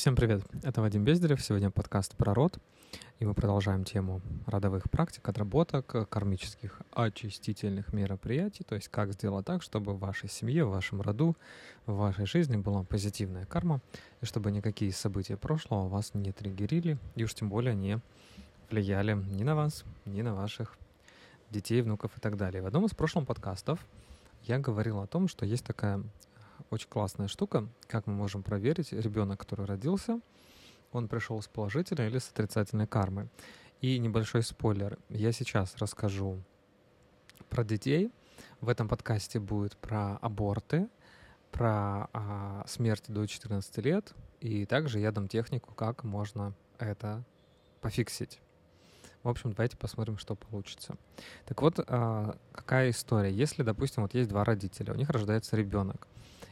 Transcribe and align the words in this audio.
Всем 0.00 0.16
привет, 0.16 0.40
это 0.62 0.80
Вадим 0.80 1.04
Бездерев, 1.04 1.42
сегодня 1.42 1.70
подкаст 1.70 2.16
про 2.16 2.32
род, 2.32 2.56
и 3.18 3.26
мы 3.26 3.34
продолжаем 3.34 3.84
тему 3.84 4.22
родовых 4.46 4.90
практик, 4.90 5.28
отработок, 5.28 6.08
кармических 6.08 6.80
очистительных 6.92 7.92
мероприятий, 7.92 8.64
то 8.64 8.76
есть 8.76 8.88
как 8.88 9.12
сделать 9.12 9.44
так, 9.44 9.60
чтобы 9.62 9.92
в 9.92 9.98
вашей 9.98 10.30
семье, 10.30 10.64
в 10.64 10.70
вашем 10.70 11.02
роду, 11.02 11.36
в 11.84 11.96
вашей 11.96 12.24
жизни 12.24 12.56
была 12.56 12.82
позитивная 12.82 13.44
карма, 13.44 13.82
и 14.22 14.24
чтобы 14.24 14.50
никакие 14.50 14.90
события 14.90 15.36
прошлого 15.36 15.86
вас 15.88 16.14
не 16.14 16.32
триггерили, 16.32 16.96
и 17.14 17.24
уж 17.24 17.34
тем 17.34 17.50
более 17.50 17.74
не 17.74 18.00
влияли 18.70 19.12
ни 19.12 19.42
на 19.42 19.54
вас, 19.54 19.84
ни 20.06 20.22
на 20.22 20.34
ваших 20.34 20.78
детей, 21.50 21.82
внуков 21.82 22.16
и 22.16 22.20
так 22.20 22.38
далее. 22.38 22.62
В 22.62 22.66
одном 22.66 22.86
из 22.86 22.94
прошлых 22.94 23.26
подкастов 23.26 23.84
я 24.44 24.58
говорил 24.58 25.00
о 25.00 25.06
том, 25.06 25.28
что 25.28 25.44
есть 25.44 25.66
такая 25.66 26.02
очень 26.70 26.88
классная 26.88 27.28
штука, 27.28 27.68
как 27.86 28.06
мы 28.06 28.14
можем 28.14 28.42
проверить, 28.42 28.92
ребенок, 28.92 29.40
который 29.40 29.66
родился, 29.66 30.20
он 30.92 31.08
пришел 31.08 31.40
с 31.40 31.48
положительной 31.48 32.08
или 32.08 32.18
с 32.18 32.28
отрицательной 32.30 32.86
кармой. 32.86 33.28
И 33.80 33.98
небольшой 33.98 34.42
спойлер. 34.42 34.98
Я 35.08 35.32
сейчас 35.32 35.76
расскажу 35.76 36.42
про 37.48 37.64
детей. 37.64 38.10
В 38.60 38.68
этом 38.68 38.88
подкасте 38.88 39.40
будет 39.40 39.76
про 39.76 40.16
аборты, 40.18 40.88
про 41.50 42.08
а, 42.12 42.64
смерть 42.66 43.04
до 43.08 43.26
14 43.26 43.78
лет. 43.78 44.12
И 44.40 44.66
также 44.66 44.98
я 45.00 45.12
дам 45.12 45.28
технику, 45.28 45.74
как 45.74 46.04
можно 46.04 46.54
это 46.78 47.24
пофиксить. 47.80 48.40
В 49.22 49.28
общем, 49.28 49.52
давайте 49.52 49.76
посмотрим, 49.76 50.16
что 50.16 50.34
получится. 50.34 50.96
Так 51.44 51.60
вот, 51.60 51.78
а, 51.86 52.36
какая 52.52 52.90
история? 52.90 53.32
Если, 53.32 53.62
допустим, 53.62 54.02
вот 54.02 54.14
есть 54.14 54.30
два 54.30 54.44
родителя, 54.44 54.92
у 54.92 54.96
них 54.96 55.10
рождается 55.10 55.56
ребенок, 55.56 56.06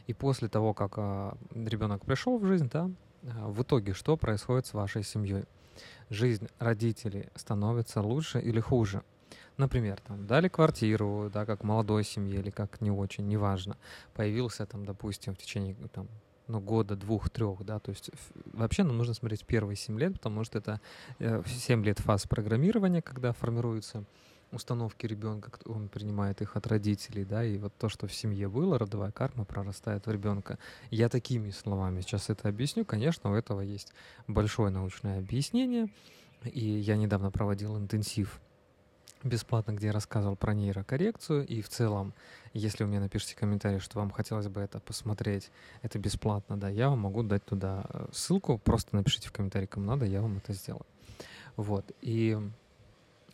и 0.07 0.13
после 0.13 0.47
того, 0.47 0.73
как 0.73 0.93
а, 0.97 1.37
ребенок 1.53 2.05
пришел 2.05 2.37
в 2.37 2.45
жизнь, 2.45 2.69
да, 2.71 2.89
а, 3.23 3.49
в 3.49 3.61
итоге 3.61 3.93
что 3.93 4.17
происходит 4.17 4.65
с 4.65 4.73
вашей 4.73 5.03
семьей? 5.03 5.45
Жизнь 6.09 6.47
родителей 6.59 7.29
становится 7.35 8.01
лучше 8.01 8.39
или 8.39 8.59
хуже? 8.59 9.03
Например, 9.57 9.99
там, 10.07 10.25
дали 10.25 10.47
квартиру, 10.47 11.29
да, 11.33 11.45
как 11.45 11.63
молодой 11.63 12.03
семье 12.03 12.39
или 12.39 12.49
как 12.49 12.79
не 12.81 12.91
очень, 12.91 13.27
неважно. 13.27 13.77
Появился 14.13 14.65
там, 14.65 14.85
допустим, 14.85 15.35
в 15.35 15.37
течение 15.37 15.75
там, 15.93 16.07
ну, 16.47 16.59
года, 16.59 16.95
двух, 16.95 17.29
трех, 17.29 17.63
да, 17.63 17.79
то 17.79 17.91
есть 17.91 18.09
вообще 18.53 18.83
нам 18.83 18.97
нужно 18.97 19.13
смотреть 19.13 19.45
первые 19.45 19.75
семь 19.75 19.99
лет, 19.99 20.13
потому 20.13 20.43
что 20.43 20.57
это 20.57 20.81
э, 21.19 21.43
семь 21.45 21.85
лет 21.85 21.99
фаз 21.99 22.25
программирования, 22.25 23.01
когда 23.01 23.33
формируются 23.33 24.05
установки 24.51 25.05
ребенка, 25.05 25.51
он 25.65 25.89
принимает 25.89 26.41
их 26.41 26.55
от 26.55 26.67
родителей, 26.67 27.25
да, 27.25 27.43
и 27.43 27.57
вот 27.57 27.73
то, 27.77 27.89
что 27.89 28.07
в 28.07 28.13
семье 28.13 28.49
было, 28.49 28.77
родовая 28.77 29.11
карма 29.11 29.45
прорастает 29.45 30.05
в 30.05 30.11
ребенка. 30.11 30.57
Я 30.89 31.09
такими 31.09 31.51
словами 31.51 32.01
сейчас 32.01 32.29
это 32.29 32.49
объясню. 32.49 32.85
Конечно, 32.85 33.31
у 33.31 33.35
этого 33.35 33.61
есть 33.61 33.93
большое 34.27 34.71
научное 34.71 35.19
объяснение, 35.19 35.89
и 36.43 36.65
я 36.65 36.95
недавно 36.95 37.31
проводил 37.31 37.77
интенсив 37.77 38.39
бесплатно, 39.23 39.73
где 39.73 39.87
я 39.87 39.93
рассказывал 39.93 40.35
про 40.35 40.53
нейрокоррекцию, 40.53 41.45
и 41.45 41.61
в 41.61 41.69
целом, 41.69 42.13
если 42.53 42.83
вы 42.83 42.89
мне 42.89 42.99
напишите 42.99 43.35
комментарий, 43.35 43.79
что 43.79 43.99
вам 43.99 44.11
хотелось 44.11 44.47
бы 44.47 44.61
это 44.61 44.79
посмотреть, 44.79 45.51
это 45.81 45.99
бесплатно, 45.99 46.57
да, 46.57 46.69
я 46.69 46.89
вам 46.89 46.99
могу 46.99 47.23
дать 47.23 47.45
туда 47.45 47.85
э, 47.89 48.07
ссылку, 48.13 48.57
просто 48.57 48.95
напишите 48.95 49.27
в 49.27 49.31
комментарии, 49.31 49.65
кому 49.65 49.85
надо, 49.85 50.05
я 50.05 50.21
вам 50.21 50.37
это 50.37 50.53
сделаю. 50.53 50.85
Вот, 51.57 51.91
и 52.01 52.37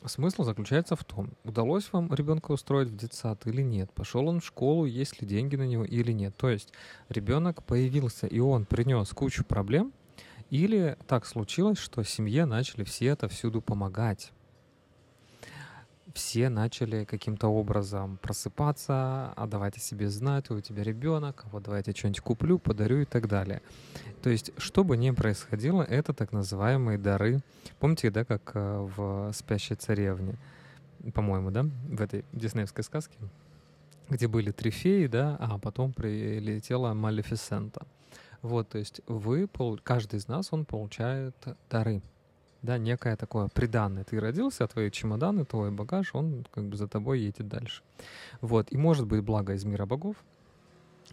Смысл 0.06 0.44
заключается 0.44 0.96
в 0.96 1.04
том, 1.04 1.32
удалось 1.44 1.92
вам 1.92 2.14
ребенка 2.14 2.52
устроить 2.52 2.90
в 2.90 2.98
детсад 2.98 3.48
или 3.48 3.62
нет, 3.62 3.92
пошел 3.92 4.28
он 4.28 4.40
в 4.40 4.46
школу, 4.46 4.86
есть 4.86 5.22
ли 5.22 5.28
деньги 5.28 5.56
на 5.56 5.66
него 5.66 5.84
или 5.84 6.12
нет. 6.12 6.36
То 6.38 6.50
есть 6.50 6.74
ребенок 7.10 7.64
появился, 7.64 8.28
и 8.28 8.40
он 8.40 8.66
принес 8.66 9.10
кучу 9.10 9.44
проблем, 9.44 9.94
или 10.50 10.98
так 11.08 11.26
случилось, 11.26 11.80
что 11.80 12.04
семье 12.04 12.46
начали 12.46 12.84
все 12.84 13.08
это 13.08 13.28
всюду 13.28 13.62
помогать 13.62 14.32
все 16.16 16.48
начали 16.50 17.04
каким-то 17.04 17.50
образом 17.50 18.18
просыпаться, 18.22 19.34
а 19.36 19.48
давайте 19.48 19.82
себе 19.82 20.10
знать, 20.10 20.50
у 20.50 20.62
тебя 20.62 20.82
ребенок, 20.82 21.46
вот 21.52 21.64
давайте 21.64 21.92
что-нибудь 21.92 22.22
куплю, 22.22 22.58
подарю 22.58 23.02
и 23.02 23.06
так 23.06 23.28
далее. 23.28 23.62
То 24.24 24.30
есть, 24.30 24.52
что 24.58 24.86
бы 24.86 24.96
ни 24.96 25.12
происходило, 25.12 25.84
это 25.84 26.14
так 26.14 26.32
называемые 26.32 26.98
дары. 26.98 27.42
Помните, 27.80 28.10
да, 28.12 28.24
как 28.24 28.52
э, 28.54 28.90
в 28.96 29.34
«Спящей 29.34 29.76
царевне», 29.76 30.38
по-моему, 31.14 31.52
да, 31.52 31.64
в 31.64 32.02
этой 32.02 32.24
диснеевской 32.32 32.86
сказке, 32.86 33.18
где 34.10 34.28
были 34.30 34.52
три 34.52 34.72
феи, 34.72 35.08
да, 35.08 35.36
а 35.40 35.60
потом 35.60 35.92
прилетела 35.92 36.94
Малефисента. 36.94 37.86
Вот, 38.42 38.70
то 38.70 38.78
есть 38.78 39.02
вы, 39.08 39.50
каждый 39.84 40.20
из 40.20 40.30
нас, 40.30 40.54
он 40.54 40.64
получает 40.64 41.36
дары 41.70 42.02
да, 42.66 42.78
некое 42.78 43.16
такое 43.16 43.48
приданное. 43.48 44.04
Ты 44.04 44.20
родился, 44.20 44.64
а 44.64 44.68
твои 44.68 44.92
чемоданы, 44.92 45.46
твой 45.46 45.72
багаж, 45.72 46.14
он 46.14 46.46
как 46.52 46.66
бы 46.66 46.76
за 46.76 46.88
тобой 46.88 47.20
едет 47.20 47.48
дальше. 47.48 47.84
Вот, 48.42 48.72
и 48.72 48.78
может 48.78 49.06
быть 49.06 49.22
благо 49.22 49.54
из 49.54 49.64
мира 49.64 49.86
богов, 49.86 50.18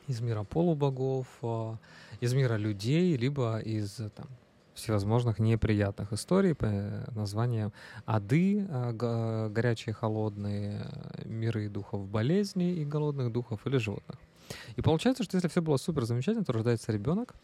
из 0.09 0.21
мира 0.21 0.43
полубогов, 0.43 1.27
а, 1.43 1.77
из 2.21 2.35
мира 2.35 2.57
людей, 2.57 3.17
либо 3.17 3.59
из 3.59 3.97
там, 4.17 4.27
всевозможных 4.75 5.39
неприятных 5.39 6.13
историй 6.13 6.55
по 6.55 6.67
названиям 7.15 7.73
ады, 8.07 8.67
а, 8.69 9.49
горячие, 9.49 9.95
холодные, 9.95 10.87
миры 11.25 11.69
духов 11.69 12.09
болезней 12.09 12.75
и 12.75 12.85
голодных 12.85 13.31
духов 13.31 13.67
или 13.67 13.77
животных. 13.77 14.19
И 14.77 14.83
получается, 14.83 15.23
что 15.23 15.37
если 15.37 15.49
все 15.49 15.63
было 15.63 15.77
супер 15.77 16.05
замечательно, 16.05 16.45
то 16.45 16.53
рождается 16.53 16.93
ребенок, 16.93 17.35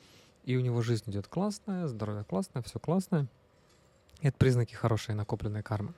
и 0.45 0.57
у 0.57 0.61
него 0.61 0.81
жизнь 0.83 1.11
идет 1.11 1.29
классная, 1.29 1.87
здоровье 1.87 2.25
классное, 2.25 2.63
все 2.63 2.79
классное— 2.79 3.27
это 4.23 4.37
признаки 4.37 4.75
хорошей 4.75 5.15
накопленной 5.15 5.63
кармы, 5.63 5.93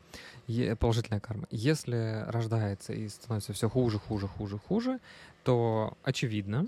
положительной 0.79 1.21
кармы. 1.21 1.47
Если 1.51 2.25
рождается 2.27 2.93
и 2.93 3.09
становится 3.09 3.53
все 3.53 3.69
хуже, 3.69 3.99
хуже, 3.99 4.29
хуже, 4.29 4.59
хуже, 4.59 5.01
то 5.43 5.97
очевидно, 6.03 6.67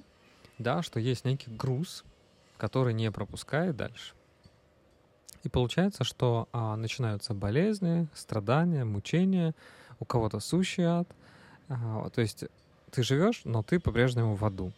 да, 0.58 0.82
что 0.82 0.98
есть 0.98 1.24
некий 1.24 1.50
груз, 1.50 2.04
который 2.56 2.94
не 2.94 3.10
пропускает 3.10 3.76
дальше. 3.76 4.14
И 5.42 5.48
получается, 5.48 6.04
что 6.04 6.48
а, 6.52 6.76
начинаются 6.76 7.34
болезни, 7.34 8.06
страдания, 8.14 8.84
мучения, 8.84 9.54
у 9.98 10.04
кого-то 10.04 10.40
сущий 10.40 10.84
ад. 10.84 11.08
А, 11.68 12.08
то 12.10 12.20
есть 12.20 12.44
ты 12.90 13.02
живешь, 13.02 13.42
но 13.44 13.62
ты 13.62 13.80
по-прежнему 13.80 14.36
в 14.36 14.44
аду. 14.44 14.72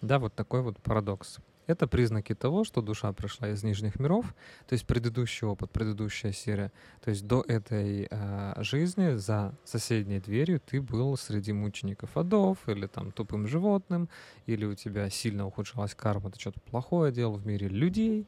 Да, 0.00 0.18
вот 0.18 0.32
такой 0.34 0.62
вот 0.62 0.78
парадокс. 0.78 1.38
Это 1.68 1.86
признаки 1.86 2.34
того, 2.34 2.64
что 2.64 2.80
душа 2.80 3.12
пришла 3.12 3.50
из 3.50 3.62
нижних 3.62 4.00
миров, 4.00 4.34
то 4.66 4.72
есть 4.72 4.86
предыдущий 4.86 5.46
опыт, 5.46 5.70
предыдущая 5.70 6.32
серия. 6.32 6.72
То 7.04 7.10
есть 7.10 7.26
до 7.26 7.44
этой 7.46 8.08
э, 8.10 8.62
жизни 8.62 9.16
за 9.16 9.54
соседней 9.64 10.18
дверью 10.18 10.60
ты 10.64 10.80
был 10.80 11.14
среди 11.18 11.52
мучеников 11.52 12.16
адов, 12.16 12.66
или 12.68 12.86
там 12.86 13.12
тупым 13.12 13.46
животным, 13.46 14.08
или 14.46 14.64
у 14.64 14.74
тебя 14.74 15.10
сильно 15.10 15.46
ухудшалась 15.46 15.94
карма, 15.94 16.30
ты 16.30 16.40
что-то 16.40 16.58
плохое 16.60 17.12
делал 17.12 17.34
в 17.34 17.46
мире 17.46 17.68
людей 17.68 18.26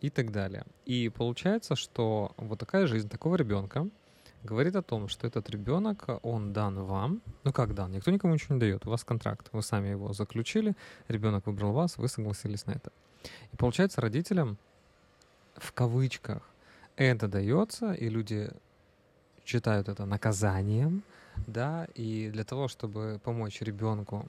и 0.00 0.10
так 0.10 0.32
далее. 0.32 0.64
И 0.84 1.08
получается, 1.10 1.76
что 1.76 2.32
вот 2.36 2.58
такая 2.58 2.88
жизнь 2.88 3.08
такого 3.08 3.36
ребенка, 3.36 3.88
говорит 4.42 4.76
о 4.76 4.82
том, 4.82 5.08
что 5.08 5.26
этот 5.26 5.50
ребенок, 5.50 6.08
он 6.22 6.52
дан 6.52 6.78
вам. 6.82 7.20
Ну 7.44 7.52
как 7.52 7.74
дан? 7.74 7.92
Никто 7.92 8.10
никому 8.10 8.34
ничего 8.34 8.54
не 8.54 8.60
дает. 8.60 8.86
У 8.86 8.90
вас 8.90 9.04
контракт. 9.04 9.48
Вы 9.52 9.62
сами 9.62 9.88
его 9.88 10.12
заключили, 10.12 10.74
ребенок 11.08 11.46
выбрал 11.46 11.72
вас, 11.72 11.98
вы 11.98 12.08
согласились 12.08 12.66
на 12.66 12.72
это. 12.72 12.90
И 13.52 13.56
получается, 13.56 14.00
родителям 14.00 14.56
в 15.56 15.72
кавычках 15.72 16.42
это 16.96 17.28
дается, 17.28 17.92
и 17.92 18.08
люди 18.08 18.50
считают 19.44 19.88
это 19.88 20.06
наказанием, 20.06 21.02
да, 21.46 21.86
и 21.94 22.30
для 22.32 22.44
того, 22.44 22.68
чтобы 22.68 23.20
помочь 23.22 23.60
ребенку 23.62 24.28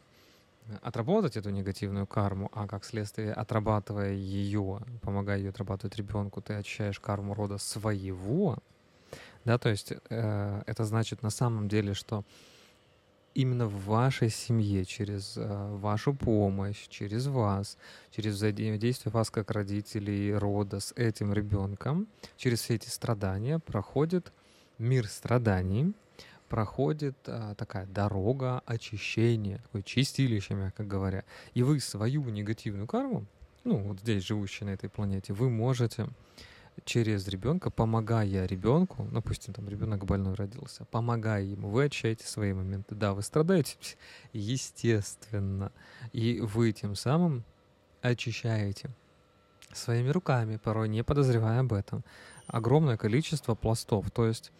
отработать 0.81 1.37
эту 1.37 1.49
негативную 1.49 2.07
карму, 2.07 2.49
а 2.53 2.67
как 2.67 2.85
следствие, 2.85 3.33
отрабатывая 3.33 4.13
ее, 4.13 4.79
помогая 5.01 5.37
ее 5.37 5.49
отрабатывать 5.49 5.95
ребенку, 5.97 6.41
ты 6.41 6.53
очищаешь 6.53 6.99
карму 6.99 7.33
рода 7.33 7.57
своего, 7.57 8.57
да, 9.45 9.57
то 9.57 9.69
есть 9.69 9.93
э, 10.09 10.61
это 10.65 10.85
значит 10.85 11.23
на 11.23 11.29
самом 11.29 11.67
деле, 11.67 11.93
что 11.93 12.23
именно 13.33 13.67
в 13.67 13.85
вашей 13.85 14.29
семье, 14.29 14.85
через 14.85 15.35
э, 15.37 15.75
вашу 15.75 16.13
помощь, 16.13 16.87
через 16.89 17.27
вас, 17.27 17.77
через 18.11 18.35
взаимодействие 18.35 19.11
вас 19.11 19.29
как 19.29 19.51
родителей, 19.51 20.33
рода 20.33 20.79
с 20.79 20.93
этим 20.95 21.33
ребенком, 21.33 22.07
через 22.37 22.61
все 22.61 22.75
эти 22.75 22.89
страдания 22.89 23.59
проходит 23.59 24.31
мир 24.77 25.07
страданий, 25.07 25.93
проходит 26.49 27.15
э, 27.25 27.55
такая 27.57 27.85
дорога 27.85 28.61
очищения, 28.65 29.57
такое 29.59 29.83
чистилище, 29.83 30.53
мягко 30.53 30.83
говоря. 30.83 31.23
И 31.53 31.63
вы 31.63 31.79
свою 31.79 32.23
негативную 32.25 32.87
карму, 32.87 33.25
ну 33.63 33.77
вот 33.77 33.99
здесь 33.99 34.23
живущие 34.23 34.67
на 34.67 34.73
этой 34.73 34.89
планете, 34.89 35.33
вы 35.33 35.49
можете 35.49 36.07
через 36.85 37.27
ребенка, 37.27 37.69
помогая 37.69 38.45
ребенку, 38.45 39.03
ну, 39.03 39.11
допустим, 39.11 39.53
там 39.53 39.67
ребенок 39.69 40.05
больной 40.05 40.33
родился, 40.35 40.85
помогая 40.85 41.43
ему, 41.43 41.69
вы 41.69 41.85
очищаете 41.85 42.25
свои 42.25 42.53
моменты. 42.53 42.95
Да, 42.95 43.13
вы 43.13 43.21
страдаете, 43.21 43.77
естественно, 44.33 45.71
и 46.11 46.39
вы 46.41 46.71
тем 46.71 46.95
самым 46.95 47.43
очищаете 48.01 48.89
своими 49.73 50.09
руками, 50.09 50.57
порой 50.57 50.89
не 50.89 51.03
подозревая 51.03 51.59
об 51.61 51.73
этом. 51.73 52.03
Огромное 52.47 52.97
количество 52.97 53.55
пластов. 53.55 54.09
То 54.11 54.25
есть 54.25 54.51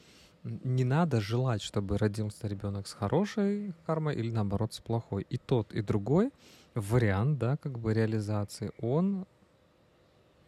не 0.44 0.84
надо 0.84 1.22
желать, 1.22 1.62
чтобы 1.62 1.98
родился 1.98 2.48
ребенок 2.48 2.88
с 2.88 2.94
хорошей 2.94 3.74
кармой 3.86 4.16
или 4.16 4.32
наоборот 4.32 4.74
с 4.74 4.80
плохой. 4.80 5.26
И 5.30 5.38
тот, 5.38 5.74
и 5.74 5.82
другой 5.82 6.32
вариант, 6.74 7.38
да, 7.40 7.58
как 7.58 7.80
бы 7.80 7.94
реализации, 7.94 8.72
он 8.80 9.26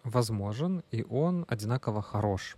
возможен, 0.04 0.84
и 0.92 1.06
он 1.10 1.46
одинаково 1.48 2.02
хорош. 2.02 2.58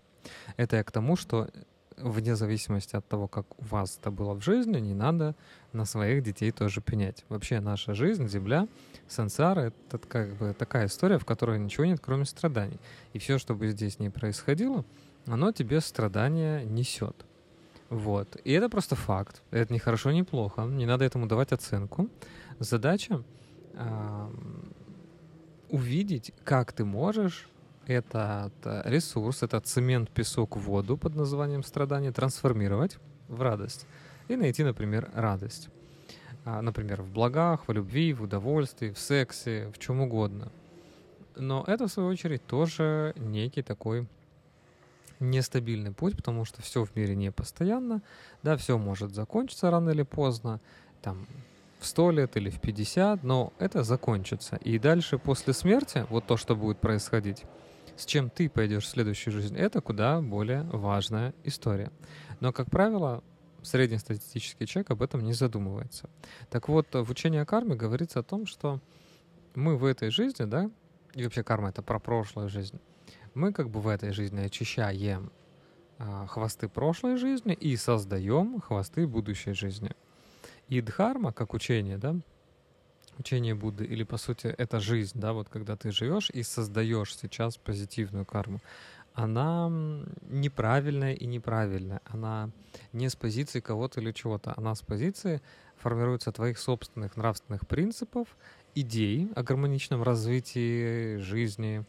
Это 0.58 0.78
я 0.78 0.84
к 0.84 0.92
тому, 0.92 1.16
что 1.16 1.50
вне 1.98 2.36
зависимости 2.36 2.96
от 2.96 3.08
того, 3.08 3.28
как 3.28 3.46
у 3.60 3.66
вас 3.66 3.98
это 4.00 4.12
было 4.12 4.34
в 4.34 4.44
жизни, 4.44 4.80
не 4.80 4.94
надо 4.94 5.36
на 5.74 5.86
своих 5.86 6.24
детей 6.24 6.52
тоже 6.52 6.82
пенять. 6.82 7.24
Вообще 7.30 7.60
наша 7.60 7.94
жизнь, 7.94 8.28
Земля, 8.28 8.68
сансара— 9.08 9.62
это 9.90 9.98
как 9.98 10.36
бы 10.36 10.54
такая 10.54 10.88
история, 10.88 11.18
в 11.18 11.26
которой 11.26 11.60
ничего 11.60 11.86
нет, 11.86 12.00
кроме 12.02 12.26
страданий. 12.26 12.80
И 13.14 13.20
все, 13.20 13.38
что 13.38 13.56
бы 13.56 13.70
здесь 13.70 14.00
не 14.00 14.10
происходило, 14.10 14.84
оно 15.26 15.52
тебе 15.52 15.82
страдания 15.82 16.64
несет. 16.64 17.26
Вот. 17.90 18.38
И 18.44 18.52
это 18.52 18.70
просто 18.70 18.96
факт. 18.96 19.42
Это 19.52 19.72
не 19.72 19.80
хорошо, 19.80 20.12
не 20.12 20.24
плохо. 20.24 20.64
Не 20.64 20.86
надо 20.86 21.06
этому 21.06 21.28
давать 21.28 21.52
оценку. 21.52 22.10
Задача 22.60 23.22
э, 23.74 24.30
увидеть, 25.70 26.34
как 26.44 26.74
ты 26.74 26.86
можешь 26.86 27.48
этот 27.88 28.54
ресурс, 28.64 29.44
этот 29.44 29.68
цемент, 29.68 30.10
песок, 30.10 30.58
воду 30.58 30.98
под 30.98 31.16
названием 31.16 31.64
страдание 31.64 32.12
трансформировать 32.12 32.98
в 33.28 33.42
радость 33.42 33.86
и 34.28 34.36
найти, 34.36 34.64
например, 34.64 35.10
радость. 35.14 35.70
А, 36.46 36.62
например, 36.62 37.02
в 37.02 37.12
благах, 37.12 37.68
в 37.68 37.72
любви, 37.72 38.14
в 38.14 38.22
удовольствии, 38.24 38.92
в 38.92 39.00
сексе, 39.00 39.72
в 39.74 39.80
чем 39.80 40.02
угодно. 40.02 40.52
Но 41.36 41.64
это, 41.68 41.88
в 41.88 41.92
свою 41.92 42.10
очередь, 42.10 42.46
тоже 42.46 43.14
некий 43.18 43.62
такой 43.62 44.08
нестабильный 45.20 45.92
путь, 45.92 46.16
потому 46.16 46.46
что 46.46 46.62
все 46.62 46.86
в 46.86 46.96
мире 46.96 47.16
не 47.16 47.32
постоянно, 47.32 48.02
да, 48.44 48.58
все 48.58 48.78
может 48.78 49.14
закончиться 49.14 49.72
рано 49.72 49.90
или 49.90 50.04
поздно, 50.04 50.60
там, 51.02 51.26
в 51.86 51.88
100 51.88 52.12
лет 52.12 52.36
или 52.36 52.50
в 52.50 52.60
50, 52.60 53.24
но 53.24 53.54
это 53.60 53.84
закончится. 53.84 54.56
И 54.56 54.80
дальше, 54.80 55.20
после 55.20 55.54
смерти, 55.54 56.06
вот 56.10 56.26
то, 56.26 56.36
что 56.36 56.56
будет 56.56 56.80
происходить, 56.80 57.44
с 57.96 58.06
чем 58.06 58.32
ты 58.32 58.50
пойдешь 58.50 58.86
в 58.86 58.90
следующую 58.90 59.34
жизнь, 59.34 59.56
это 59.56 59.82
куда 59.82 60.20
более 60.20 60.64
важная 60.64 61.36
история. 61.44 61.92
Но, 62.40 62.52
как 62.52 62.72
правило, 62.72 63.24
среднестатистический 63.62 64.66
человек 64.66 64.90
об 64.90 65.04
этом 65.04 65.22
не 65.22 65.34
задумывается. 65.34 66.10
Так 66.50 66.70
вот, 66.70 66.88
в 66.92 67.12
учении 67.12 67.40
о 67.40 67.46
карме 67.46 67.76
говорится 67.76 68.20
о 68.20 68.24
том, 68.24 68.48
что 68.48 68.82
мы 69.54 69.78
в 69.78 69.86
этой 69.86 70.10
жизни, 70.10 70.46
да, 70.46 70.72
и 71.14 71.24
вообще 71.24 71.44
карма— 71.44 71.70
это 71.70 71.84
про 71.84 72.00
прошлую 72.00 72.50
жизнь, 72.50 72.80
мы 73.36 73.54
как 73.54 73.70
бы 73.70 73.80
в 73.80 73.88
этой 73.88 74.12
жизни 74.12 74.42
очищаем 74.42 75.32
а, 76.00 76.26
хвосты 76.26 76.68
прошлой 76.68 77.18
жизни 77.18 77.54
и 77.54 77.78
создаем 77.78 78.60
хвосты 78.60 79.06
будущей 79.06 79.54
жизни. 79.54 79.92
И 80.68 80.82
дхарма, 80.82 81.32
как 81.32 81.54
учение, 81.54 81.98
да, 81.98 82.16
учение 83.20 83.56
Будды, 83.56 83.86
или 83.86 84.04
по 84.04 84.18
сути 84.18 84.48
это 84.48 84.80
жизнь, 84.80 85.20
да, 85.20 85.34
вот 85.34 85.50
когда 85.50 85.76
ты 85.76 85.92
живешь 85.92 86.30
и 86.30 86.44
создаешь 86.44 87.16
сейчас 87.16 87.58
позитивную 87.58 88.26
карму, 88.26 88.60
она 89.14 89.72
неправильная 90.30 91.14
и 91.14 91.26
неправильная. 91.26 92.02
Она 92.06 92.50
не 92.92 93.08
с 93.08 93.16
позиции 93.16 93.62
кого-то 93.62 94.02
или 94.02 94.12
чего-то. 94.12 94.54
Она 94.58 94.76
с 94.76 94.82
позиции 94.82 95.42
формируется 95.78 96.34
твоих 96.34 96.60
собственных 96.60 97.16
нравственных 97.16 97.66
принципов, 97.66 98.28
идей 98.76 99.32
о 99.36 99.44
гармоничном 99.44 100.04
развитии 100.04 101.16
жизни, 101.18 101.86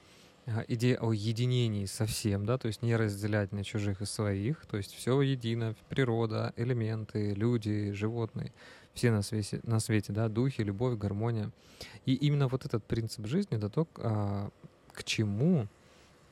идея 0.68 0.98
о 0.98 1.12
единении 1.12 1.86
совсем, 1.86 2.46
да, 2.46 2.58
то 2.58 2.68
есть 2.68 2.82
не 2.82 2.94
разделять 2.96 3.52
на 3.52 3.64
чужих 3.64 4.00
и 4.00 4.06
своих, 4.06 4.64
то 4.66 4.76
есть 4.76 4.94
все 4.94 5.20
едино, 5.20 5.74
природа, 5.88 6.52
элементы, 6.56 7.34
люди, 7.34 7.92
животные 7.92 8.52
все 8.96 9.10
на 9.10 9.22
свете, 9.22 9.60
на 9.62 9.78
свете, 9.78 10.12
да, 10.12 10.28
духи, 10.28 10.62
любовь, 10.62 10.98
гармония. 10.98 11.50
И 12.06 12.14
именно 12.14 12.48
вот 12.48 12.64
этот 12.64 12.82
принцип 12.82 13.26
жизни, 13.26 13.56
это 13.56 13.68
то, 13.68 13.86
а, 13.98 14.48
к 14.92 15.04
чему 15.04 15.68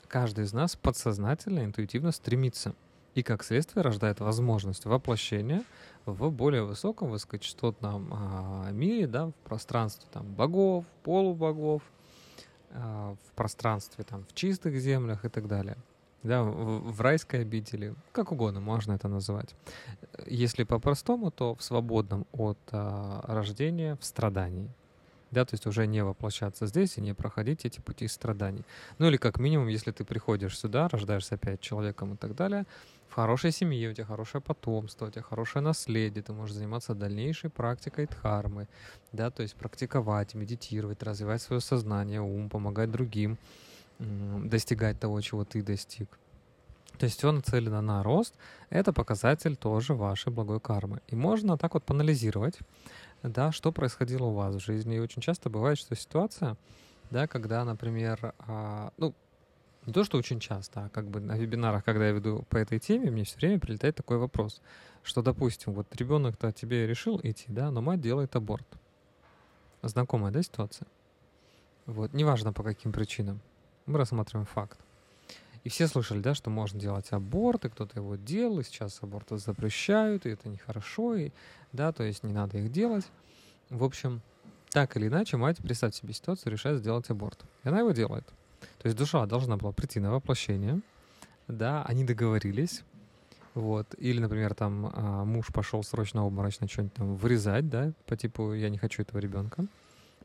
каждый 0.08 0.44
из 0.44 0.52
нас 0.52 0.75
подсознательно, 0.75 1.64
интуитивно 1.64 2.11
стремится. 2.11 2.75
И 3.14 3.22
как 3.22 3.44
следствие 3.44 3.82
рождает 3.82 4.20
возможность 4.20 4.87
воплощения 4.87 5.62
в 6.06 6.31
более 6.31 6.64
высоком 6.64 7.11
высокочастотном 7.11 8.08
а, 8.12 8.70
мире, 8.72 9.06
да, 9.06 9.26
в 9.26 9.34
пространстве 9.44 10.08
там, 10.11 10.26
богов, 10.26 10.84
полубогов, 11.02 11.82
а, 11.82 12.03
в 12.75 13.32
пространстве 13.35 14.05
там, 14.05 14.25
в 14.25 14.35
чистых 14.35 14.76
землях 14.76 15.25
и 15.25 15.29
так 15.29 15.47
далее 15.47 15.76
да, 16.25 16.43
в, 16.43 16.93
в 16.93 17.00
райской 17.00 17.43
обители, 17.43 17.94
как 18.12 18.32
угодно 18.32 18.61
можно 18.61 18.94
это 18.94 19.09
называть. 19.09 19.55
Если 20.26 20.65
по-простому, 20.65 21.31
то 21.31 21.55
в 21.55 21.62
свободном 21.62 22.26
от 22.32 22.59
а, 22.73 23.23
рождения 23.29 23.97
в 24.00 24.05
страдании. 24.05 24.69
Да, 25.31 25.44
то 25.44 25.55
есть 25.55 25.67
уже 25.67 25.87
не 25.87 26.03
воплощаться 26.03 26.67
здесь 26.67 26.97
и 26.97 27.00
не 27.00 27.12
проходить 27.12 27.65
эти 27.67 27.81
пути 27.81 28.09
страданий. 28.09 28.62
Ну 28.99 29.09
или 29.09 29.17
как 29.17 29.38
минимум, 29.38 29.69
если 29.69 29.91
ты 29.91 30.05
приходишь 30.05 30.59
сюда, 30.59 30.88
рождаешься 30.88 31.35
опять 31.35 31.61
человеком 31.61 32.15
и 32.15 32.17
так 32.17 32.35
далее, 32.35 32.65
в 33.08 33.14
хорошей 33.14 33.52
семье, 33.52 33.90
у 33.90 33.94
тебя 33.94 34.06
хорошее 34.06 34.42
потомство, 34.42 35.06
у 35.06 35.10
тебя 35.10 35.22
хорошее 35.22 35.62
наследие, 35.62 36.22
ты 36.22 36.32
можешь 36.32 36.56
заниматься 36.56 36.94
дальнейшей 36.94 37.50
практикой 37.50 38.06
дхармы, 38.06 38.66
да, 39.12 39.30
то 39.30 39.42
есть 39.42 39.54
практиковать, 39.54 40.34
медитировать, 40.34 41.02
развивать 41.02 41.42
свое 41.42 41.60
сознание, 41.60 42.20
ум, 42.20 42.48
помогать 42.48 42.90
другим, 42.90 43.38
достигать 43.98 44.98
того, 44.98 45.20
чего 45.20 45.44
ты 45.44 45.62
достиг. 45.62 46.18
То 46.98 47.06
есть 47.06 47.18
все 47.18 47.32
нацелено 47.32 47.80
на 47.80 48.02
рост. 48.02 48.34
Это 48.70 48.92
показатель 48.92 49.56
тоже 49.56 49.94
вашей 49.94 50.32
благой 50.32 50.60
кармы. 50.60 51.00
И 51.08 51.16
можно 51.16 51.58
так 51.58 51.74
вот 51.74 51.84
поанализировать, 51.84 52.58
да, 53.22 53.52
что 53.52 53.72
происходило 53.72 54.26
у 54.26 54.34
вас 54.34 54.54
в 54.54 54.60
жизни. 54.60 54.96
И 54.96 55.00
очень 55.00 55.20
часто 55.20 55.50
бывает, 55.50 55.78
что 55.78 55.96
ситуация, 55.96 56.56
да, 57.10 57.26
когда, 57.26 57.64
например, 57.64 58.34
а, 58.38 58.92
ну, 58.96 59.14
не 59.86 59.92
то, 59.92 60.04
что 60.04 60.19
очень 60.19 60.40
часто, 60.40 60.84
а 60.84 60.88
как 60.88 61.08
бы 61.08 61.20
на 61.20 61.36
вебинарах, 61.36 61.84
когда 61.84 62.06
я 62.06 62.12
веду 62.12 62.44
по 62.48 62.56
этой 62.56 62.78
теме, 62.78 63.10
мне 63.10 63.25
все 63.25 63.36
время 63.36 63.60
прилетает 63.60 63.96
такой 63.96 64.19
вопрос, 64.19 64.62
что, 65.02 65.22
допустим, 65.22 65.75
вот 65.75 65.86
ребенок-то 65.94 66.52
тебе 66.52 66.86
решил 66.86 67.20
идти, 67.22 67.46
да, 67.48 67.70
но 67.70 67.82
мать 67.82 68.00
делает 68.00 68.34
аборт. 68.36 68.66
Знакомая, 69.82 70.32
да, 70.32 70.42
ситуация? 70.42 70.86
Вот, 71.86 72.14
неважно 72.14 72.52
по 72.52 72.62
каким 72.62 72.92
причинам. 72.92 73.40
Мы 73.84 73.98
рассматриваем 73.98 74.46
факт. 74.46 74.78
И 75.64 75.68
все 75.68 75.87
слышали, 75.87 76.20
да, 76.20 76.35
что 76.35 76.50
можно 76.50 76.78
делать 76.80 77.11
аборт, 77.11 77.64
и 77.64 77.68
кто-то 77.68 77.99
его 77.99 78.16
делал, 78.16 78.61
и 78.61 78.64
сейчас 78.64 78.99
аборты 79.02 79.38
запрещают, 79.38 80.26
и 80.26 80.30
это 80.30 80.49
нехорошо, 80.49 81.16
и, 81.16 81.30
да, 81.73 81.92
то 81.92 82.04
есть 82.04 82.23
не 82.23 82.32
надо 82.32 82.59
их 82.59 82.70
делать. 82.70 83.06
В 83.70 83.85
общем, 83.85 84.23
так 84.70 84.97
или 84.97 85.09
иначе, 85.09 85.37
мать, 85.37 85.59
представьте 85.59 86.00
себе 86.00 86.12
ситуацию, 86.12 86.52
решает 86.52 86.80
сделать 86.80 87.09
аборт. 87.11 87.44
И 87.64 87.68
она 87.68 87.80
его 87.80 87.92
делает. 87.92 88.26
То 88.85 88.88
есть 88.88 88.99
душа 88.99 89.25
должна 89.25 89.57
была 89.57 89.73
прийти 89.73 89.99
на 89.99 90.12
воплощение, 90.12 90.83
да, 91.49 91.83
они 91.85 92.05
договорились, 92.05 92.83
вот. 93.55 93.87
Или, 93.97 94.21
например, 94.21 94.53
там 94.53 94.93
а, 94.93 95.25
муж 95.25 95.47
пошел 95.55 95.83
срочно 95.83 96.26
обморочно 96.26 96.69
что-нибудь 96.69 96.93
там 96.93 97.17
вырезать, 97.17 97.71
да, 97.71 97.93
по 98.05 98.14
типу 98.14 98.53
«я 98.53 98.69
не 98.69 98.76
хочу 98.76 99.00
этого 99.00 99.21
ребенка» 99.21 99.64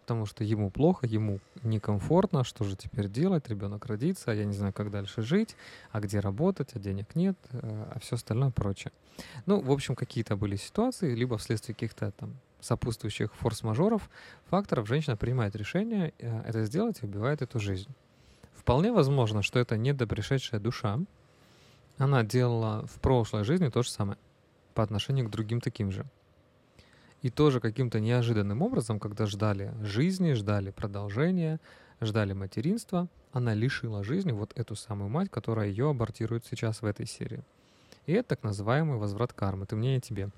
потому 0.01 0.25
что 0.25 0.43
ему 0.43 0.71
плохо, 0.71 1.05
ему 1.05 1.39
некомфортно, 1.61 2.43
что 2.43 2.65
же 2.65 2.75
теперь 2.75 3.07
делать, 3.07 3.47
ребенок 3.47 3.85
родится, 3.85 4.31
а 4.31 4.33
я 4.33 4.43
не 4.43 4.53
знаю, 4.53 4.73
как 4.73 4.89
дальше 4.89 5.21
жить, 5.21 5.55
а 5.91 6.01
где 6.01 6.19
работать, 6.19 6.71
а 6.73 6.79
денег 6.79 7.15
нет, 7.15 7.37
э, 7.51 7.59
а 7.61 7.99
все 7.99 8.15
остальное 8.15 8.49
прочее. 8.49 8.91
Ну, 9.45 9.61
в 9.61 9.71
общем, 9.71 9.95
какие-то 9.95 10.35
были 10.35 10.55
ситуации, 10.55 11.13
либо 11.13 11.37
вследствие 11.37 11.75
каких-то 11.75 12.11
там 12.11 12.35
сопутствующих 12.59 13.35
форс-мажоров, 13.35 14.09
факторов, 14.49 14.87
женщина 14.87 15.15
принимает 15.15 15.55
решение 15.55 16.11
э, 16.17 16.41
это 16.43 16.65
сделать 16.65 17.03
и 17.03 17.05
убивает 17.05 17.43
эту 17.43 17.59
жизнь. 17.59 17.93
Вполне 18.59 18.91
возможно, 18.91 19.41
что 19.41 19.57
это 19.57 19.77
недопришедшая 19.77 20.59
душа, 20.59 20.99
она 21.97 22.23
делала 22.23 22.85
в 22.87 22.99
прошлой 22.99 23.45
жизни 23.45 23.69
то 23.69 23.83
же 23.83 23.89
самое 23.89 24.17
по 24.73 24.83
отношению 24.83 25.27
к 25.27 25.31
другим 25.31 25.61
таким 25.61 25.91
же. 25.91 26.05
И 27.21 27.29
тоже 27.29 27.61
каким-то 27.61 28.01
неожиданным 28.01 28.61
образом, 28.61 28.99
когда 28.99 29.27
ждали 29.27 29.73
жизни, 29.81 30.33
ждали 30.33 30.71
продолжения, 30.71 31.61
ждали 32.01 32.33
материнства, 32.33 33.07
она 33.31 33.53
лишила 33.53 34.03
жизни 34.03 34.33
вот 34.33 34.51
эту 34.59 34.75
самую 34.75 35.09
мать, 35.09 35.31
которая 35.31 35.69
ее 35.69 35.89
абортирует 35.89 36.45
сейчас 36.45 36.81
в 36.81 36.85
этой 36.85 37.07
серии. 37.07 37.41
И 38.07 38.11
это 38.11 38.29
так 38.29 38.43
называемый 38.43 38.97
возврат 38.97 39.31
кармы. 39.31 39.67
Ты 39.67 39.77
мне, 39.77 39.97
и 39.97 40.01
тебе. 40.01 40.31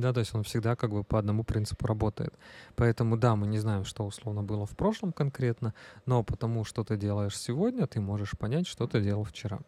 Да, 0.00 0.12
то 0.12 0.20
есть 0.20 0.34
он 0.34 0.42
всегда 0.42 0.76
как 0.76 0.90
бы 0.90 1.04
по 1.04 1.18
одному 1.18 1.44
принципу 1.44 1.86
работает. 1.86 2.34
Поэтому 2.74 3.16
да, 3.16 3.36
мы 3.36 3.46
не 3.46 3.58
знаем, 3.58 3.84
что 3.84 4.06
условно 4.06 4.42
было 4.42 4.66
в 4.66 4.76
прошлом 4.76 5.12
конкретно, 5.12 5.74
но 6.06 6.22
потому 6.22 6.64
что 6.64 6.84
ты 6.84 6.96
делаешь 6.96 7.38
сегодня, 7.38 7.86
ты 7.86 8.00
можешь 8.00 8.32
понять, 8.38 8.66
что 8.66 8.86
ты 8.86 9.00
делал 9.00 9.24
вчера. 9.24 9.60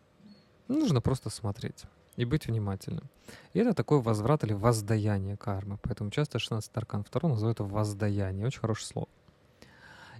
Нужно 0.68 1.00
просто 1.00 1.30
смотреть 1.30 1.84
и 2.16 2.24
быть 2.24 2.46
внимательным. 2.46 3.10
И 3.52 3.58
это 3.58 3.74
такой 3.74 4.00
возврат 4.00 4.44
или 4.44 4.52
воздаяние 4.52 5.36
кармы. 5.36 5.78
Поэтому 5.82 6.10
часто 6.10 6.38
16 6.38 6.70
аркан 6.74 7.04
2 7.10 7.28
называют 7.28 7.60
воздаяние. 7.60 8.46
Очень 8.46 8.60
хорошее 8.60 8.86
слово. 8.86 9.08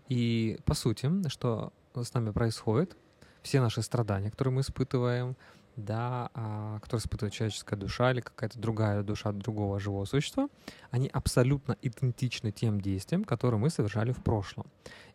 И 0.09 0.59
по 0.64 0.75
сути, 0.75 1.11
что 1.28 1.73
с 1.95 2.14
нами 2.14 2.31
происходит, 2.31 2.97
все 3.42 3.61
наши 3.61 3.83
страдания, 3.83 4.31
которые 4.31 4.54
мы 4.54 4.61
испытываем, 4.61 5.37
да, 5.76 6.31
а, 6.35 6.79
которые 6.81 7.00
испытывает 7.00 7.33
человеческая 7.33 7.76
душа 7.76 8.12
или 8.12 8.21
какая-то 8.21 8.59
другая 8.59 9.02
душа 9.02 9.33
другого 9.33 9.79
живого 9.81 10.05
существа, 10.05 10.49
они 10.91 11.09
абсолютно 11.09 11.76
идентичны 11.83 12.52
тем 12.52 12.81
действиям, 12.81 13.25
которые 13.25 13.59
мы 13.59 13.71
совершали 13.71 14.12
в 14.12 14.23
прошлом. 14.23 14.67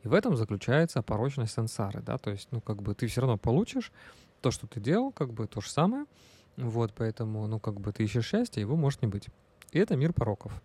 И 0.03 0.07
в 0.07 0.13
этом 0.13 0.35
заключается 0.35 1.01
порочность 1.01 1.53
сансары, 1.53 2.01
да, 2.01 2.17
то 2.17 2.31
есть, 2.31 2.47
ну, 2.51 2.61
как 2.61 2.81
бы 2.81 2.95
ты 2.95 3.07
все 3.07 3.21
равно 3.21 3.37
получишь 3.37 3.91
то, 4.41 4.51
что 4.51 4.67
ты 4.67 4.79
делал, 4.79 5.11
как 5.11 5.33
бы 5.33 5.47
то 5.47 5.61
же 5.61 5.69
самое, 5.69 6.05
вот, 6.57 6.93
поэтому, 6.95 7.45
ну, 7.47 7.59
как 7.59 7.79
бы 7.79 7.91
ты 7.91 8.03
ищешь 8.03 8.27
счастье, 8.27 8.61
его 8.61 8.75
может 8.75 9.01
не 9.01 9.07
быть. 9.07 9.27
И 9.71 9.79
это 9.79 9.95
мир 9.95 10.13
пороков. 10.13 10.61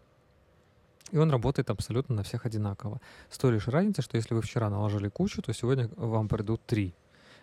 И 1.11 1.19
он 1.19 1.31
работает 1.31 1.69
абсолютно 1.69 2.15
на 2.15 2.23
всех 2.23 2.47
одинаково. 2.47 3.01
С 3.29 3.37
той 3.37 3.53
лишь 3.53 3.69
разницей, 3.69 4.03
что 4.03 4.17
если 4.17 4.33
вы 4.33 4.41
вчера 4.41 4.71
наложили 4.71 5.09
кучу, 5.09 5.43
то 5.43 5.53
сегодня 5.53 5.91
вам 5.97 6.29
придут 6.29 6.65
три 6.65 6.95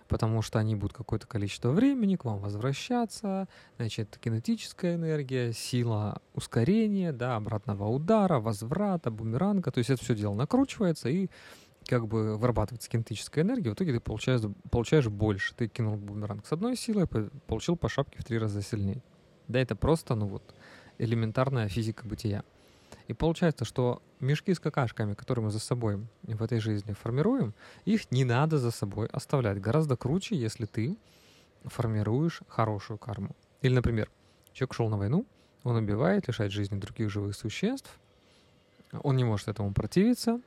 потому 0.09 0.41
что 0.41 0.59
они 0.59 0.75
будут 0.75 0.97
какое-то 0.97 1.27
количество 1.27 1.69
времени 1.69 2.17
к 2.17 2.25
вам 2.25 2.39
возвращаться, 2.39 3.47
значит, 3.77 4.17
кинетическая 4.21 4.95
энергия, 4.95 5.53
сила 5.53 6.21
ускорения, 6.33 7.13
да, 7.13 7.35
обратного 7.37 7.87
удара, 7.87 8.39
возврата, 8.39 9.11
бумеранга, 9.11 9.71
то 9.71 9.77
есть 9.77 9.91
это 9.91 10.03
все 10.03 10.15
дело 10.15 10.33
накручивается 10.33 11.07
и 11.07 11.29
как 11.85 12.07
бы 12.07 12.37
вырабатывается 12.37 12.89
кинетическая 12.89 13.43
энергия, 13.43 13.71
в 13.71 13.73
итоге 13.75 13.93
ты 13.93 13.99
получаешь, 13.99 14.41
получаешь 14.69 15.07
больше. 15.07 15.55
Ты 15.55 15.67
кинул 15.67 15.95
бумеранг 15.95 16.45
с 16.45 16.51
одной 16.51 16.75
силой, 16.75 17.07
получил 17.07 17.77
по 17.77 17.87
шапке 17.89 18.19
в 18.19 18.25
три 18.25 18.37
раза 18.37 18.61
сильнее. 18.61 19.01
Да, 19.47 19.59
это 19.59 19.75
просто, 19.75 20.13
ну 20.15 20.27
вот, 20.27 20.43
элементарная 20.97 21.67
физика 21.67 22.05
бытия. 22.05 22.43
И 23.09 23.13
получается, 23.13 23.65
что 23.65 24.03
мешки 24.19 24.53
с 24.53 24.59
какашками, 24.59 25.15
которые 25.15 25.45
мы 25.45 25.49
за 25.49 25.59
собой 25.59 25.99
в 26.21 26.43
этой 26.43 26.59
жизни 26.59 26.93
формируем, 26.93 27.55
их 27.83 28.11
не 28.11 28.23
надо 28.23 28.59
за 28.59 28.69
собой 28.69 29.07
оставлять. 29.07 29.59
Гораздо 29.59 29.97
круче, 29.97 30.35
если 30.35 30.65
ты 30.65 30.95
формируешь 31.65 32.41
хорошую 32.47 32.99
карму. 32.99 33.35
Или, 33.63 33.73
например, 33.73 34.11
человек 34.53 34.75
шел 34.75 34.89
на 34.89 34.97
войну, 34.97 35.25
он 35.63 35.77
убивает, 35.77 36.27
лишает 36.27 36.51
жизни 36.51 36.79
других 36.79 37.09
живых 37.09 37.35
существ, 37.35 37.89
он 39.01 39.15
не 39.15 39.23
может 39.23 39.47
этому 39.47 39.73
противиться, 39.73 40.39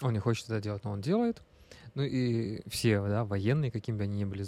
он 0.00 0.12
не 0.12 0.18
хочет 0.18 0.46
это 0.46 0.60
делать, 0.60 0.82
но 0.82 0.90
он 0.90 1.02
делает. 1.02 1.40
Ну 1.94 2.02
и 2.02 2.68
все 2.68 3.00
да, 3.06 3.24
военные, 3.24 3.70
какими 3.70 3.96
бы 3.96 4.02
они 4.02 4.18
ни 4.18 4.24
были 4.24 4.42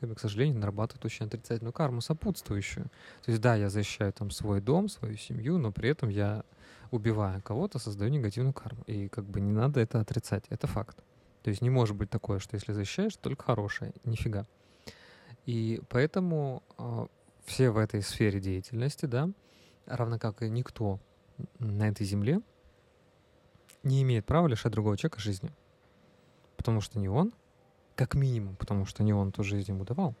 к 0.00 0.20
сожалению, 0.20 0.58
нарабатывают 0.58 1.04
очень 1.04 1.26
отрицательную 1.26 1.72
карму 1.72 2.00
сопутствующую. 2.00 2.84
То 3.24 3.30
есть 3.30 3.40
да, 3.40 3.54
я 3.54 3.70
защищаю 3.70 4.12
там 4.12 4.30
свой 4.30 4.60
дом, 4.60 4.88
свою 4.88 5.16
семью, 5.16 5.58
но 5.58 5.72
при 5.72 5.90
этом 5.90 6.08
я 6.08 6.44
убивая 6.90 7.40
кого-то, 7.40 7.78
создаю 7.78 8.10
негативную 8.10 8.52
карму. 8.52 8.82
И 8.86 9.08
как 9.08 9.24
бы 9.24 9.40
не 9.40 9.52
надо 9.52 9.80
это 9.80 10.00
отрицать, 10.00 10.44
это 10.48 10.66
факт. 10.66 10.98
То 11.42 11.50
есть 11.50 11.62
не 11.62 11.70
может 11.70 11.96
быть 11.96 12.10
такое, 12.10 12.38
что 12.38 12.56
если 12.56 12.72
защищаешь, 12.72 13.16
только 13.16 13.44
хорошее. 13.44 13.92
Нифига. 14.04 14.46
И 15.46 15.80
поэтому 15.88 16.62
э, 16.78 17.06
все 17.44 17.70
в 17.70 17.78
этой 17.78 18.02
сфере 18.02 18.40
деятельности, 18.40 19.06
да, 19.06 19.30
равно 19.86 20.18
как 20.18 20.42
и 20.42 20.50
никто 20.50 21.00
на 21.58 21.88
этой 21.88 22.04
земле, 22.04 22.40
не 23.82 24.02
имеет 24.02 24.26
права 24.26 24.46
лишать 24.46 24.72
другого 24.72 24.96
человека 24.98 25.20
жизни 25.20 25.50
потому 26.60 26.82
что 26.82 26.98
не 26.98 27.08
он, 27.08 27.32
как 27.96 28.14
минимум, 28.14 28.56
потому 28.56 28.86
что 28.86 29.02
не 29.02 29.12
он 29.12 29.32
ту 29.32 29.42
жизнь 29.42 29.72
ему 29.72 29.84
давал. 29.84 30.14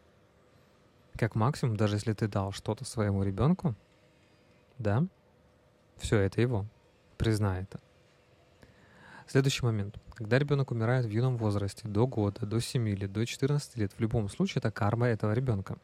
Как 1.16 1.34
максимум, 1.34 1.76
даже 1.76 1.96
если 1.96 2.12
ты 2.12 2.28
дал 2.28 2.52
что-то 2.52 2.84
своему 2.84 3.22
ребенку, 3.22 3.74
да, 4.78 5.06
все 5.98 6.18
это 6.18 6.40
его. 6.40 6.66
Признай 7.18 7.62
это. 7.62 7.80
Следующий 9.26 9.64
момент. 9.64 9.96
Когда 10.14 10.38
ребенок 10.38 10.70
умирает 10.70 11.06
в 11.06 11.10
юном 11.10 11.36
возрасте, 11.36 11.86
до 11.86 12.06
года, 12.06 12.46
до 12.46 12.60
7 12.60 12.88
лет, 12.88 13.12
до 13.12 13.24
14 13.24 13.76
лет, 13.76 13.92
в 13.92 14.00
любом 14.00 14.28
случае 14.28 14.60
это 14.60 14.70
карма 14.70 15.06
этого 15.06 15.32
ребенка. 15.32 15.76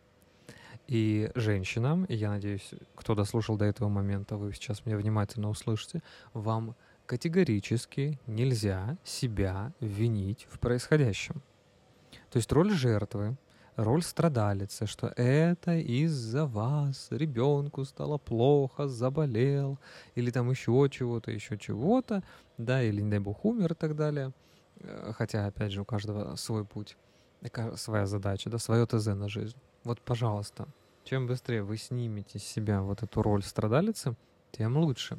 И 0.89 1.31
женщинам, 1.35 2.05
и 2.07 2.15
я 2.15 2.31
надеюсь, 2.31 2.71
кто 2.95 3.15
дослушал 3.15 3.57
до 3.57 3.65
этого 3.65 3.89
момента, 3.89 4.37
вы 4.37 4.53
сейчас 4.53 4.85
меня 4.87 4.97
внимательно 4.97 5.49
услышите, 5.49 6.03
вам 6.33 6.75
категорически 7.07 8.19
нельзя 8.27 8.97
себя 9.05 9.73
винить 9.81 10.47
в 10.51 10.59
происходящем. 10.59 11.43
То 12.37 12.39
есть 12.39 12.53
роль 12.53 12.71
жертвы, 12.71 13.35
роль 13.77 14.03
страдалицы, 14.03 14.85
что 14.85 15.07
это 15.17 15.75
из-за 15.79 16.45
вас 16.45 17.07
ребенку 17.09 17.87
стало 17.87 18.19
плохо, 18.19 18.89
заболел, 18.89 19.79
или 20.15 20.31
там 20.31 20.51
еще 20.51 20.87
чего-то, 20.91 21.31
еще 21.31 21.57
чего-то, 21.57 22.23
да, 22.59 22.83
или, 22.83 23.01
не 23.01 23.11
дай 23.11 23.21
бог, 23.21 23.47
умер 23.47 23.73
и 23.73 23.75
так 23.75 23.97
далее. 23.97 24.35
Э, 24.81 25.13
хотя, 25.17 25.47
опять 25.47 25.73
же, 25.73 25.81
у 25.81 25.87
каждого 25.87 26.37
свой 26.37 26.67
путь, 26.67 26.99
своя 27.77 28.05
задача, 28.05 28.51
да, 28.51 28.59
свое 28.59 28.85
ТЗ 28.85 29.07
на 29.07 29.31
жизнь. 29.31 29.57
Вот, 29.83 30.03
пожалуйста, 30.03 30.69
чем 31.05 31.27
быстрее 31.27 31.63
вы 31.63 31.79
снимете 31.79 32.39
с 32.39 32.43
себя 32.43 32.83
вот 32.83 33.03
эту 33.03 33.23
роль 33.23 33.43
страдалицы, 33.43 34.15
тем 34.53 34.77
лучше 34.77 35.19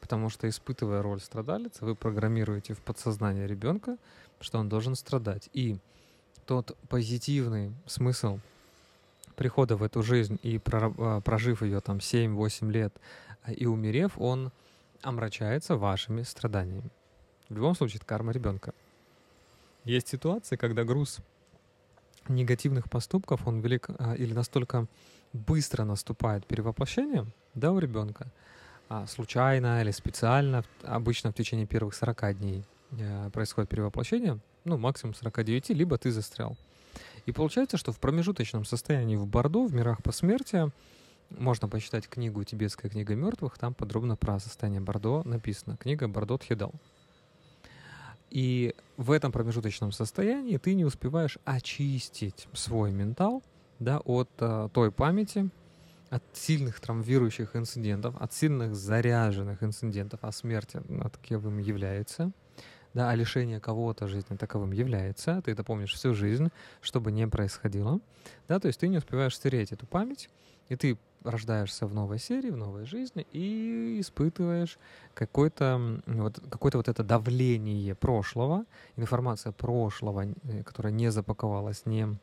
потому 0.00 0.28
что, 0.28 0.48
испытывая 0.48 1.02
роль 1.02 1.20
страдалицы, 1.20 1.84
вы 1.84 1.96
программируете 1.96 2.74
в 2.74 2.80
подсознание 2.80 3.46
ребенка, 3.46 3.98
что 4.40 4.58
он 4.58 4.68
должен 4.68 4.94
страдать. 4.94 5.50
И 5.52 5.78
тот 6.46 6.76
позитивный 6.88 7.72
смысл 7.86 8.38
прихода 9.34 9.76
в 9.76 9.82
эту 9.82 10.02
жизнь 10.02 10.38
и 10.42 10.60
а, 10.72 11.20
прожив 11.20 11.62
ее 11.62 11.80
там 11.80 11.98
7-8 11.98 12.70
лет 12.70 12.94
а, 13.42 13.52
и 13.52 13.66
умерев, 13.66 14.12
он 14.18 14.50
омрачается 15.02 15.76
вашими 15.76 16.22
страданиями. 16.22 16.90
В 17.48 17.54
любом 17.54 17.76
случае, 17.76 17.98
это 17.98 18.06
карма 18.06 18.32
ребенка. 18.32 18.72
Есть 19.84 20.08
ситуации, 20.08 20.56
когда 20.56 20.84
груз 20.84 21.18
негативных 22.28 22.90
поступков, 22.90 23.46
он 23.46 23.60
велик 23.60 23.88
а, 23.98 24.14
или 24.14 24.32
настолько 24.32 24.86
быстро 25.32 25.84
наступает 25.84 26.46
перевоплощение, 26.46 27.26
да, 27.54 27.72
у 27.72 27.78
ребенка, 27.78 28.26
а, 28.88 29.06
случайно 29.06 29.80
или 29.82 29.90
специально, 29.90 30.64
обычно 30.82 31.30
в 31.30 31.34
течение 31.34 31.66
первых 31.66 31.94
40 31.94 32.38
дней 32.38 32.64
э, 32.92 33.30
происходит 33.32 33.68
перевоплощение, 33.68 34.38
ну, 34.66 34.76
максимум 34.76 35.14
49, 35.14 35.70
либо 35.70 35.96
ты 35.96 36.10
застрял. 36.10 36.56
И 37.24 37.32
получается, 37.32 37.76
что 37.76 37.92
в 37.92 37.98
промежуточном 37.98 38.64
состоянии 38.64 39.16
в 39.16 39.26
Бордо, 39.26 39.64
в 39.64 39.74
мирах 39.74 40.02
посмертия, 40.02 40.70
можно 41.30 41.68
почитать 41.68 42.08
книгу 42.08 42.44
«Тибетская 42.44 42.90
книга 42.90 43.14
мертвых», 43.14 43.58
там 43.58 43.74
подробно 43.74 44.16
про 44.16 44.38
состояние 44.38 44.80
Бордо 44.80 45.22
написано. 45.24 45.76
Книга 45.76 46.08
Бордо 46.08 46.38
Тхедал. 46.38 46.72
И 48.30 48.74
в 48.96 49.12
этом 49.12 49.32
промежуточном 49.32 49.92
состоянии 49.92 50.56
ты 50.56 50.74
не 50.74 50.84
успеваешь 50.84 51.38
очистить 51.44 52.48
свой 52.52 52.92
ментал 52.92 53.42
да, 53.78 53.98
от 53.98 54.28
uh, 54.38 54.68
той 54.70 54.90
памяти, 54.90 55.50
от 56.10 56.22
сильных 56.32 56.80
травмирующих 56.80 57.56
инцидентов, 57.56 58.14
от 58.20 58.32
сильных 58.32 58.74
заряженных 58.74 59.62
инцидентов, 59.62 60.20
а 60.22 60.32
смерть 60.32 60.74
таковым 61.12 61.58
является, 61.58 62.32
да, 62.96 63.10
а 63.10 63.14
лишение 63.14 63.60
кого-то 63.60 64.08
жизни 64.08 64.36
таковым 64.36 64.72
является, 64.72 65.42
ты 65.42 65.50
это 65.50 65.62
помнишь 65.62 65.92
всю 65.92 66.14
жизнь, 66.14 66.48
что 66.80 66.98
бы 66.98 67.12
ни 67.12 67.26
происходило, 67.26 68.00
да, 68.48 68.58
то 68.58 68.68
есть 68.68 68.80
ты 68.80 68.88
не 68.88 68.96
успеваешь 68.96 69.36
стереть 69.36 69.70
эту 69.70 69.86
память, 69.86 70.30
и 70.70 70.76
ты 70.76 70.98
рождаешься 71.22 71.86
в 71.86 71.92
новой 71.92 72.18
серии, 72.18 72.48
в 72.48 72.56
новой 72.56 72.86
жизни 72.86 73.26
и 73.32 73.98
испытываешь 74.00 74.78
какое-то 75.12 76.00
вот, 76.06 76.40
какое-то 76.48 76.78
вот 76.78 76.88
это 76.88 77.04
давление 77.04 77.94
прошлого, 77.94 78.64
информация 78.96 79.52
прошлого, 79.52 80.24
э, 80.44 80.62
которая 80.62 80.94
не 80.94 81.10
запаковалась, 81.10 81.84
не 81.84 82.18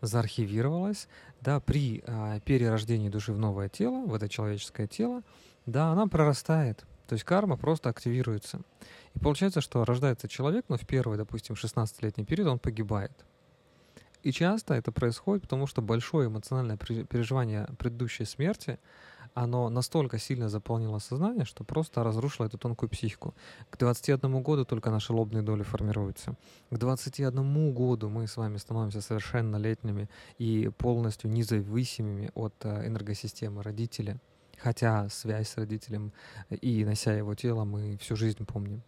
заархивировалась, 0.00 1.06
да, 1.42 1.60
при 1.60 2.02
а, 2.06 2.40
перерождении 2.40 3.10
души 3.10 3.34
в 3.34 3.38
новое 3.38 3.68
тело, 3.68 4.06
в 4.06 4.14
это 4.14 4.26
человеческое 4.26 4.86
тело, 4.86 5.22
да, 5.66 5.92
она 5.92 6.06
прорастает. 6.06 6.86
То 7.06 7.14
есть 7.14 7.24
карма 7.24 7.56
просто 7.56 7.90
активируется. 7.90 8.60
И 9.14 9.18
получается, 9.18 9.60
что 9.60 9.84
рождается 9.84 10.28
человек, 10.28 10.64
но 10.68 10.76
в 10.76 10.86
первый, 10.86 11.18
допустим, 11.18 11.54
16-летний 11.54 12.24
период 12.24 12.48
он 12.48 12.58
погибает. 12.58 13.12
И 14.24 14.32
часто 14.32 14.72
это 14.74 14.90
происходит, 14.90 15.42
потому 15.42 15.66
что 15.66 15.82
большое 15.82 16.28
эмоциональное 16.28 16.78
переживание 16.78 17.68
предыдущей 17.78 18.24
смерти, 18.24 18.78
оно 19.34 19.68
настолько 19.68 20.18
сильно 20.18 20.48
заполнило 20.48 20.98
сознание, 20.98 21.44
что 21.44 21.62
просто 21.64 22.02
разрушило 22.02 22.46
эту 22.46 22.56
тонкую 22.56 22.88
психику. 22.88 23.34
К 23.68 23.76
21 23.78 24.42
году 24.42 24.64
только 24.64 24.90
наши 24.90 25.12
лобные 25.12 25.42
доли 25.42 25.62
формируются. 25.62 26.36
К 26.70 26.78
21 26.78 27.74
году 27.74 28.08
мы 28.08 28.26
с 28.26 28.36
вами 28.36 28.56
становимся 28.56 29.02
совершеннолетними 29.02 30.08
и 30.38 30.70
полностью 30.78 31.30
независимыми 31.30 32.30
от 32.34 32.54
э, 32.62 32.86
энергосистемы 32.86 33.62
родителя. 33.62 34.18
Хотя 34.64 35.10
связь 35.10 35.50
с 35.50 35.58
родителем 35.58 36.10
и 36.48 36.86
нося 36.86 37.12
его 37.12 37.34
тело 37.34 37.64
мы 37.64 37.98
всю 37.98 38.16
жизнь 38.16 38.46
помним. 38.46 38.80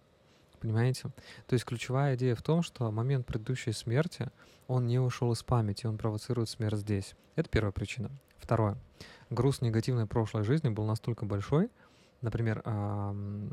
Понимаете? 0.58 1.10
То 1.46 1.52
есть 1.52 1.66
ключевая 1.66 2.16
идея 2.16 2.34
в 2.34 2.40
том, 2.40 2.62
что 2.62 2.90
момент 2.90 3.26
предыдущей 3.26 3.72
смерти, 3.72 4.30
он 4.68 4.86
не 4.86 4.98
ушел 4.98 5.32
из 5.32 5.42
памяти, 5.42 5.84
он 5.84 5.98
провоцирует 5.98 6.48
смерть 6.48 6.78
здесь. 6.78 7.14
Это 7.34 7.50
первая 7.50 7.72
причина. 7.72 8.10
Второе 8.38 8.78
груз 9.28 9.60
негативной 9.60 10.06
прошлой 10.06 10.44
жизни 10.44 10.70
был 10.70 10.86
настолько 10.86 11.26
большой, 11.26 11.68
например, 12.22 12.62
в 12.64 13.46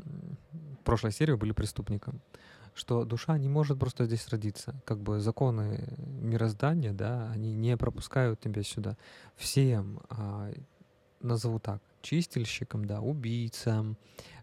прошлой 0.82 1.12
серии 1.12 1.34
были 1.34 1.52
преступником. 1.52 2.22
что 2.76 3.04
душа 3.04 3.38
не 3.38 3.48
может 3.48 3.78
просто 3.78 4.06
здесь 4.06 4.26
родиться. 4.30 4.74
Как 4.86 4.98
бы 4.98 5.20
законы 5.20 5.94
мироздания, 5.98 6.92
да, 6.92 7.30
они 7.30 7.52
не 7.54 7.76
пропускают 7.76 8.40
тебя 8.40 8.64
сюда. 8.64 8.96
Всем, 9.36 10.00
а, 10.08 10.50
назову 11.20 11.60
так, 11.60 11.80
чистильщикам, 12.04 12.84
да, 12.84 13.00
убийцам, 13.00 13.96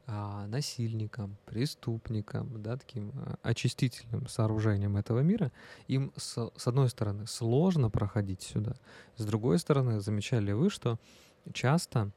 а, 0.08 0.48
насильникам, 0.48 1.38
преступникам, 1.46 2.62
да, 2.62 2.76
таким 2.76 3.12
а, 3.16 3.36
очистительным 3.44 4.28
сооружением 4.28 4.98
этого 4.98 5.20
мира, 5.20 5.52
им 5.88 6.12
с, 6.18 6.50
с 6.58 6.68
одной 6.68 6.90
стороны 6.90 7.28
сложно 7.28 7.90
проходить 7.90 8.42
сюда, 8.42 8.74
с 9.16 9.24
другой 9.24 9.60
стороны, 9.60 10.02
замечали 10.02 10.52
вы, 10.52 10.70
что 10.70 11.00
часто 11.54 12.12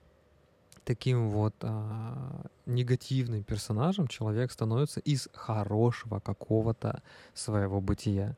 таким 0.84 1.30
вот 1.30 1.54
а, 1.60 2.46
негативным 2.66 3.44
персонажем 3.44 4.08
человек 4.08 4.50
становится 4.50 5.00
из 5.00 5.28
хорошего 5.32 6.20
какого-то 6.20 7.02
своего 7.34 7.80
бытия. 7.80 8.36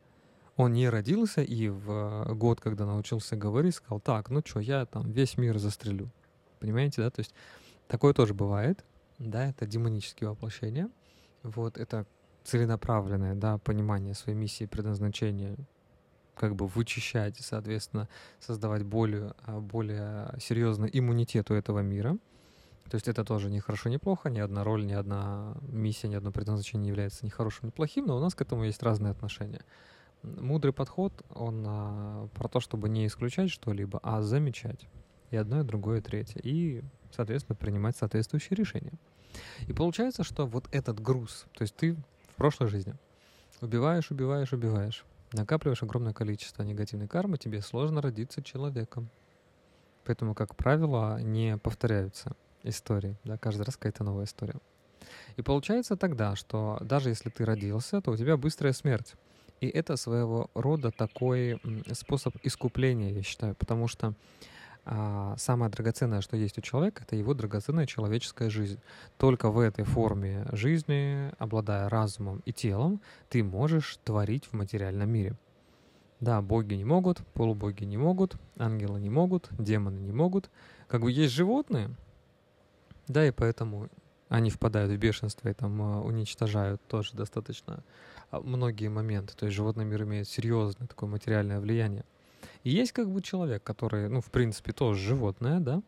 Он 0.56 0.72
не 0.72 0.88
родился 0.88 1.42
и 1.42 1.68
в 1.68 2.34
год, 2.34 2.60
когда 2.60 2.84
научился 2.84 3.36
говорить, 3.36 3.74
сказал, 3.74 4.00
так, 4.00 4.30
ну 4.30 4.42
что, 4.44 4.60
я 4.60 4.86
там 4.86 5.12
весь 5.12 5.38
мир 5.38 5.58
застрелю. 5.58 6.10
Понимаете, 6.60 7.02
да? 7.02 7.10
То 7.10 7.20
есть 7.20 7.34
такое 7.88 8.12
тоже 8.14 8.34
бывает 8.34 8.84
да, 9.18 9.48
это 9.48 9.66
демонические 9.66 10.30
воплощения. 10.30 10.90
Вот 11.42 11.78
это 11.78 12.06
целенаправленное, 12.44 13.34
да, 13.34 13.58
понимание 13.58 14.14
своей 14.14 14.38
миссии 14.38 14.66
предназначения, 14.66 15.56
как 16.34 16.54
бы 16.54 16.66
вычищать 16.66 17.40
и, 17.40 17.42
соответственно, 17.42 18.08
создавать 18.40 18.84
более, 18.84 19.34
а, 19.44 19.60
более 19.60 20.34
серьезный 20.38 20.90
иммунитет 20.92 21.50
у 21.50 21.54
этого 21.54 21.80
мира. 21.80 22.18
То 22.90 22.94
есть 22.94 23.08
это 23.08 23.24
тоже 23.24 23.50
не 23.50 23.58
хорошо, 23.58 23.88
не 23.88 23.98
плохо, 23.98 24.30
ни 24.30 24.38
одна 24.38 24.62
роль, 24.62 24.86
ни 24.86 24.92
одна 24.92 25.56
миссия, 25.62 26.06
ни 26.06 26.14
одно 26.14 26.30
предназначение 26.30 26.82
не 26.84 26.88
является 26.90 27.24
ни 27.24 27.30
хорошим, 27.30 27.66
ни 27.66 27.70
плохим, 27.70 28.06
но 28.06 28.16
у 28.16 28.20
нас 28.20 28.34
к 28.34 28.42
этому 28.42 28.64
есть 28.64 28.82
разные 28.82 29.10
отношения. 29.10 29.62
Мудрый 30.22 30.72
подход, 30.72 31.12
он 31.34 31.64
а, 31.66 32.28
про 32.34 32.48
то, 32.48 32.60
чтобы 32.60 32.88
не 32.88 33.06
исключать 33.06 33.50
что-либо, 33.50 33.98
а 34.02 34.22
замечать. 34.22 34.86
И 35.30 35.36
одно, 35.36 35.60
и 35.60 35.64
другое, 35.64 35.98
и 35.98 36.02
третье. 36.02 36.40
И 36.42 36.82
соответственно, 37.16 37.56
принимать 37.56 37.96
соответствующие 37.96 38.56
решения. 38.56 38.92
И 39.66 39.72
получается, 39.72 40.24
что 40.24 40.46
вот 40.46 40.68
этот 40.70 41.00
груз, 41.00 41.46
то 41.54 41.62
есть 41.62 41.74
ты 41.76 41.94
в 42.28 42.34
прошлой 42.36 42.68
жизни 42.68 42.94
убиваешь, 43.60 44.10
убиваешь, 44.10 44.52
убиваешь, 44.52 45.04
накапливаешь 45.32 45.82
огромное 45.82 46.12
количество 46.12 46.62
негативной 46.62 47.08
кармы, 47.08 47.38
тебе 47.38 47.60
сложно 47.60 48.00
родиться 48.00 48.42
человеком. 48.42 49.08
Поэтому, 50.04 50.34
как 50.34 50.54
правило, 50.56 51.20
не 51.20 51.58
повторяются 51.58 52.32
истории, 52.62 53.16
да, 53.24 53.36
каждый 53.38 53.62
раз 53.62 53.76
какая-то 53.76 54.04
новая 54.04 54.24
история. 54.24 54.56
И 55.36 55.42
получается 55.42 55.96
тогда, 55.96 56.36
что 56.36 56.78
даже 56.80 57.10
если 57.10 57.30
ты 57.30 57.44
родился, 57.44 58.00
то 58.00 58.12
у 58.12 58.16
тебя 58.16 58.36
быстрая 58.36 58.72
смерть. 58.72 59.14
И 59.60 59.68
это 59.68 59.96
своего 59.96 60.50
рода 60.54 60.90
такой 60.90 61.60
способ 61.92 62.34
искупления, 62.42 63.12
я 63.12 63.22
считаю, 63.22 63.54
потому 63.54 63.88
что 63.88 64.14
самое 65.38 65.70
драгоценное, 65.70 66.20
что 66.20 66.36
есть 66.36 66.58
у 66.58 66.60
человека, 66.60 67.02
это 67.02 67.16
его 67.16 67.34
драгоценная 67.34 67.86
человеческая 67.86 68.50
жизнь. 68.50 68.80
Только 69.18 69.50
в 69.50 69.58
этой 69.58 69.84
форме 69.84 70.46
жизни, 70.52 71.32
обладая 71.38 71.88
разумом 71.88 72.40
и 72.44 72.52
телом, 72.52 73.00
ты 73.28 73.42
можешь 73.42 73.98
творить 74.04 74.44
в 74.46 74.52
материальном 74.52 75.10
мире. 75.10 75.36
Да, 76.20 76.40
боги 76.40 76.74
не 76.74 76.84
могут, 76.84 77.18
полубоги 77.34 77.84
не 77.84 77.98
могут, 77.98 78.36
ангелы 78.56 79.00
не 79.00 79.10
могут, 79.10 79.48
демоны 79.58 79.98
не 79.98 80.12
могут. 80.12 80.50
Как 80.88 81.02
бы 81.02 81.10
есть 81.10 81.34
животные, 81.34 81.90
да, 83.08 83.26
и 83.26 83.30
поэтому 83.30 83.88
они 84.28 84.50
впадают 84.50 84.90
в 84.92 84.96
бешенство 84.96 85.48
и 85.48 85.54
там 85.54 85.80
а, 85.82 86.00
уничтожают 86.00 86.82
тоже 86.88 87.14
достаточно 87.14 87.84
а, 88.30 88.40
многие 88.40 88.88
моменты. 88.88 89.34
То 89.36 89.46
есть 89.46 89.56
животный 89.56 89.84
мир 89.84 90.02
имеет 90.02 90.28
серьезное 90.28 90.88
такое 90.88 91.08
материальное 91.08 91.60
влияние. 91.60 92.04
И 92.66 92.70
есть 92.70 92.90
как 92.90 93.08
бы 93.08 93.22
человек, 93.22 93.62
который, 93.62 94.08
ну, 94.08 94.20
в 94.20 94.28
принципе, 94.32 94.72
тоже 94.72 95.00
животное, 95.00 95.60
да, 95.60 95.82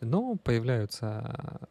но 0.00 0.36
появляются 0.36 1.68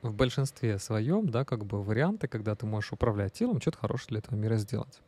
в 0.00 0.14
большинстве 0.14 0.78
своем, 0.78 1.28
да, 1.28 1.44
как 1.44 1.66
бы 1.66 1.82
варианты, 1.82 2.26
когда 2.26 2.54
ты 2.54 2.64
можешь 2.64 2.92
управлять 2.92 3.34
телом, 3.34 3.60
что-то 3.60 3.76
хорошее 3.76 4.08
для 4.08 4.18
этого 4.20 4.36
мира 4.36 4.56
сделать. 4.56 5.02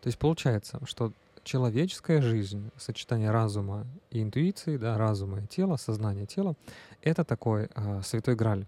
То 0.00 0.06
есть 0.06 0.18
получается, 0.18 0.80
что 0.86 1.12
человеческая 1.44 2.22
жизнь, 2.22 2.70
сочетание 2.78 3.30
разума 3.30 3.86
и 4.10 4.22
интуиции, 4.22 4.78
да, 4.78 4.96
разума 4.96 5.42
и 5.42 5.46
тела, 5.46 5.76
сознания 5.76 6.24
тела, 6.24 6.54
это 7.02 7.22
такой 7.22 7.68
э, 7.74 8.00
святой 8.02 8.34
граль. 8.34 8.64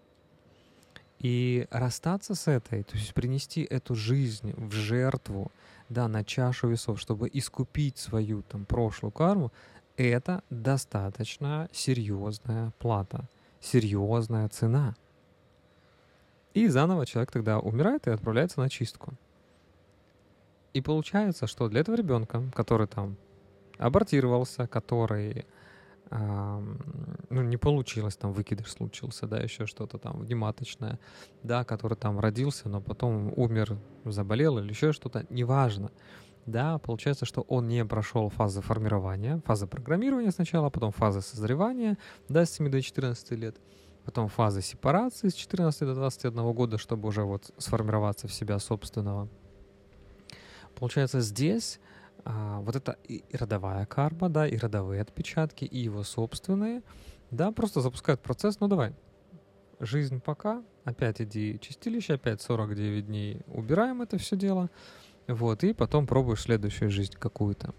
И 1.21 1.67
расстаться 1.71 2.35
с 2.35 2.49
этой, 2.49 2.83
то 2.83 2.99
есть 2.99 3.15
принести 3.15 3.63
эту 3.63 3.95
жизнь 3.95 4.53
в 4.59 4.73
жертву, 4.73 5.51
да, 5.89 6.09
на 6.09 6.25
чашу 6.25 6.69
весов, 6.69 7.01
чтобы 7.01 7.31
искупить 7.33 7.99
свою 7.99 8.43
там 8.43 8.65
прошлую 8.65 9.13
карму, 9.13 9.53
это 9.97 10.43
достаточно 10.51 11.69
серьезная 11.73 12.73
плата, 12.79 13.29
серьезная 13.61 14.49
цена. 14.49 14.95
И 16.55 16.69
заново 16.69 17.07
человек 17.07 17.31
тогда 17.31 17.59
умирает 17.59 18.07
и 18.07 18.11
отправляется 18.11 18.61
на 18.61 18.69
чистку. 18.69 19.15
И 20.73 20.81
получается, 20.81 21.47
что 21.47 21.69
для 21.69 21.81
этого 21.81 21.97
ребенка, 21.97 22.43
который 22.55 22.87
там 22.87 23.17
абортировался, 23.79 24.67
который 24.67 25.47
ну, 26.11 27.43
не 27.43 27.57
получилось, 27.57 28.17
там 28.17 28.33
выкидыш 28.33 28.71
случился, 28.71 29.27
да, 29.27 29.39
еще 29.39 29.67
что-то 29.67 29.99
там 29.99 30.19
внематочное, 30.19 30.99
да, 31.43 31.65
который 31.65 31.97
там 31.97 32.19
родился, 32.19 32.69
но 32.69 32.81
потом 32.81 33.33
умер, 33.37 33.79
заболел 34.05 34.59
или 34.59 34.71
еще 34.71 34.93
что-то, 34.93 35.27
неважно. 35.31 35.91
Да, 36.47 36.79
получается, 36.79 37.27
что 37.27 37.43
он 37.43 37.69
не 37.69 37.85
прошел 37.85 38.31
фазы 38.31 38.63
формирования, 38.63 39.43
фазы 39.45 39.67
программирования 39.67 40.31
сначала, 40.31 40.71
потом 40.71 40.93
фазы 40.93 41.21
созревания, 41.21 41.99
да, 42.31 42.47
с 42.47 42.53
7 42.53 42.71
до 42.71 42.81
14 42.81 43.33
лет, 43.33 43.57
потом 44.07 44.29
фазы 44.29 44.63
сепарации 44.63 45.29
с 45.29 45.35
14 45.35 45.81
до 45.81 45.95
21 45.95 46.53
года, 46.55 46.79
чтобы 46.79 47.09
уже 47.09 47.25
вот 47.25 47.51
сформироваться 47.59 48.29
в 48.29 48.33
себя 48.33 48.59
собственного. 48.59 49.29
Получается, 50.75 51.21
здесь 51.21 51.81
а, 52.31 52.61
вот 52.61 52.77
это 52.77 52.99
и 53.05 53.25
родовая 53.33 53.87
карма, 53.87 54.29
да, 54.29 54.47
и 54.47 54.59
родовые 54.59 55.01
отпечатки, 55.01 55.65
и 55.65 55.79
его 55.79 56.03
собственные, 56.03 56.83
да, 57.31 57.53
просто 57.53 57.81
запускают 57.81 58.21
процесс, 58.21 58.61
ну 58.61 58.69
давай, 58.69 58.95
жизнь 59.81 60.21
пока, 60.21 60.63
опять 60.85 61.23
иди 61.23 61.59
чистилище, 61.59 62.15
опять 62.15 62.43
49 62.43 63.07
дней 63.07 63.41
убираем 63.47 64.03
это 64.03 64.19
все 64.19 64.37
дело, 64.37 64.69
вот, 65.27 65.65
и 65.65 65.73
потом 65.73 66.07
пробуешь 66.07 66.43
следующую 66.43 66.91
жизнь 66.91 67.15
какую-то. 67.19 67.75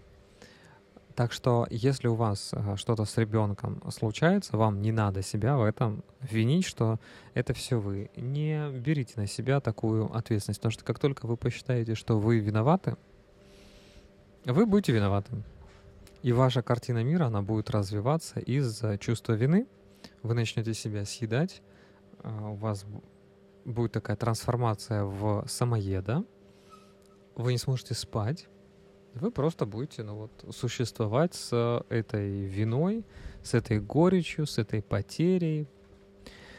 Так 1.14 1.30
что, 1.30 1.68
если 1.70 2.08
у 2.08 2.14
вас 2.14 2.50
а, 2.52 2.76
что-то 2.76 3.04
с 3.04 3.16
ребенком 3.18 3.80
случается, 3.92 4.56
вам 4.56 4.82
не 4.82 4.90
надо 4.90 5.22
себя 5.22 5.58
в 5.58 5.62
этом 5.62 6.02
винить, 6.20 6.64
что 6.64 6.98
это 7.34 7.54
все 7.54 7.78
вы. 7.78 8.10
Не 8.16 8.68
берите 8.72 9.12
на 9.16 9.28
себя 9.28 9.60
такую 9.60 10.12
ответственность, 10.12 10.58
потому 10.60 10.72
что 10.72 10.84
как 10.84 10.98
только 10.98 11.26
вы 11.26 11.36
посчитаете, 11.36 11.94
что 11.94 12.18
вы 12.18 12.38
виноваты, 12.40 12.96
вы 14.44 14.66
будете 14.66 14.92
виноваты. 14.92 15.32
И 16.22 16.32
ваша 16.32 16.62
картина 16.62 17.02
мира, 17.02 17.26
она 17.26 17.42
будет 17.42 17.70
развиваться 17.70 18.40
из-за 18.40 18.98
чувства 18.98 19.32
вины. 19.34 19.66
Вы 20.22 20.34
начнете 20.34 20.74
себя 20.74 21.04
съедать, 21.04 21.62
а, 22.22 22.50
у 22.50 22.54
вас 22.54 22.84
будет 23.64 23.92
такая 23.92 24.16
трансформация 24.16 25.04
в 25.04 25.44
самоеда, 25.46 26.24
вы 27.36 27.52
не 27.52 27.58
сможете 27.58 27.94
спать, 27.94 28.48
вы 29.14 29.30
просто 29.30 29.66
будете 29.66 30.02
ну, 30.02 30.16
вот, 30.16 30.54
существовать 30.54 31.34
с 31.34 31.84
этой 31.88 32.44
виной, 32.44 33.04
с 33.42 33.54
этой 33.54 33.80
горечью, 33.80 34.46
с 34.46 34.58
этой 34.58 34.82
потерей, 34.82 35.68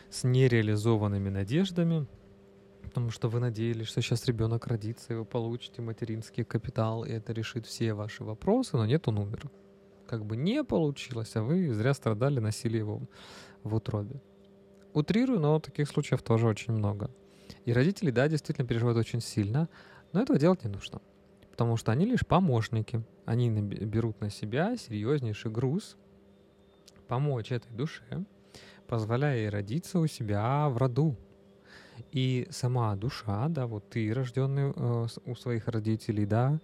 с 0.09 0.23
нереализованными 0.23 1.29
надеждами– 1.29 2.07
потому 2.91 3.09
что 3.09 3.29
вы 3.29 3.39
надеялись, 3.39 3.87
что 3.87 4.01
сейчас 4.01 4.25
ребенок 4.25 4.67
родится, 4.67 5.13
и 5.13 5.15
вы 5.15 5.23
получите 5.23 5.81
материнский 5.81 6.43
капитал, 6.43 7.05
и 7.05 7.11
это 7.11 7.31
решит 7.31 7.65
все 7.65 7.93
ваши 7.93 8.25
вопросы, 8.25 8.75
но 8.75 8.85
нет, 8.85 9.07
он 9.07 9.17
умер. 9.17 9.49
Как 10.07 10.25
бы 10.25 10.35
не 10.35 10.61
получилось, 10.61 11.37
а 11.37 11.41
вы 11.41 11.73
зря 11.73 11.93
страдали, 11.93 12.41
носили 12.41 12.77
его 12.77 12.99
в 13.63 13.75
утробе. 13.75 14.21
Утрирую, 14.93 15.39
но 15.39 15.61
таких 15.61 15.87
случаев 15.87 16.21
тоже 16.21 16.47
очень 16.47 16.73
много. 16.73 17.09
И 17.63 17.71
родители, 17.71 18.11
да, 18.11 18.27
действительно 18.27 18.67
переживают 18.67 18.99
очень 18.99 19.21
сильно, 19.21 19.69
но 20.11 20.21
этого 20.21 20.37
делать 20.37 20.65
не 20.65 20.69
нужно. 20.69 21.01
Потому 21.49 21.77
что 21.77 21.93
они 21.93 22.05
лишь 22.05 22.27
помощники. 22.27 23.05
Они 23.23 23.49
берут 23.49 24.19
на 24.19 24.29
себя 24.29 24.75
серьезнейший 24.75 25.49
груз 25.49 25.95
помочь 27.07 27.53
этой 27.53 27.71
душе, 27.71 28.25
позволяя 28.85 29.37
ей 29.37 29.49
родиться 29.49 29.99
у 29.99 30.07
себя 30.07 30.67
в 30.67 30.75
роду, 30.75 31.15
и 32.11 32.47
сама 32.49 32.95
душа, 32.95 33.47
да, 33.49 33.67
вот 33.67 33.89
ты 33.89 34.13
рожденный 34.13 34.73
э, 34.75 35.07
у 35.25 35.35
своих 35.35 35.67
родителей, 35.67 36.25
да, 36.25 36.59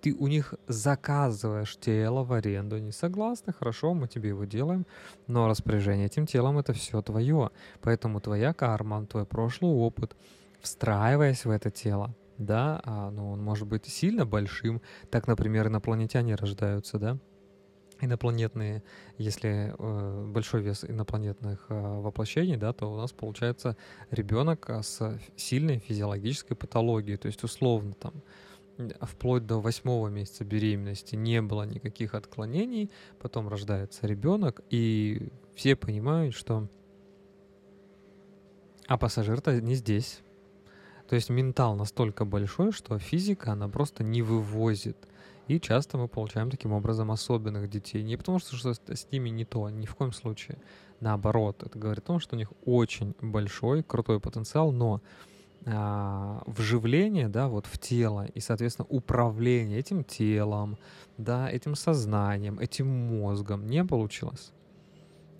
ты 0.00 0.14
у 0.14 0.26
них 0.26 0.54
заказываешь 0.66 1.76
тело 1.76 2.24
в 2.24 2.32
аренду, 2.32 2.76
они 2.76 2.92
согласны, 2.92 3.52
хорошо, 3.52 3.94
мы 3.94 4.08
тебе 4.08 4.30
его 4.30 4.44
делаем, 4.44 4.86
но 5.26 5.48
распоряжение 5.48 6.06
этим 6.06 6.26
телом 6.26 6.58
это 6.58 6.72
все 6.72 7.00
твое, 7.02 7.50
поэтому 7.80 8.20
твоя 8.20 8.52
карма, 8.52 9.06
твой 9.06 9.26
прошлый 9.26 9.72
опыт, 9.72 10.16
встраиваясь 10.60 11.44
в 11.44 11.50
это 11.50 11.70
тело, 11.70 12.14
да, 12.38 12.80
а, 12.84 13.10
ну, 13.10 13.30
он 13.30 13.42
может 13.42 13.68
быть 13.68 13.86
сильно 13.86 14.24
большим. 14.24 14.80
Так, 15.10 15.26
например, 15.26 15.68
инопланетяне 15.68 16.34
рождаются, 16.34 16.98
да, 16.98 17.18
инопланетные, 18.00 18.82
если 19.18 19.74
э, 19.78 20.26
большой 20.26 20.62
вес 20.62 20.84
инопланетных 20.84 21.66
э, 21.68 21.74
воплощений, 21.74 22.56
да, 22.56 22.72
то 22.72 22.92
у 22.92 22.96
нас 22.96 23.12
получается 23.12 23.76
ребенок 24.10 24.68
а, 24.70 24.82
с 24.82 25.18
сильной 25.36 25.78
физиологической 25.78 26.56
патологией, 26.56 27.16
то 27.16 27.26
есть 27.26 27.42
условно 27.44 27.94
там 27.94 28.14
вплоть 29.02 29.46
до 29.46 29.60
восьмого 29.60 30.08
месяца 30.08 30.44
беременности 30.44 31.14
не 31.14 31.42
было 31.42 31.64
никаких 31.64 32.14
отклонений, 32.14 32.90
потом 33.18 33.48
рождается 33.48 34.06
ребенок, 34.06 34.62
и 34.70 35.30
все 35.54 35.76
понимают, 35.76 36.34
что 36.34 36.68
а 38.86 38.98
пассажир-то 38.98 39.60
не 39.60 39.74
здесь. 39.74 40.20
То 41.08 41.14
есть 41.14 41.30
ментал 41.30 41.76
настолько 41.76 42.24
большой, 42.24 42.72
что 42.72 42.98
физика, 42.98 43.52
она 43.52 43.68
просто 43.68 44.02
не 44.02 44.22
вывозит. 44.22 44.96
И 45.50 45.58
часто 45.58 45.98
мы 45.98 46.06
получаем 46.06 46.48
таким 46.48 46.72
образом 46.72 47.10
особенных 47.10 47.68
детей. 47.68 48.04
Не 48.04 48.16
потому 48.16 48.38
что, 48.38 48.54
что 48.54 48.72
с 48.72 49.10
ними 49.10 49.30
не 49.30 49.44
то, 49.44 49.68
ни 49.68 49.84
в 49.84 49.96
коем 49.96 50.12
случае. 50.12 50.58
Наоборот, 51.00 51.64
это 51.64 51.76
говорит 51.76 52.04
о 52.04 52.06
том, 52.06 52.20
что 52.20 52.36
у 52.36 52.38
них 52.38 52.52
очень 52.64 53.16
большой, 53.20 53.82
крутой 53.82 54.20
потенциал, 54.20 54.70
но 54.70 55.00
а, 55.66 56.40
вживление, 56.46 57.26
да, 57.26 57.48
вот 57.48 57.66
в 57.66 57.78
тело 57.80 58.26
и, 58.32 58.38
соответственно, 58.38 58.86
управление 58.90 59.80
этим 59.80 60.04
телом, 60.04 60.78
да, 61.18 61.50
этим 61.50 61.74
сознанием, 61.74 62.60
этим 62.60 62.86
мозгом 62.86 63.66
не 63.66 63.84
получилось. 63.84 64.52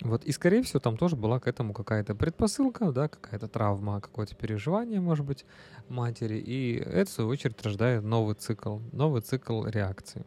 Вот, 0.03 0.25
и, 0.25 0.33
скорее 0.33 0.63
всего, 0.63 0.81
там 0.81 0.97
тоже 0.97 1.17
была 1.17 1.41
к 1.41 1.47
этому 1.47 1.75
какая-то 1.75 2.15
предпосылка, 2.15 2.91
да, 2.91 3.09
какая-то 3.09 3.49
травма, 3.49 4.01
какое-то 4.01 4.35
переживание, 4.35 5.01
может 5.01 5.27
быть, 5.27 5.45
матери, 5.89 6.39
и 6.39 6.77
это, 6.77 7.11
в 7.11 7.13
свою 7.13 7.31
очередь, 7.31 7.61
рождает 7.63 8.03
новый 8.03 8.35
цикл, 8.35 8.79
новый 8.93 9.21
цикл 9.21 9.67
реакций 9.67 10.25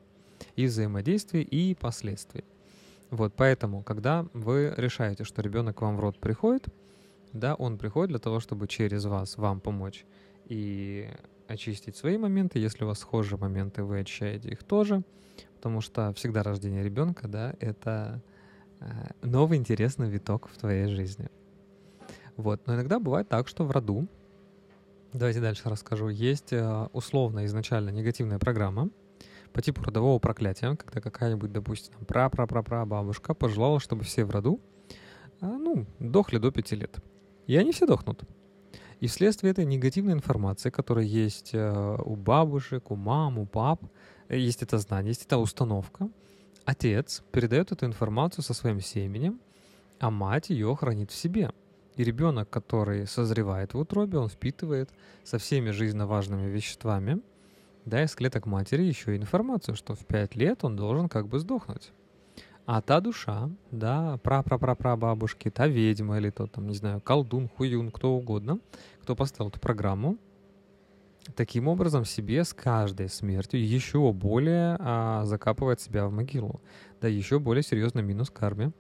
и 0.56 0.66
взаимодействия, 0.68 1.42
и 1.42 1.74
последствий. 1.74 2.44
Вот, 3.10 3.34
поэтому, 3.36 3.84
когда 3.84 4.28
вы 4.34 4.74
решаете, 4.78 5.24
что 5.24 5.42
ребенок 5.42 5.82
вам 5.82 5.98
в 5.98 6.00
рот 6.00 6.20
приходит, 6.20 6.68
да, 7.32 7.56
он 7.56 7.78
приходит 7.78 8.10
для 8.10 8.20
того, 8.20 8.40
чтобы 8.40 8.68
через 8.68 9.06
вас 9.06 9.38
вам 9.38 9.60
помочь 9.60 10.06
и 10.46 11.10
очистить 11.48 11.96
свои 11.96 12.18
моменты. 12.18 12.60
Если 12.60 12.84
у 12.84 12.88
вас 12.88 13.00
схожие 13.00 13.40
моменты, 13.40 13.84
вы 13.84 14.00
очищаете 14.00 14.50
их 14.50 14.64
тоже, 14.64 15.04
потому 15.56 15.82
что 15.82 16.14
всегда 16.14 16.44
рождение 16.44 16.84
ребенка, 16.84 17.28
да, 17.28 17.56
это 17.60 18.22
новый 19.22 19.58
интересный 19.58 20.10
виток 20.10 20.50
в 20.50 20.58
твоей 20.58 20.88
жизни. 20.88 21.30
Вот, 22.36 22.66
но 22.66 22.76
иногда 22.76 23.00
бывает 23.00 23.30
так, 23.30 23.48
что 23.48 23.64
в 23.64 23.72
роду, 23.72 24.08
давайте 25.14 25.40
дальше 25.40 25.70
расскажу, 25.70 26.10
есть 26.10 26.52
э, 26.52 26.88
условно 26.94 27.46
изначально 27.46 27.90
негативная 27.90 28.40
программа 28.40 28.90
по 29.52 29.62
типу 29.62 29.84
родового 29.84 30.20
проклятия, 30.20 30.76
когда 30.76 31.00
какая-нибудь, 31.00 31.52
допустим, 31.52 31.94
пра-пра-пра-пра 32.06 32.86
бабушка 32.86 33.34
пожелала, 33.36 33.80
чтобы 33.80 34.04
все 34.04 34.26
в 34.26 34.32
роду, 34.32 34.60
э, 35.42 35.46
ну, 35.46 35.86
дохли 36.00 36.40
до 36.40 36.52
пяти 36.52 36.76
лет. 36.76 36.98
И 37.46 37.56
они 37.56 37.72
все 37.72 37.86
дохнут. 37.86 38.24
И 39.00 39.08
вследствие 39.08 39.52
этой 39.52 39.66
негативной 39.66 40.14
информации, 40.14 40.70
которая 40.70 41.06
есть 41.06 41.52
э, 41.54 41.98
у 42.04 42.16
бабушек, 42.16 42.90
у 42.90 42.96
мам, 42.96 43.38
у 43.38 43.46
пап, 43.46 43.84
э, 44.30 44.38
есть 44.38 44.64
это 44.64 44.80
знание, 44.80 45.10
есть 45.10 45.26
эта 45.26 45.38
установка, 45.38 46.10
отец 46.66 47.24
передает 47.32 47.72
эту 47.72 47.86
информацию 47.86 48.44
со 48.44 48.54
своим 48.54 48.82
семенем, 48.82 49.40
а 50.00 50.10
мать 50.10 50.50
ее 50.50 50.76
хранит 50.76 51.12
в 51.12 51.16
себе. 51.16 51.52
И 51.96 52.04
ребенок, 52.04 52.50
который 52.50 53.06
созревает 53.06 53.74
в 53.74 53.80
утробе, 53.80 54.18
он 54.18 54.30
впитывает 54.30 54.90
со 55.24 55.38
всеми 55.38 55.70
жизненно 55.70 56.08
важными 56.08 56.50
веществами, 56.50 57.22
да, 57.86 58.04
из 58.04 58.16
клеток 58.16 58.46
матери 58.46 58.84
еще 58.84 59.14
и 59.14 59.18
информацию, 59.18 59.76
что 59.76 59.94
в 59.94 60.06
5 60.06 60.36
лет 60.36 60.64
он 60.64 60.76
должен 60.76 61.10
как 61.10 61.28
бы 61.28 61.40
сдохнуть. 61.40 61.92
А 62.66 62.82
та 62.82 63.02
душа, 63.02 63.50
да, 63.72 64.18
пра-пра-пра-пра 64.24 64.96
бабушки, 64.96 65.50
та 65.50 65.68
ведьма 65.68 66.18
или 66.18 66.30
тот 66.30 66.54
там, 66.54 66.68
не 66.68 66.76
знаю, 66.76 67.02
колдун, 67.02 67.50
хуюн, 67.50 67.92
кто 67.92 68.16
угодно, 68.16 68.60
кто 69.02 69.16
поставил 69.16 69.50
эту 69.50 69.60
программу, 69.60 70.18
таким 71.36 71.68
образом 71.68 72.06
себе 72.06 72.44
с 72.44 72.54
каждой 72.54 73.10
смертью 73.10 73.66
еще 73.66 74.12
более 74.12 74.78
а, 74.80 75.26
закапывает 75.26 75.80
себя 75.82 76.08
в 76.08 76.12
могилу, 76.12 76.62
да, 77.02 77.08
еще 77.08 77.40
более 77.40 77.64
серьезный 77.64 78.04
минус 78.04 78.30
карме 78.30 78.72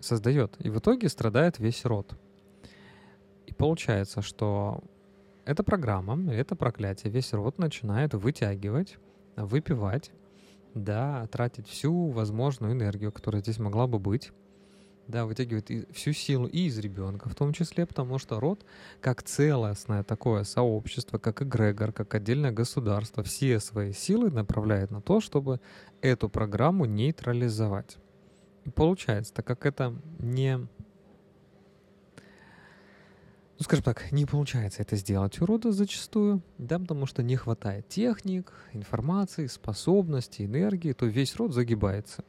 создает. 0.00 0.56
И 0.60 0.70
в 0.70 0.78
итоге 0.78 1.08
страдает 1.08 1.58
весь 1.58 1.84
род. 1.84 2.14
И 3.46 3.54
получается, 3.54 4.22
что 4.22 4.82
эта 5.44 5.62
программа, 5.62 6.32
это 6.32 6.54
проклятие, 6.56 7.12
весь 7.12 7.32
род 7.32 7.58
начинает 7.58 8.14
вытягивать, 8.14 8.98
выпивать 9.36 10.10
да, 10.74 11.26
тратить 11.28 11.68
всю 11.68 12.08
возможную 12.08 12.72
энергию, 12.72 13.12
которая 13.12 13.42
здесь 13.42 13.58
могла 13.58 13.86
бы 13.86 13.98
быть, 13.98 14.32
да, 15.08 15.24
вытягивает 15.24 15.70
всю 15.94 16.12
силу 16.12 16.46
и 16.46 16.66
из 16.66 16.78
ребенка 16.78 17.28
в 17.28 17.34
том 17.34 17.52
числе, 17.52 17.86
потому 17.86 18.18
что 18.18 18.38
род 18.38 18.64
как 19.00 19.22
целостное 19.22 20.04
такое 20.04 20.44
сообщество, 20.44 21.18
как 21.18 21.42
эгрегор, 21.42 21.92
как 21.92 22.14
отдельное 22.14 22.52
государство, 22.52 23.22
все 23.22 23.58
свои 23.58 23.92
силы 23.92 24.30
направляет 24.30 24.90
на 24.90 25.00
то, 25.00 25.20
чтобы 25.20 25.60
эту 26.02 26.28
программу 26.28 26.84
нейтрализовать. 26.84 27.96
И 28.64 28.70
получается, 28.70 29.32
так 29.32 29.46
как 29.46 29.64
это 29.66 29.98
не 30.18 30.68
ну, 33.58 33.64
скажем 33.64 33.82
так, 33.82 34.12
не 34.12 34.24
получается 34.24 34.82
это 34.82 34.94
сделать 34.94 35.40
у 35.40 35.46
рода 35.46 35.72
зачастую, 35.72 36.42
да, 36.58 36.78
потому 36.78 37.06
что 37.06 37.24
не 37.24 37.34
хватает 37.34 37.88
техник, 37.88 38.52
информации, 38.72 39.46
способностей, 39.46 40.44
энергии, 40.44 40.92
то 40.92 41.06
весь 41.06 41.34
род 41.34 41.52
загибается. 41.52 42.24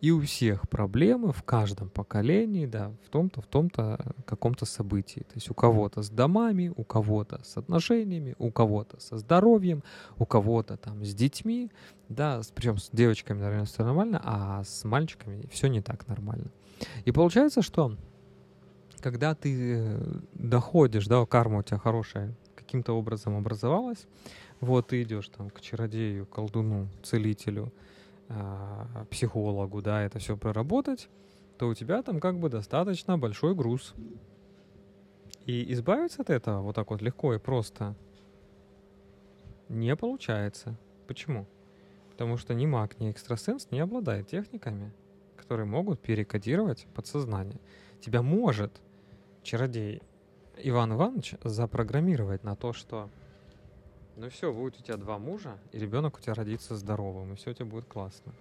И 0.00 0.10
у 0.10 0.20
всех 0.20 0.68
проблемы 0.68 1.32
в 1.32 1.42
каждом 1.42 1.88
поколении, 1.88 2.66
да, 2.66 2.92
в 3.04 3.10
том-то, 3.10 3.40
в 3.40 3.46
том-то 3.46 4.14
каком-то 4.24 4.64
событии. 4.64 5.20
То 5.20 5.34
есть 5.34 5.50
у 5.50 5.54
кого-то 5.54 6.02
с 6.02 6.10
домами, 6.10 6.72
у 6.76 6.84
кого-то 6.84 7.40
с 7.44 7.56
отношениями, 7.56 8.34
у 8.38 8.50
кого-то 8.50 9.00
со 9.00 9.18
здоровьем, 9.18 9.82
у 10.18 10.26
кого-то 10.26 10.76
там 10.76 11.04
с 11.04 11.14
детьми, 11.14 11.70
да, 12.08 12.40
причем 12.54 12.78
с 12.78 12.90
девочками, 12.92 13.40
наверное, 13.40 13.66
все 13.66 13.84
нормально, 13.84 14.20
а 14.24 14.64
с 14.64 14.84
мальчиками 14.84 15.48
все 15.50 15.68
не 15.68 15.80
так 15.80 16.06
нормально. 16.08 16.50
И 17.04 17.12
получается, 17.12 17.62
что 17.62 17.96
когда 19.00 19.34
ты 19.34 19.74
э, 19.76 20.20
доходишь, 20.34 21.06
да, 21.06 21.24
карма 21.26 21.58
у 21.58 21.62
тебя 21.62 21.78
хорошая, 21.78 22.34
каким-то 22.54 22.92
образом 22.92 23.36
образовалась, 23.36 24.06
вот 24.60 24.88
ты 24.88 25.02
идешь 25.02 25.28
там 25.28 25.50
к 25.50 25.60
чародею, 25.60 26.26
колдуну, 26.26 26.88
целителю, 27.02 27.72
э, 28.28 29.04
психологу, 29.10 29.82
да, 29.82 30.02
это 30.02 30.18
все 30.18 30.36
проработать, 30.36 31.08
то 31.58 31.68
у 31.68 31.74
тебя 31.74 32.02
там 32.02 32.20
как 32.20 32.38
бы 32.38 32.48
достаточно 32.48 33.18
большой 33.18 33.54
груз. 33.54 33.94
И 35.46 35.72
избавиться 35.72 36.22
от 36.22 36.30
этого 36.30 36.62
вот 36.62 36.76
так 36.76 36.90
вот 36.90 37.02
легко 37.02 37.34
и 37.34 37.38
просто 37.38 37.94
не 39.68 39.94
получается. 39.96 40.76
Почему? 41.06 41.46
Потому 42.10 42.36
что 42.36 42.54
ни 42.54 42.66
маг, 42.66 42.98
ни 43.00 43.10
экстрасенс 43.10 43.70
не 43.70 43.80
обладает 43.80 44.28
техниками, 44.28 44.92
которые 45.36 45.66
могут 45.66 46.00
перекодировать 46.00 46.86
подсознание. 46.94 47.60
Тебя 48.00 48.22
может 48.22 48.80
чародей 49.42 50.02
Иван 50.58 50.92
Иванович 50.92 51.34
запрограммировать 51.44 52.44
на 52.44 52.56
то, 52.56 52.72
что 52.72 53.08
ну 54.18 54.28
все, 54.30 54.52
будет 54.52 54.78
у 54.78 54.82
тебя 54.82 54.96
два 54.96 55.18
мужа, 55.18 55.58
и 55.72 55.78
ребенок 55.78 56.18
у 56.18 56.20
тебя 56.20 56.34
родится 56.34 56.76
здоровым, 56.76 57.32
и 57.32 57.36
все 57.36 57.50
у 57.50 57.54
тебя 57.54 57.66
будет 57.66 57.86
классно. 57.86 58.34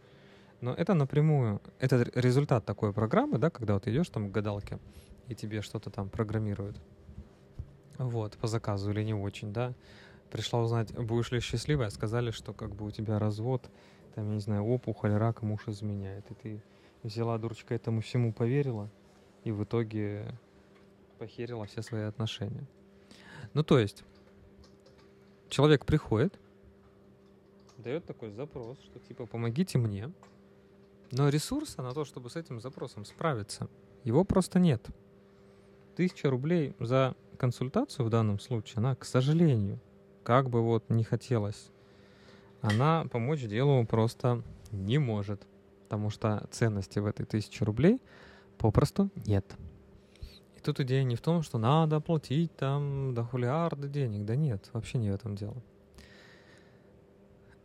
Но 0.60 0.74
это 0.74 0.96
напрямую, 0.96 1.62
это 1.80 2.10
результат 2.16 2.66
такой 2.66 2.94
программы, 2.94 3.38
да, 3.38 3.52
когда 3.52 3.76
вот 3.76 3.88
идешь 3.88 4.10
там 4.10 4.30
к 4.30 4.32
гадалке, 4.32 4.80
и 5.28 5.36
тебе 5.36 5.62
что-то 5.62 5.92
там 5.92 6.10
программируют. 6.10 6.82
Вот, 8.00 8.38
по 8.38 8.48
заказу 8.48 8.92
или 8.92 9.04
не 9.04 9.14
очень, 9.14 9.54
да. 9.54 9.74
Пришла 10.32 10.62
узнать, 10.62 10.92
будешь 10.94 11.32
ли 11.32 11.40
счастливая, 11.40 11.90
сказали, 11.92 12.32
что 12.32 12.54
как 12.54 12.76
бы 12.76 12.86
у 12.86 12.92
тебя 12.92 13.20
развод, 13.20 13.70
там, 14.16 14.30
я 14.30 14.34
не 14.34 14.42
знаю, 14.42 14.64
опухоль, 14.64 15.14
рак, 15.14 15.44
муж 15.44 15.68
изменяет. 15.68 16.30
И 16.32 16.34
ты 16.34 16.64
взяла, 17.04 17.38
дурочка, 17.38 17.76
этому 17.76 18.02
всему 18.02 18.34
поверила, 18.34 18.90
и 19.44 19.52
в 19.52 19.64
итоге 19.64 20.34
похерила 21.20 21.66
все 21.66 21.84
свои 21.84 22.04
отношения. 22.04 22.66
Ну, 23.54 23.64
то 23.64 23.78
есть, 23.80 24.04
человек 25.50 25.86
приходит, 25.86 26.40
дает 27.78 28.06
такой 28.06 28.32
запрос, 28.32 28.78
что 28.84 29.00
типа 29.00 29.26
помогите 29.26 29.78
мне, 29.78 30.12
но 31.12 31.30
ресурса 31.30 31.82
на 31.82 31.94
то, 31.94 32.06
чтобы 32.06 32.30
с 32.30 32.36
этим 32.36 32.60
запросом 32.60 33.06
справиться, 33.06 33.70
его 34.04 34.24
просто 34.24 34.60
нет. 34.60 34.86
Тысяча 35.96 36.30
рублей 36.30 36.76
за 36.80 37.16
консультацию 37.38 38.06
в 38.06 38.10
данном 38.10 38.40
случае, 38.40 38.78
она, 38.78 38.96
к 38.96 39.06
сожалению, 39.06 39.80
как 40.24 40.50
бы 40.50 40.62
вот 40.62 40.90
не 40.90 41.04
хотелось, 41.04 41.72
она 42.62 43.06
помочь 43.12 43.42
делу 43.42 43.86
просто 43.86 44.44
не 44.72 44.98
может, 44.98 45.48
потому 45.84 46.10
что 46.10 46.48
ценности 46.52 47.00
в 47.00 47.06
этой 47.06 47.26
тысяче 47.26 47.64
рублей 47.64 48.02
попросту 48.58 49.10
нет 49.26 49.46
тут 50.68 50.82
идея 50.82 51.04
не 51.04 51.16
в 51.16 51.22
том, 51.22 51.44
что 51.44 51.58
надо 51.58 52.02
платить 52.02 52.54
там 52.58 53.14
до 53.14 53.24
хулиарда 53.24 53.88
денег. 53.88 54.26
Да 54.26 54.36
нет, 54.36 54.70
вообще 54.74 54.98
не 54.98 55.10
в 55.10 55.16
этом 55.16 55.36
дело. 55.36 55.56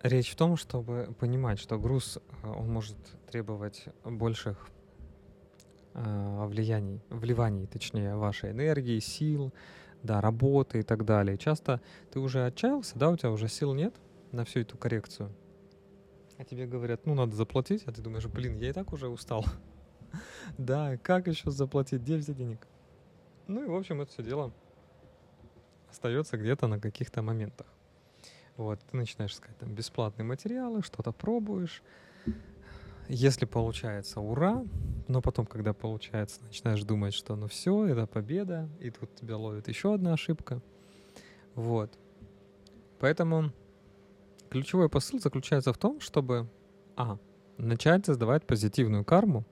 Речь 0.04 0.30
в 0.30 0.36
том, 0.36 0.56
чтобы 0.56 1.12
понимать, 1.18 1.58
что 1.58 1.80
груз, 1.80 2.18
э, 2.18 2.48
он 2.48 2.70
может 2.70 2.96
требовать 3.28 3.86
больших 4.04 4.68
э, 5.94 6.44
влияний, 6.46 7.00
вливаний, 7.08 7.66
точнее, 7.66 8.14
вашей 8.14 8.52
энергии, 8.52 9.00
сил, 9.00 9.52
да, 10.04 10.20
работы 10.20 10.80
и 10.80 10.82
так 10.82 11.04
далее. 11.04 11.36
Часто 11.38 11.80
ты 12.12 12.20
уже 12.20 12.46
отчаялся, 12.46 12.96
да, 12.96 13.10
у 13.10 13.16
тебя 13.16 13.32
уже 13.32 13.48
сил 13.48 13.74
нет 13.74 13.94
на 14.30 14.44
всю 14.44 14.60
эту 14.60 14.78
коррекцию. 14.78 15.32
А 16.38 16.44
тебе 16.44 16.66
говорят, 16.66 17.04
ну, 17.04 17.14
надо 17.14 17.34
заплатить, 17.34 17.82
а 17.86 17.92
ты 17.92 18.00
думаешь, 18.00 18.26
блин, 18.26 18.56
я 18.58 18.70
и 18.70 18.72
так 18.72 18.92
уже 18.92 19.08
устал. 19.08 19.44
да, 20.58 20.96
как 20.98 21.26
еще 21.26 21.50
заплатить, 21.50 22.02
где 22.02 22.16
взять 22.16 22.36
денег? 22.36 22.66
Ну 23.52 23.62
и, 23.64 23.66
в 23.66 23.74
общем, 23.74 24.00
это 24.00 24.10
все 24.10 24.22
дело 24.22 24.50
остается 25.90 26.38
где-то 26.38 26.68
на 26.68 26.80
каких-то 26.80 27.20
моментах. 27.20 27.66
Вот, 28.56 28.80
ты 28.90 28.96
начинаешь 28.96 29.32
искать 29.32 29.56
там 29.58 29.74
бесплатные 29.74 30.24
материалы, 30.24 30.82
что-то 30.82 31.12
пробуешь. 31.12 31.82
Если 33.08 33.44
получается, 33.44 34.20
ура, 34.20 34.64
но 35.06 35.20
потом, 35.20 35.44
когда 35.44 35.74
получается, 35.74 36.42
начинаешь 36.42 36.82
думать, 36.82 37.12
что 37.12 37.36
ну 37.36 37.46
все, 37.46 37.84
это 37.84 38.06
победа, 38.06 38.70
и 38.80 38.88
тут 38.88 39.14
тебя 39.16 39.36
ловит 39.36 39.68
еще 39.68 39.92
одна 39.92 40.14
ошибка. 40.14 40.62
Вот. 41.54 41.98
Поэтому 43.00 43.52
ключевой 44.48 44.88
посыл 44.88 45.18
заключается 45.18 45.74
в 45.74 45.78
том, 45.78 46.00
чтобы, 46.00 46.48
а, 46.96 47.18
начать 47.58 48.06
создавать 48.06 48.46
позитивную 48.46 49.04
карму 49.04 49.44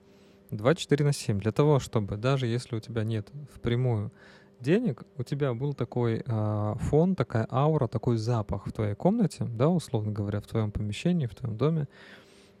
24 0.51 1.05
на 1.05 1.13
7, 1.13 1.39
для 1.39 1.51
того, 1.51 1.79
чтобы 1.79 2.17
даже 2.17 2.45
если 2.45 2.75
у 2.75 2.79
тебя 2.79 3.03
нет 3.03 3.29
впрямую 3.53 4.11
денег, 4.59 5.03
у 5.17 5.23
тебя 5.23 5.53
был 5.53 5.73
такой 5.73 6.23
э, 6.25 6.75
фон, 6.79 7.15
такая 7.15 7.47
аура, 7.49 7.87
такой 7.87 8.17
запах 8.17 8.67
в 8.67 8.71
твоей 8.71 8.95
комнате, 8.95 9.45
да, 9.45 9.69
условно 9.69 10.11
говоря, 10.11 10.41
в 10.41 10.47
твоем 10.47 10.71
помещении, 10.71 11.25
в 11.25 11.35
твоем 11.35 11.57
доме, 11.57 11.87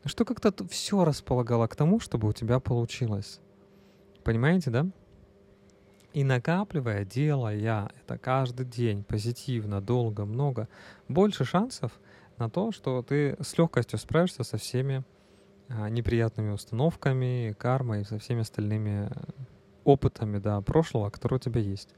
что 0.05 0.25
как-то 0.25 0.67
все 0.67 1.03
располагало 1.05 1.67
к 1.67 1.75
тому, 1.75 1.99
чтобы 1.99 2.27
у 2.27 2.33
тебя 2.33 2.59
получилось. 2.59 3.39
Понимаете, 4.23 4.71
да? 4.71 4.87
И 6.13 6.23
накапливая, 6.23 7.05
делая 7.05 7.91
это 8.01 8.17
каждый 8.17 8.65
день 8.65 9.03
позитивно, 9.03 9.79
долго, 9.79 10.25
много, 10.25 10.67
больше 11.07 11.45
шансов 11.45 11.91
на 12.37 12.49
то, 12.49 12.71
что 12.71 13.01
ты 13.01 13.37
с 13.41 13.57
легкостью 13.57 13.99
справишься 13.99 14.43
со 14.43 14.57
всеми 14.57 15.03
неприятными 15.89 16.51
установками, 16.51 17.55
кармой 17.57 18.01
и 18.01 18.05
со 18.05 18.19
всеми 18.19 18.41
остальными 18.41 19.09
опытами 19.83 20.37
да, 20.37 20.61
прошлого, 20.61 21.09
которые 21.09 21.37
у 21.37 21.39
тебя 21.39 21.61
есть. 21.61 21.93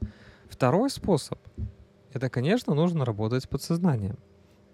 Второй 0.48 0.90
способ— 0.90 1.38
это, 2.12 2.30
конечно, 2.30 2.74
нужно 2.74 3.04
работать 3.04 3.44
с 3.44 3.46
подсознанием. 3.46 4.18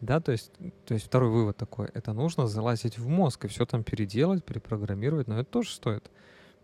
Да, 0.01 0.21
то 0.21 0.33
есть, 0.33 0.53
то 0.87 0.95
есть 0.95 1.07
второй 1.07 1.31
вывод 1.31 1.59
такой, 1.59 1.89
это 1.93 2.15
нужно 2.15 2.47
залазить 2.47 2.99
в 2.99 3.07
мозг 3.09 3.45
и 3.45 3.49
все 3.49 3.67
там 3.67 3.85
переделать, 3.85 4.45
перепрограммировать, 4.45 5.29
но 5.29 5.41
это 5.41 5.51
тоже 5.51 5.71
стоит 5.71 6.11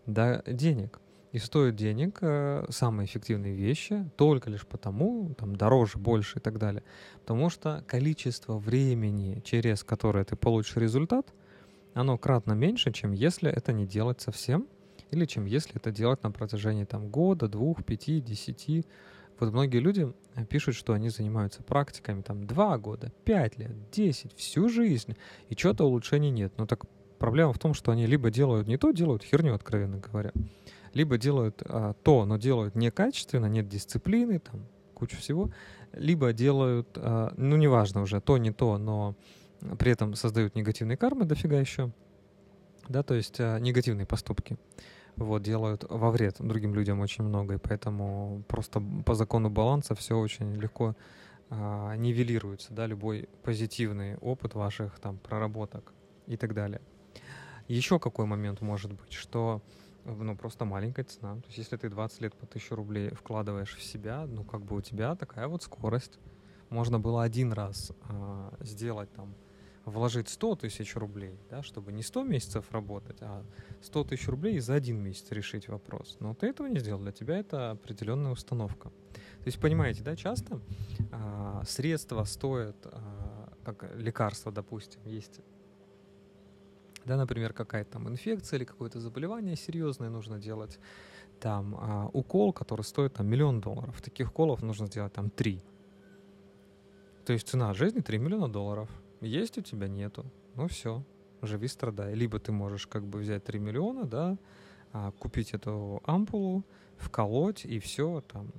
да, 0.07 0.41
денег. 0.47 0.99
И 1.33 1.39
стоит 1.39 1.75
денег 1.75 2.17
э, 2.21 2.65
самые 2.69 3.05
эффективные 3.05 3.53
вещи 3.53 4.09
только 4.15 4.49
лишь 4.49 4.65
потому, 4.65 5.35
там 5.37 5.55
дороже, 5.55 5.99
больше 5.99 6.39
и 6.39 6.41
так 6.41 6.57
далее, 6.57 6.83
потому 7.19 7.49
что 7.51 7.83
количество 7.85 8.57
времени, 8.57 9.41
через 9.45 9.83
которое 9.83 10.23
ты 10.23 10.35
получишь 10.35 10.77
результат, 10.77 11.31
оно 11.97 12.17
кратно 12.17 12.53
меньше, 12.53 12.91
чем 12.91 13.11
если 13.11 13.51
это 13.51 13.73
не 13.73 13.87
делать 13.87 14.21
совсем, 14.21 14.67
или 15.09 15.25
чем 15.25 15.45
если 15.45 15.75
это 15.75 15.91
делать 15.91 16.21
на 16.23 16.31
протяжении 16.31 16.83
там, 16.83 17.09
года, 17.09 17.47
двух, 17.47 17.83
пяти, 17.83 18.21
десяти. 18.21 18.85
Вот 19.39 19.51
многие 19.51 19.79
люди 19.79 20.13
э, 20.35 20.45
пишут, 20.45 20.75
что 20.75 20.93
они 20.93 21.09
занимаются 21.09 21.63
практиками 21.63 22.21
там 22.21 22.45
два 22.45 22.77
года, 22.77 23.11
пять 23.23 23.57
лет, 23.57 23.71
десять, 23.91 24.35
всю 24.35 24.69
жизнь, 24.69 25.15
и 25.49 25.55
чего-то 25.55 25.85
улучшений 25.85 26.29
нет. 26.29 26.53
Но 26.57 26.67
так 26.67 26.85
проблема 27.17 27.53
в 27.53 27.59
том, 27.59 27.73
что 27.73 27.91
они 27.91 28.05
либо 28.05 28.29
делают 28.29 28.67
не 28.67 28.77
то, 28.77 28.91
делают 28.91 29.23
херню, 29.23 29.55
откровенно 29.55 29.97
говоря, 29.97 30.31
либо 30.93 31.17
делают 31.17 31.63
а, 31.65 31.93
то, 32.03 32.25
но 32.25 32.37
делают 32.37 32.75
некачественно, 32.75 33.47
нет 33.47 33.67
дисциплины, 33.67 34.39
там 34.39 34.67
куча 34.93 35.17
всего, 35.17 35.51
либо 35.93 36.33
делают, 36.33 36.89
а, 36.95 37.33
ну 37.37 37.55
неважно 37.55 38.01
уже, 38.01 38.21
то, 38.21 38.37
не 38.37 38.51
то, 38.51 38.77
но 38.77 39.15
при 39.79 39.91
этом 39.91 40.13
создают 40.15 40.55
негативные 40.55 40.97
кармы 40.97 41.25
дофига 41.25 41.59
еще, 41.59 41.91
да, 42.89 43.03
то 43.03 43.13
есть 43.13 43.39
а, 43.39 43.57
негативные 43.59 44.05
поступки 44.05 44.57
вот, 45.15 45.41
делают 45.41 45.85
во 45.89 46.11
вред 46.11 46.35
другим 46.39 46.73
людям 46.73 46.99
очень 46.99 47.23
много, 47.23 47.55
и 47.55 47.57
поэтому 47.57 48.43
просто 48.47 48.81
по 49.05 49.15
закону 49.15 49.49
баланса 49.49 49.95
все 49.95 50.17
очень 50.17 50.53
легко 50.55 50.95
а, 51.49 51.95
нивелируется, 51.95 52.73
да, 52.73 52.85
любой 52.85 53.27
позитивный 53.43 54.17
опыт 54.17 54.53
ваших 54.53 54.99
там 54.99 55.17
проработок 55.17 55.93
и 56.27 56.37
так 56.37 56.53
далее. 56.53 56.81
Еще 57.67 57.99
какой 57.99 58.25
момент 58.25 58.61
может 58.61 58.93
быть, 58.93 59.11
что 59.13 59.61
ну, 60.05 60.37
просто 60.37 60.63
маленькая 60.63 61.03
цена. 61.03 61.35
То 61.35 61.47
есть, 61.47 61.57
если 61.57 61.75
ты 61.75 61.89
20 61.89 62.21
лет 62.21 62.35
по 62.35 62.45
1000 62.45 62.75
рублей 62.75 63.09
вкладываешь 63.13 63.75
в 63.75 63.83
себя, 63.83 64.25
ну, 64.25 64.45
как 64.45 64.61
бы 64.61 64.77
у 64.77 64.81
тебя 64.81 65.15
такая 65.15 65.47
вот 65.47 65.63
скорость. 65.63 66.19
Можно 66.69 66.99
было 66.99 67.23
один 67.23 67.51
раз 67.51 67.91
а, 68.03 68.53
сделать 68.61 69.11
там 69.13 69.35
вложить 69.87 70.29
100 70.29 70.55
тысяч 70.57 70.95
рублей, 70.95 71.39
да, 71.49 71.63
чтобы 71.63 71.91
не 71.93 72.03
100 72.03 72.23
месяцев 72.23 72.71
работать, 72.71 73.17
а 73.21 73.43
100 73.81 74.03
тысяч 74.03 74.27
рублей 74.27 74.59
за 74.59 74.75
один 74.75 75.01
месяц 75.01 75.31
решить 75.31 75.69
вопрос. 75.69 76.17
Но 76.19 76.33
ты 76.33 76.47
этого 76.47 76.67
не 76.67 76.79
сделал, 76.79 76.99
для 77.01 77.11
тебя 77.11 77.37
это 77.37 77.71
определенная 77.71 78.31
установка. 78.31 78.89
То 78.89 79.45
есть, 79.45 79.59
понимаете, 79.59 80.03
да, 80.03 80.15
часто 80.15 80.59
а, 81.11 81.63
средства 81.65 82.25
стоят, 82.25 82.75
а, 82.85 83.53
как 83.63 83.95
лекарство, 83.95 84.51
допустим, 84.51 85.01
есть 85.05 85.39
да, 87.05 87.15
например, 87.15 87.53
какая-то 87.53 87.91
там 87.91 88.09
инфекция 88.09 88.57
или 88.57 88.65
какое-то 88.65 88.99
заболевание 88.99 89.55
серьезное 89.55 90.09
нужно 90.09 90.39
делать, 90.39 90.77
там 91.39 91.75
а, 91.79 92.09
укол, 92.11 92.51
который 92.51 92.81
стоит 92.81 93.13
там 93.13 93.27
миллион 93.27 93.61
долларов. 93.61 94.01
Таких 94.01 94.27
уколов 94.27 94.61
нужно 94.61 94.87
сделать 94.87 95.13
там 95.13 95.29
три. 95.29 95.63
То 97.25 97.31
есть 97.31 97.47
цена 97.47 97.73
жизни 97.73 98.01
3 98.01 98.17
миллиона 98.17 98.49
долларов. 98.49 98.89
Есть 99.21 99.57
у 99.57 99.61
тебя 99.61 99.87
нету. 99.87 100.25
Ну 100.55 100.67
все, 100.67 101.03
живи, 101.41 101.67
страдай. 101.67 102.13
Либо 102.13 102.39
ты 102.39 102.51
можешь 102.51 102.87
как 102.87 103.05
бы 103.05 103.19
взять 103.19 103.43
3 103.43 103.59
миллиона, 103.59 104.05
да, 104.05 104.37
а, 104.93 105.11
купить 105.11 105.53
эту 105.53 106.01
ампулу, 106.05 106.63
вколоть, 106.97 107.65
и 107.65 107.79
все, 107.79 108.23
там, 108.31 108.51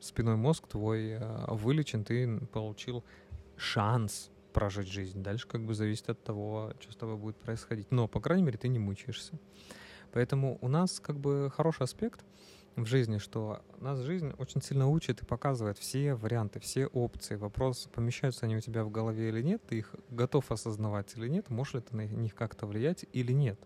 спиной 0.00 0.36
мозг 0.36 0.66
твой 0.68 1.16
а, 1.18 1.54
вылечен, 1.54 2.04
ты 2.04 2.38
получил 2.52 3.04
шанс 3.56 4.30
прожить 4.52 4.88
жизнь. 4.88 5.22
Дальше 5.22 5.48
как 5.48 5.64
бы 5.64 5.74
зависит 5.74 6.08
от 6.10 6.22
того, 6.22 6.72
что 6.80 6.92
с 6.92 6.96
тобой 6.96 7.16
будет 7.16 7.36
происходить. 7.36 7.90
Но, 7.90 8.06
по 8.06 8.20
крайней 8.20 8.44
мере, 8.44 8.58
ты 8.58 8.68
не 8.68 8.78
мучаешься. 8.78 9.38
Поэтому 10.12 10.58
у 10.60 10.68
нас 10.68 11.00
как 11.00 11.18
бы 11.18 11.50
хороший 11.54 11.82
аспект— 11.82 12.24
в 12.76 12.86
жизни, 12.86 13.18
что 13.18 13.62
нас 13.78 14.00
жизнь 14.00 14.32
очень 14.38 14.60
сильно 14.60 14.88
учит 14.88 15.22
и 15.22 15.26
показывает 15.26 15.78
все 15.78 16.14
варианты, 16.14 16.60
все 16.60 16.86
опции. 16.86 17.36
Вопрос, 17.36 17.88
помещаются 17.92 18.46
они 18.46 18.56
у 18.56 18.60
тебя 18.60 18.84
в 18.84 18.90
голове 18.90 19.28
или 19.28 19.42
нет, 19.42 19.62
ты 19.66 19.78
их 19.78 19.94
готов 20.10 20.50
осознавать 20.50 21.14
или 21.16 21.28
нет, 21.28 21.50
можешь 21.50 21.74
ли 21.74 21.80
ты 21.80 21.96
на 21.96 22.06
них 22.06 22.34
как-то 22.34 22.66
влиять 22.66 23.06
или 23.12 23.32
нет. 23.32 23.60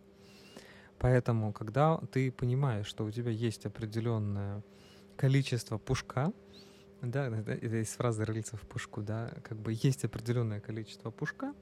Поэтому, 0.99 1.53
когда 1.53 1.99
ты 2.13 2.31
понимаешь, 2.33 2.87
что 2.87 3.05
у 3.05 3.11
тебя 3.11 3.31
есть 3.31 3.67
определенное 3.67 4.63
количество 5.17 5.79
пушка, 5.79 6.33
да, 7.01 7.29
это 7.29 7.55
из 7.55 7.89
фразы 7.91 8.25
«рыльца 8.25 8.57
в 8.57 8.63
пушку», 8.63 9.03
да, 9.03 9.33
как 9.45 9.59
бы 9.59 9.73
есть 9.73 10.05
определенное 10.05 10.61
количество 10.61 11.11
пушка, 11.11 11.55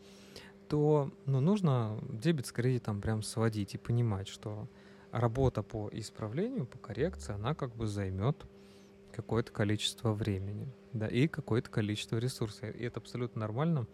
то 0.68 1.12
ну, 1.26 1.40
нужно 1.40 1.98
дебет 2.08 2.46
с 2.46 2.52
кредитом 2.52 3.00
прям 3.00 3.22
сводить 3.22 3.74
и 3.74 3.78
понимать, 3.78 4.28
что 4.28 4.68
работа 5.20 5.62
по 5.62 5.88
исправлению, 5.92 6.66
по 6.66 6.78
коррекции, 6.78 7.34
она 7.34 7.54
как 7.54 7.74
бы 7.74 7.86
займет 7.86 8.46
какое-то 9.12 9.50
количество 9.50 10.12
времени, 10.12 10.68
да, 10.92 11.06
и 11.08 11.26
какое-то 11.26 11.70
количество 11.70 12.18
ресурсов. 12.18 12.74
И 12.74 12.84
это 12.84 13.00
абсолютно 13.00 13.40
нормально 13.40 13.86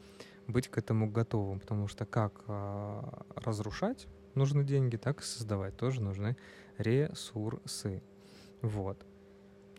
быть 0.49 0.69
к 0.69 0.79
этому 0.79 1.11
готовым, 1.11 1.61
потому 1.61 1.87
что 1.87 2.05
как 2.07 2.43
э, 2.49 3.03
разрушать 3.37 4.09
нужны 4.35 4.65
деньги, 4.65 4.97
так 4.97 5.21
и 5.21 5.25
создавать 5.25 5.77
тоже 5.77 6.03
нужны 6.03 6.37
ресурсы. 6.79 8.03
Вот. 8.61 9.07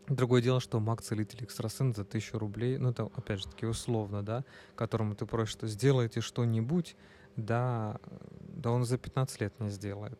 Другое 0.07 0.41
дело, 0.41 0.59
что 0.59 0.79
маг-целитель 0.79 1.43
экстрасенс 1.43 1.95
за 1.95 2.05
тысячу 2.05 2.37
рублей, 2.37 2.77
ну 2.77 2.89
это 2.89 3.09
опять 3.15 3.39
же 3.39 3.47
таки 3.47 3.65
условно, 3.65 4.23
да, 4.23 4.45
которому 4.75 5.15
ты 5.15 5.25
просишь, 5.25 5.53
что 5.53 5.67
сделайте 5.67 6.21
что-нибудь, 6.21 6.95
да, 7.35 7.99
да 8.41 8.71
он 8.71 8.85
за 8.85 8.97
15 8.97 9.41
лет 9.41 9.59
не 9.59 9.69
сделает. 9.69 10.19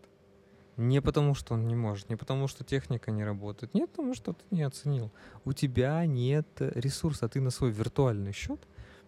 Не 0.78 1.02
потому, 1.02 1.36
что 1.36 1.54
он 1.54 1.68
не 1.68 1.76
может, 1.76 2.10
не 2.10 2.16
потому, 2.16 2.48
что 2.48 2.64
техника 2.64 3.12
не 3.12 3.24
работает, 3.24 3.74
нет, 3.76 3.92
потому 3.92 4.16
что 4.16 4.34
ты 4.34 4.44
не 4.50 4.64
оценил. 4.64 5.12
У 5.46 5.54
тебя 5.54 6.04
нет 6.06 6.48
ресурса, 6.60 7.30
ты 7.30 7.42
на 7.42 7.52
свой 7.52 7.70
виртуальный 7.70 8.32
счет, 8.32 8.60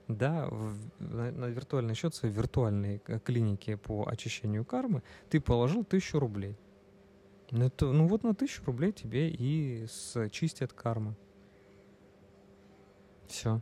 да, 0.08 0.48
в, 0.48 0.76
на, 1.00 1.32
на 1.32 1.46
виртуальный 1.46 1.96
счет 1.96 2.14
своей 2.14 2.34
виртуальной 2.34 3.02
э, 3.08 3.20
клиники 3.20 3.76
по 3.76 4.08
очищению 4.08 4.64
кармы, 4.64 5.02
ты 5.30 5.42
положил 5.42 5.84
тысячу 5.84 6.20
рублей. 6.20 6.56
Ну, 7.50 7.66
это, 7.66 7.92
ну 7.92 8.08
вот 8.08 8.24
на 8.24 8.36
тысячу 8.36 8.64
рублей 8.66 8.92
тебе 8.92 9.30
и 9.30 9.88
чистят 10.32 10.74
кармы. 10.74 11.16
Все. 13.28 13.62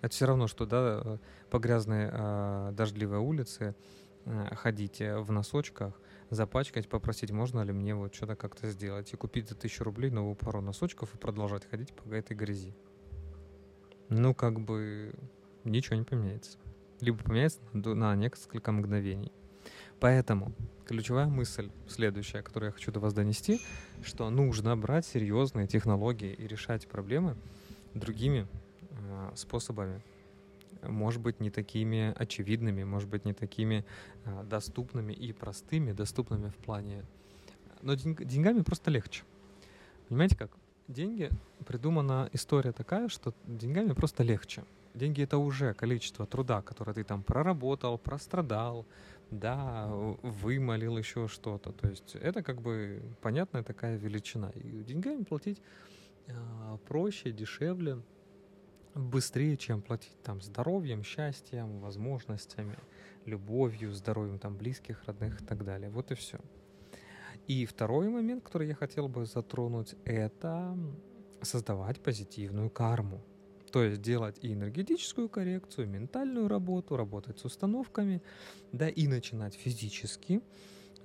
Это 0.00 0.12
все 0.12 0.26
равно, 0.26 0.48
что 0.48 0.66
да, 0.66 1.18
по 1.50 1.58
грязной 1.58 2.08
э, 2.10 2.72
дождливой 2.72 3.18
улице 3.18 3.76
э, 4.24 4.54
ходить 4.56 4.98
в 5.00 5.30
носочках, 5.30 5.94
запачкать, 6.30 6.88
попросить, 6.88 7.30
можно 7.30 7.60
ли 7.62 7.72
мне 7.72 7.94
вот 7.94 8.14
что-то 8.14 8.36
как-то 8.36 8.70
сделать, 8.70 9.12
и 9.12 9.16
купить 9.16 9.48
за 9.48 9.54
тысячу 9.54 9.84
рублей 9.84 10.10
новую 10.10 10.34
пару 10.34 10.60
носочков 10.60 11.14
и 11.14 11.18
продолжать 11.18 11.68
ходить 11.68 11.92
по 11.92 12.12
этой 12.12 12.36
грязи. 12.36 12.74
Ну, 14.08 14.34
как 14.34 14.60
бы 14.60 15.14
ничего 15.64 15.96
не 15.96 16.04
поменяется. 16.04 16.58
Либо 17.00 17.18
поменяется 17.18 17.60
на 17.72 18.14
несколько 18.16 18.72
мгновений. 18.72 19.32
Поэтому 20.00 20.52
ключевая 20.86 21.26
мысль 21.26 21.70
следующая, 21.88 22.42
которую 22.42 22.68
я 22.68 22.72
хочу 22.72 22.92
до 22.92 23.00
вас 23.00 23.14
донести, 23.14 23.60
что 24.02 24.30
нужно 24.30 24.76
брать 24.76 25.06
серьезные 25.06 25.66
технологии 25.66 26.32
и 26.32 26.46
решать 26.46 26.86
проблемы 26.86 27.36
другими 27.94 28.46
э, 28.90 29.32
способами. 29.34 30.02
Может 30.88 31.20
быть, 31.20 31.40
не 31.40 31.50
такими 31.50 32.14
очевидными, 32.16 32.84
может 32.84 33.08
быть, 33.08 33.24
не 33.24 33.32
такими 33.32 33.84
э, 34.24 34.44
доступными 34.44 35.12
и 35.12 35.32
простыми, 35.32 35.92
доступными 35.92 36.48
в 36.48 36.56
плане... 36.56 37.04
Но 37.82 37.94
деньг, 37.94 38.24
деньгами 38.24 38.62
просто 38.62 38.90
легче. 38.90 39.24
Понимаете 40.08 40.36
как? 40.36 40.50
Деньги, 40.88 41.30
придумана 41.66 42.30
история 42.32 42.72
такая, 42.72 43.08
что 43.08 43.34
деньгами 43.46 43.92
просто 43.92 44.22
легче. 44.22 44.64
Деньги— 44.94 45.22
это 45.24 45.36
уже 45.36 45.74
количество 45.74 46.26
труда, 46.26 46.62
которое 46.62 46.94
ты 46.94 47.04
там 47.04 47.22
проработал, 47.22 47.98
прострадал, 47.98 48.86
да, 49.30 49.88
вымолил 50.22 50.96
еще 50.96 51.28
что-то. 51.28 51.72
То 51.72 51.88
есть 51.88 52.14
это 52.14 52.42
как 52.42 52.62
бы 52.62 53.02
понятная 53.20 53.62
такая 53.62 53.96
величина. 53.98 54.50
И 54.54 54.84
деньгами 54.84 55.24
платить 55.24 55.60
э, 56.28 56.32
проще, 56.88 57.32
дешевле, 57.32 57.98
быстрее, 58.96 59.56
чем 59.56 59.82
платить 59.82 60.20
там 60.22 60.40
здоровьем, 60.40 61.02
счастьем, 61.02 61.80
возможностями, 61.80 62.76
любовью, 63.26 63.92
здоровьем 63.92 64.38
там 64.38 64.56
близких, 64.56 65.04
родных 65.04 65.42
и 65.42 65.44
так 65.44 65.64
далее. 65.64 65.90
Вот 65.90 66.10
и 66.10 66.14
все. 66.14 66.38
И 67.46 67.66
второй 67.66 68.08
момент, 68.08 68.42
который 68.42 68.68
я 68.68 68.74
хотел 68.74 69.08
бы 69.08 69.26
затронуть, 69.26 69.94
это 70.04 70.76
создавать 71.42 72.00
позитивную 72.00 72.70
карму. 72.70 73.22
То 73.70 73.82
есть 73.82 74.00
делать 74.00 74.38
и 74.42 74.54
энергетическую 74.54 75.28
коррекцию, 75.28 75.86
и 75.86 75.90
ментальную 75.90 76.48
работу, 76.48 76.96
работать 76.96 77.38
с 77.38 77.44
установками, 77.44 78.22
да 78.72 78.88
и 78.88 79.06
начинать 79.06 79.54
физически 79.54 80.40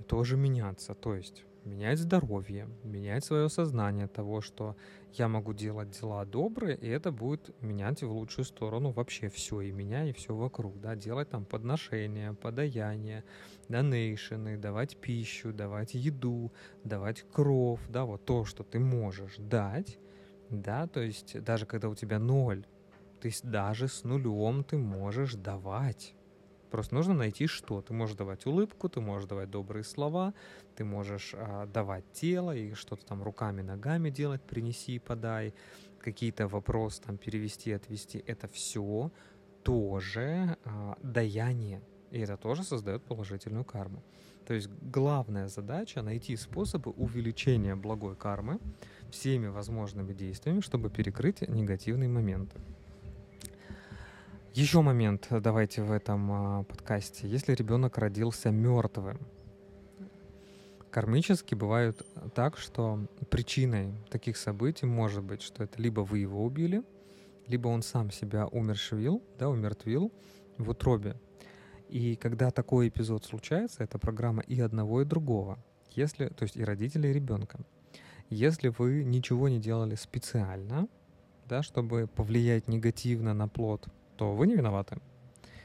тоже 0.08 0.38
меняться. 0.38 0.94
То 0.94 1.16
есть 1.16 1.44
менять 1.66 2.00
здоровье, 2.00 2.68
менять 2.84 3.24
свое 3.24 3.50
сознание 3.50 4.08
того, 4.08 4.42
что 4.42 4.76
я 5.14 5.28
могу 5.28 5.54
делать 5.54 5.92
дела 5.92 6.26
добрые, 6.26 6.78
и 6.78 6.88
это 6.88 7.12
будет 7.12 7.50
менять 7.62 8.02
в 8.02 8.12
лучшую 8.12 8.46
сторону 8.46 8.92
вообще 8.92 9.30
все, 9.30 9.62
и 9.62 9.72
меня, 9.72 10.06
и 10.06 10.14
все 10.14 10.36
вокруг, 10.36 10.80
да, 10.80 10.96
делать 10.96 11.30
там 11.30 11.46
подношения, 11.46 12.34
подаяние, 12.34 13.24
донейшены, 13.70 14.58
давать 14.58 14.98
пищу, 14.98 15.54
давать 15.54 15.94
еду, 15.94 16.52
давать 16.84 17.24
кров, 17.32 17.80
да, 17.90 18.06
вот 18.06 18.26
то, 18.26 18.46
что 18.46 18.64
ты 18.64 18.80
можешь 18.80 19.36
дать, 19.38 20.00
да, 20.50 20.88
то 20.88 21.02
есть 21.02 21.42
даже 21.44 21.66
когда 21.66 21.90
у 21.90 21.96
тебя 21.96 22.20
ноль, 22.20 22.66
то 23.22 23.28
есть 23.28 23.48
даже 23.48 23.88
с 23.88 24.04
нулем 24.04 24.64
ты 24.64 24.78
можешь 24.78 25.36
давать. 25.36 26.16
Просто 26.72 26.96
нужно 26.96 27.14
найти 27.14 27.48
что. 27.48 27.82
Ты 27.82 27.94
можешь 27.94 28.16
давать 28.16 28.46
улыбку, 28.46 28.88
ты 28.88 29.02
можешь 29.02 29.28
давать 29.28 29.50
добрые 29.50 29.84
слова, 29.84 30.34
ты 30.76 30.86
можешь 30.86 31.36
а, 31.36 31.68
давать 31.68 32.06
тело 32.14 32.56
и 32.56 32.74
что-то 32.74 33.06
там 33.06 33.22
руками, 33.22 33.62
ногами 33.62 34.10
делать, 34.10 34.42
принеси 34.42 34.96
и 34.96 35.00
подай, 35.00 35.54
какие-то 36.00 36.48
вопросы 36.48 37.02
там 37.02 37.18
перевести, 37.18 37.74
отвести. 37.74 38.24
Это 38.26 38.48
все 38.48 39.12
тоже 39.64 40.58
а, 40.64 40.98
даяние. 41.04 41.82
И 42.10 42.20
это 42.20 42.38
тоже 42.38 42.64
создает 42.64 43.04
положительную 43.04 43.66
карму. 43.66 44.02
То 44.46 44.54
есть 44.54 44.70
главная 44.82 45.50
задача 45.50 46.02
найти 46.02 46.38
способы 46.38 46.92
увеличения 46.92 47.76
благой 47.76 48.16
кармы 48.16 48.60
всеми 49.12 49.48
возможными 49.48 50.14
действиями, 50.14 50.62
чтобы 50.62 50.90
перекрыть 50.90 51.42
негативные 51.42 52.10
моменты. 52.10 52.60
Еще 54.54 54.82
момент 54.82 55.28
давайте 55.30 55.82
в 55.82 55.94
этом 55.94 56.30
а, 56.30 56.64
подкасте. 56.64 57.26
Если 57.26 57.54
ребенок 57.54 57.98
родился 57.98 58.52
мертвым, 58.52 59.18
кармически 60.90 61.56
бывает 61.56 62.06
так, 62.36 62.58
что 62.58 63.08
причиной 63.30 63.94
таких 64.10 64.36
событий 64.36 64.86
может 64.86 65.24
быть, 65.24 65.42
что 65.42 65.64
это 65.64 65.82
либо 65.82 66.02
вы 66.02 66.20
его 66.20 66.44
убили, 66.44 66.84
либо 67.48 67.70
он 67.70 67.82
сам 67.82 68.12
себя 68.12 68.46
умершвил, 68.46 69.24
да, 69.40 69.48
умертвил 69.48 70.12
в 70.58 70.70
утробе. 70.70 71.16
И 71.88 72.18
когда 72.18 72.52
такой 72.52 72.90
эпизод 72.90 73.24
случается, 73.24 73.86
это 73.86 74.00
программа 74.00 74.42
и 74.42 74.60
одного, 74.60 75.02
и 75.02 75.06
другого. 75.06 75.64
Если, 75.92 76.28
то 76.28 76.44
есть 76.44 76.58
и 76.58 76.66
родителей, 76.66 77.12
и 77.12 77.14
ребенка. 77.14 77.62
Если 78.30 78.68
вы 78.68 79.06
ничего 79.06 79.48
не 79.48 79.60
делали 79.60 79.96
специально, 79.96 80.90
да, 81.48 81.64
чтобы 81.64 82.08
повлиять 82.14 82.68
негативно 82.68 83.34
на 83.34 83.48
плод 83.48 83.88
то 84.22 84.36
вы 84.36 84.46
не 84.46 84.56
виноваты. 84.56 84.98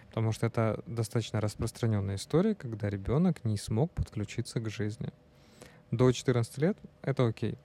Потому 0.08 0.32
что 0.32 0.46
это 0.46 0.82
достаточно 0.86 1.42
распространенная 1.42 2.16
история, 2.16 2.54
когда 2.54 2.88
ребенок 2.88 3.44
не 3.44 3.58
смог 3.58 3.92
подключиться 3.92 4.60
к 4.60 4.70
жизни. 4.70 5.10
До 5.90 6.10
14 6.10 6.56
лет 6.56 6.78
это 7.02 7.26
окей. 7.26 7.58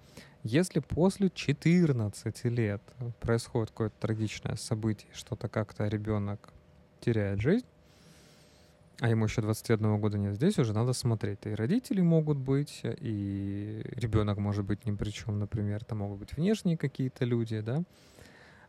Если 0.43 0.81
после 0.81 1.29
14 1.33 2.43
лет 2.43 2.81
происходит 3.21 3.69
какое-то 3.69 3.95
трагичное 4.01 4.57
событие, 4.57 5.09
что-то 5.13 5.47
как-то 5.47 5.87
ребенок 5.87 6.49
теряет 6.99 7.39
жизнь, 7.39 7.65
а 8.99 9.07
ему 9.07 9.23
еще 9.23 9.41
21 9.41 9.97
года 9.97 10.17
нет, 10.17 10.35
здесь 10.35 10.59
уже 10.59 10.73
надо 10.73 10.91
смотреть. 10.91 11.39
И 11.45 11.55
родители 11.55 12.01
могут 12.01 12.37
быть, 12.37 12.81
и 12.83 13.81
ребенок 13.95 14.39
может 14.39 14.65
быть 14.65 14.85
ни 14.85 14.93
при 14.93 15.11
чем, 15.11 15.39
например, 15.39 15.85
там 15.85 15.99
могут 15.99 16.19
быть 16.19 16.33
внешние 16.33 16.75
какие-то 16.75 17.23
люди, 17.23 17.61
да, 17.61 17.81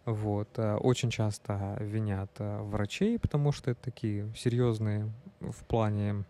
вот. 0.05 0.59
Э, 0.59 0.77
очень 0.77 1.11
часто 1.11 1.77
винят 1.81 2.31
э, 2.39 2.61
врачей, 2.63 3.19
потому 3.19 3.53
что 3.53 3.71
это 3.71 3.83
такие 3.83 4.33
серьезные 4.35 5.13
в 5.41 5.65
плане 5.65 6.25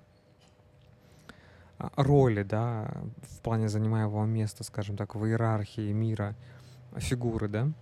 а, 1.78 1.90
роли, 1.96 2.42
да, 2.42 2.92
в 3.22 3.40
плане 3.40 3.68
занимаемого 3.68 4.26
места, 4.26 4.62
скажем 4.64 4.96
так, 4.96 5.14
в 5.14 5.24
иерархии 5.24 5.92
мира 5.92 6.36
фигуры, 6.96 7.48
да. 7.48 7.72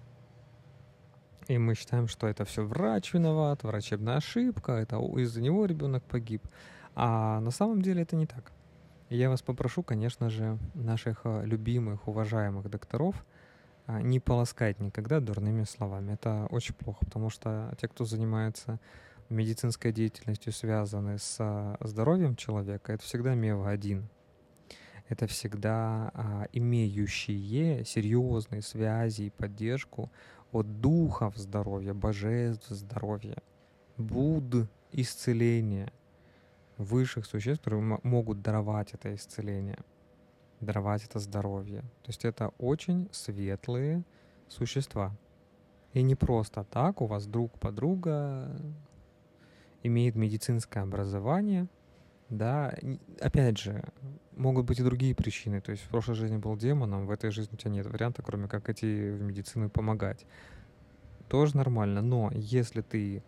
И 1.49 1.59
мы 1.59 1.75
считаем, 1.75 2.07
что 2.07 2.29
это 2.29 2.45
все 2.45 2.65
врач 2.65 3.13
виноват, 3.13 3.65
врачебная 3.65 4.19
ошибка, 4.19 4.73
это 4.73 4.97
из-за 5.19 5.43
него 5.43 5.67
ребенок 5.67 6.05
погиб. 6.05 6.47
А 6.95 7.41
на 7.41 7.51
самом 7.51 7.83
деле 7.83 8.03
это 8.03 8.15
не 8.15 8.27
так. 8.27 8.53
я 9.09 9.29
вас 9.29 9.43
попрошу, 9.43 9.83
конечно 9.83 10.31
же, 10.31 10.57
наших 10.75 11.23
э, 11.25 11.45
любимых, 11.47 12.07
уважаемых 12.07 12.71
докторов– 12.71 13.27
не 14.01 14.21
полоскать 14.21 14.81
никогда 14.81 15.21
дурными 15.21 15.65
словами. 15.65 16.13
Это 16.13 16.47
очень 16.51 16.75
плохо, 16.75 17.05
потому 17.05 17.31
что 17.31 17.75
те, 17.81 17.89
кто 17.89 18.05
занимается 18.05 18.79
медицинской 19.29 19.93
деятельностью, 19.93 20.53
связанной 20.53 21.19
с 21.19 21.37
а, 21.39 21.77
здоровьем 21.81 22.37
человека, 22.37 22.93
это 22.93 23.03
всегда 23.05 23.35
мева-1. 23.35 24.03
Это 25.09 25.27
всегда 25.27 26.11
а, 26.15 26.47
имеющие 26.53 27.85
серьезные 27.85 28.63
связи 28.63 29.23
и 29.23 29.31
поддержку 29.31 30.11
от 30.53 30.81
духов 30.81 31.37
здоровья, 31.37 31.95
божеств 31.95 32.69
здоровья, 32.71 33.37
Буд 33.97 34.69
исцеления, 34.93 35.93
высших 36.79 37.27
существ, 37.27 37.63
которые 37.63 37.99
могут 38.03 38.43
даровать 38.43 38.95
это 38.95 39.15
исцеление– 39.15 39.79
даровать 40.61 41.05
это 41.05 41.19
здоровье. 41.19 41.81
То 41.81 42.09
есть 42.09 42.25
это 42.25 42.49
очень 42.59 43.09
светлые 43.13 44.05
существа. 44.49 45.17
И 45.93 46.03
не 46.03 46.15
просто 46.15 46.65
так 46.65 47.01
у 47.01 47.07
вас 47.07 47.27
друг 47.27 47.59
подруга 47.59 48.57
имеет 49.83 50.15
медицинское 50.15 50.81
образование, 50.81 51.67
да, 52.29 52.73
опять 53.21 53.59
же, 53.59 53.83
могут 54.37 54.67
быть 54.67 54.79
и 54.79 54.85
другие 54.85 55.15
причины. 55.15 55.61
То 55.61 55.73
есть 55.73 55.83
в 55.83 55.89
прошлой 55.89 56.15
жизни 56.15 56.37
был 56.37 56.57
демоном, 56.57 57.07
в 57.07 57.11
этой 57.11 57.31
жизни 57.31 57.55
у 57.55 57.57
тебя 57.57 57.73
нет 57.73 57.87
варианта, 57.87 58.23
кроме 58.23 58.47
как 58.47 58.69
идти 58.71 59.11
в 59.11 59.21
медицину 59.21 59.67
и 59.67 59.69
помогать. 59.69 60.25
Тоже 61.29 61.57
нормально. 61.57 62.03
Но 62.03 62.31
если 62.33 62.83
ты 62.83 63.25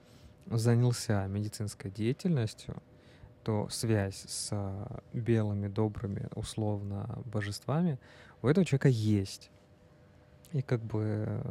занялся 0.47 1.27
медицинской 1.27 1.91
деятельностью, 1.91 2.81
то 3.43 3.69
связь 3.71 4.25
с 4.27 4.49
а, 4.53 5.03
белыми, 5.13 5.69
добрыми, 5.69 6.29
условно, 6.35 7.19
божествами 7.25 7.99
у 8.43 8.49
этого 8.49 8.65
человека 8.65 8.89
есть. 8.89 9.51
И 10.53 10.63
как 10.63 10.83
бы 10.83 11.43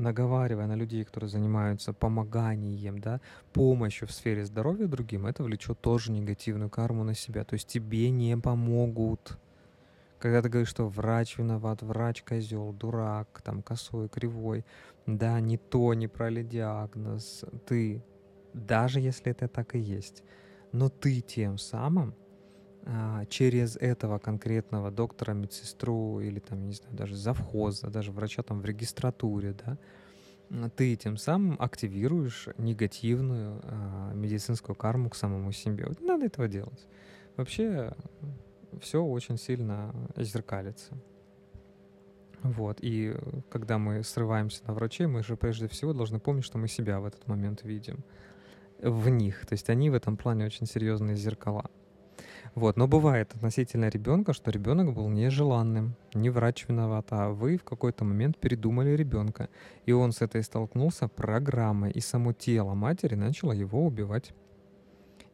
наговаривая 0.00 0.66
на 0.66 0.74
людей, 0.74 1.04
которые 1.04 1.30
занимаются 1.30 1.92
помоганием, 1.92 2.98
да, 2.98 3.20
помощью 3.52 4.08
в 4.08 4.12
сфере 4.12 4.44
здоровья 4.44 4.86
другим, 4.86 5.26
это 5.26 5.42
влечет 5.42 5.80
тоже 5.80 6.10
негативную 6.10 6.70
карму 6.70 7.04
на 7.04 7.14
себя. 7.14 7.44
То 7.44 7.54
есть 7.54 7.68
тебе 7.68 8.10
не 8.10 8.36
помогут. 8.36 9.38
Когда 10.18 10.42
ты 10.42 10.48
говоришь, 10.48 10.68
что 10.68 10.88
врач 10.88 11.38
виноват, 11.38 11.82
врач 11.82 12.22
козел, 12.22 12.72
дурак, 12.72 13.40
там 13.42 13.62
косой, 13.62 14.08
кривой, 14.08 14.64
да, 15.06 15.40
не 15.40 15.56
то, 15.56 15.94
не 15.94 16.08
прали 16.08 16.42
диагноз, 16.42 17.44
ты, 17.66 18.02
даже 18.52 19.00
если 19.00 19.32
это 19.32 19.48
так 19.48 19.74
и 19.74 19.78
есть, 19.78 20.22
но 20.72 20.88
ты 20.88 21.20
тем 21.20 21.58
самым 21.58 22.14
а, 22.86 23.24
через 23.26 23.76
этого 23.76 24.18
конкретного 24.18 24.90
доктора, 24.90 25.32
медсестру 25.32 26.20
или 26.20 26.38
там, 26.38 26.66
не 26.66 26.74
знаю, 26.74 26.96
даже 26.96 27.16
завхоза, 27.16 27.88
даже 27.88 28.12
врача 28.12 28.42
там 28.42 28.60
в 28.60 28.64
регистратуре, 28.64 29.54
да, 29.64 29.78
ты 30.76 30.96
тем 30.96 31.16
самым 31.16 31.56
активируешь 31.60 32.48
негативную 32.58 33.60
э, 33.62 34.12
медицинскую 34.14 34.74
карму 34.74 35.08
к 35.08 35.14
самому 35.14 35.52
себе. 35.52 35.86
Вот 35.86 36.00
не 36.00 36.06
надо 36.06 36.26
этого 36.26 36.48
делать. 36.48 36.88
Вообще 37.36 37.94
все 38.80 39.02
очень 39.02 39.38
сильно 39.38 39.94
зеркалится. 40.16 40.94
Вот. 42.42 42.78
И 42.80 43.14
когда 43.48 43.78
мы 43.78 44.02
срываемся 44.02 44.62
на 44.66 44.74
врачей, 44.74 45.06
мы 45.06 45.22
же 45.22 45.36
прежде 45.36 45.68
всего 45.68 45.92
должны 45.92 46.18
помнить, 46.18 46.44
что 46.44 46.58
мы 46.58 46.66
себя 46.66 46.98
в 46.98 47.04
этот 47.04 47.28
момент 47.28 47.62
видим 47.62 47.98
в 48.82 49.08
них. 49.08 49.46
То 49.46 49.54
есть 49.54 49.70
они 49.70 49.90
в 49.90 49.94
этом 49.94 50.16
плане 50.16 50.46
очень 50.46 50.66
серьезные 50.66 51.16
зеркала. 51.16 51.70
Вот. 52.54 52.76
Но 52.76 52.88
бывает 52.88 53.32
относительно 53.34 53.88
ребенка, 53.88 54.32
что 54.32 54.50
ребенок 54.50 54.92
был 54.92 55.08
нежеланным, 55.08 55.94
не 56.14 56.30
врач 56.30 56.66
виноват, 56.68 57.06
а 57.10 57.30
вы 57.30 57.56
в 57.56 57.64
какой-то 57.64 58.04
момент 58.04 58.38
передумали 58.38 58.90
ребенка. 58.90 59.48
И 59.86 59.92
он 59.92 60.12
с 60.12 60.20
этой 60.20 60.42
столкнулся 60.42 61.08
программой, 61.08 61.92
и 61.92 62.00
само 62.00 62.32
тело 62.32 62.74
матери 62.74 63.14
начало 63.14 63.52
его 63.52 63.84
убивать. 63.84 64.32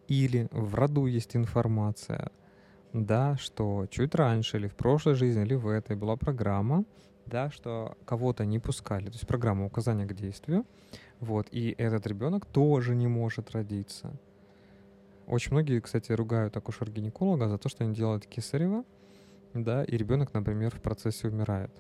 Или 0.09 0.49
в 0.53 0.75
роду 0.75 1.07
есть 1.07 1.35
информация, 1.35 2.31
да, 2.93 3.37
что 3.39 3.87
чуть 3.91 4.15
раньше 4.15 4.59
или 4.59 4.69
в 4.69 4.75
прошлой 4.77 5.15
жизни, 5.15 5.43
или 5.43 5.55
в 5.55 5.69
этой 5.69 5.97
была 5.97 6.17
программа, 6.17 6.85
да, 7.27 7.51
что 7.51 7.97
кого-то 8.05 8.45
не 8.45 8.59
пускали, 8.59 9.07
то 9.07 9.13
есть 9.13 9.27
программа 9.27 9.67
указания 9.67 10.07
к 10.07 10.15
действию, 10.15 10.65
вот, 11.21 11.49
и 11.51 11.75
этот 11.79 12.07
ребенок 12.07 12.47
тоже 12.47 12.95
не 12.95 13.07
может 13.07 13.51
родиться. 13.53 14.13
Очень 15.27 15.53
многие, 15.53 15.81
кстати, 15.81 16.13
ругают 16.13 16.57
акушер-гинеколога 16.57 17.49
за 17.49 17.59
то, 17.59 17.69
что 17.69 17.85
они 17.85 17.95
делают 17.95 18.27
кесарево, 18.27 18.85
да, 19.55 19.83
и 19.83 19.97
ребенок, 19.97 20.35
например, 20.35 20.75
в 20.75 20.81
процессе 20.81 21.29
умирает. 21.29 21.71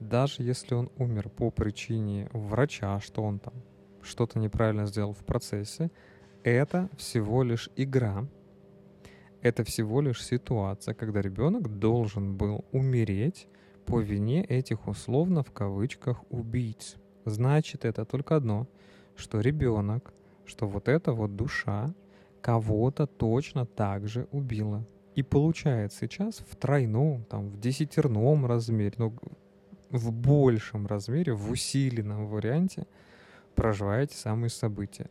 Даже 0.00 0.42
если 0.42 0.74
он 0.74 0.90
умер 0.96 1.28
по 1.28 1.50
причине 1.50 2.28
врача, 2.32 3.00
что 3.00 3.22
он 3.22 3.38
там 3.38 3.54
что-то 4.02 4.38
неправильно 4.38 4.86
сделал 4.86 5.12
в 5.12 5.24
процессе, 5.24 5.90
это 6.44 6.88
всего 6.96 7.42
лишь 7.42 7.70
игра, 7.76 8.26
это 9.40 9.64
всего 9.64 10.00
лишь 10.00 10.24
ситуация, 10.24 10.94
когда 10.94 11.20
ребенок 11.20 11.78
должен 11.78 12.36
был 12.36 12.64
умереть 12.72 13.48
по 13.86 14.00
вине 14.00 14.44
этих 14.44 14.86
условно 14.88 15.42
в 15.42 15.52
кавычках 15.52 16.22
убийц. 16.30 16.96
Значит, 17.28 17.84
это 17.84 18.04
только 18.04 18.36
одно, 18.36 18.66
что 19.16 19.40
ребенок, 19.40 20.12
что 20.44 20.66
вот 20.66 20.88
эта 20.88 21.12
вот 21.12 21.36
душа 21.36 21.92
кого-то 22.40 23.06
точно 23.06 23.66
так 23.66 24.08
же 24.08 24.26
убила. 24.32 24.84
И 25.14 25.22
получает 25.22 25.92
сейчас 25.92 26.38
в 26.48 26.56
тройном, 26.56 27.24
там, 27.24 27.48
в 27.48 27.58
десятерном 27.60 28.46
размере, 28.46 28.94
ну, 28.98 29.12
в 29.90 30.12
большем 30.12 30.86
размере, 30.86 31.32
в 31.32 31.50
усиленном 31.50 32.26
варианте 32.26 32.86
проживаете 33.54 34.16
самые 34.16 34.50
события. 34.50 35.10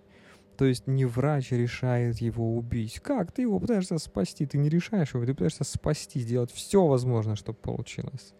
То 0.58 0.66
есть 0.66 0.88
не 0.88 1.06
врач 1.06 1.52
решает 1.52 2.18
его 2.18 2.58
убить. 2.58 3.00
Как? 3.00 3.32
Ты 3.32 3.44
его 3.44 3.60
пытаешься 3.60 3.98
спасти. 4.00 4.46
Ты 4.46 4.58
не 4.58 4.70
решаешь 4.70 5.14
его, 5.14 5.24
ты 5.26 5.34
пытаешься 5.34 5.64
спасти, 5.64 6.20
сделать 6.20 6.52
все 6.52 6.86
возможное, 6.86 7.36
чтобы 7.36 7.60
получилось. 7.60 8.34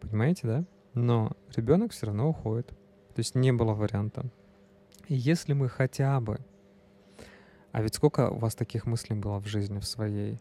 Понимаете, 0.00 0.46
да? 0.46 0.64
Но 0.94 1.36
ребенок 1.54 1.92
все 1.92 2.06
равно 2.06 2.30
уходит. 2.30 2.72
То 3.14 3.20
есть 3.20 3.34
не 3.34 3.52
было 3.52 3.74
варианта. 3.74 4.24
И 5.08 5.14
если 5.14 5.52
мы 5.52 5.68
хотя 5.68 6.20
бы... 6.20 6.38
А 7.72 7.82
ведь 7.82 7.94
сколько 7.94 8.30
у 8.30 8.38
вас 8.38 8.54
таких 8.54 8.86
мыслей 8.86 9.16
было 9.16 9.38
в 9.38 9.46
жизни 9.46 9.78
в 9.78 9.84
своей? 9.84 10.40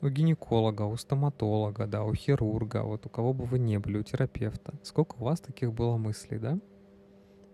У 0.00 0.08
гинеколога, 0.08 0.82
у 0.82 0.96
стоматолога, 0.96 1.86
да, 1.86 2.02
у 2.04 2.12
хирурга, 2.12 2.82
вот 2.82 3.06
у 3.06 3.08
кого 3.08 3.32
бы 3.32 3.44
вы 3.44 3.58
ни 3.58 3.76
были, 3.76 3.98
у 3.98 4.02
терапевта. 4.02 4.74
Сколько 4.82 5.14
у 5.16 5.24
вас 5.24 5.40
таких 5.40 5.72
было 5.72 5.96
мыслей, 5.96 6.38
да? 6.38 6.58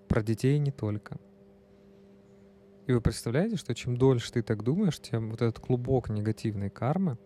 Про 0.08 0.22
детей 0.22 0.58
не 0.58 0.70
только. 0.70 1.18
И 2.86 2.92
вы 2.92 3.02
представляете, 3.02 3.56
что 3.56 3.74
чем 3.74 3.98
дольше 3.98 4.32
ты 4.32 4.42
так 4.42 4.62
думаешь, 4.62 4.98
тем 4.98 5.30
вот 5.30 5.42
этот 5.42 5.60
клубок 5.60 6.08
негативной 6.08 6.70
кармы, 6.70 7.18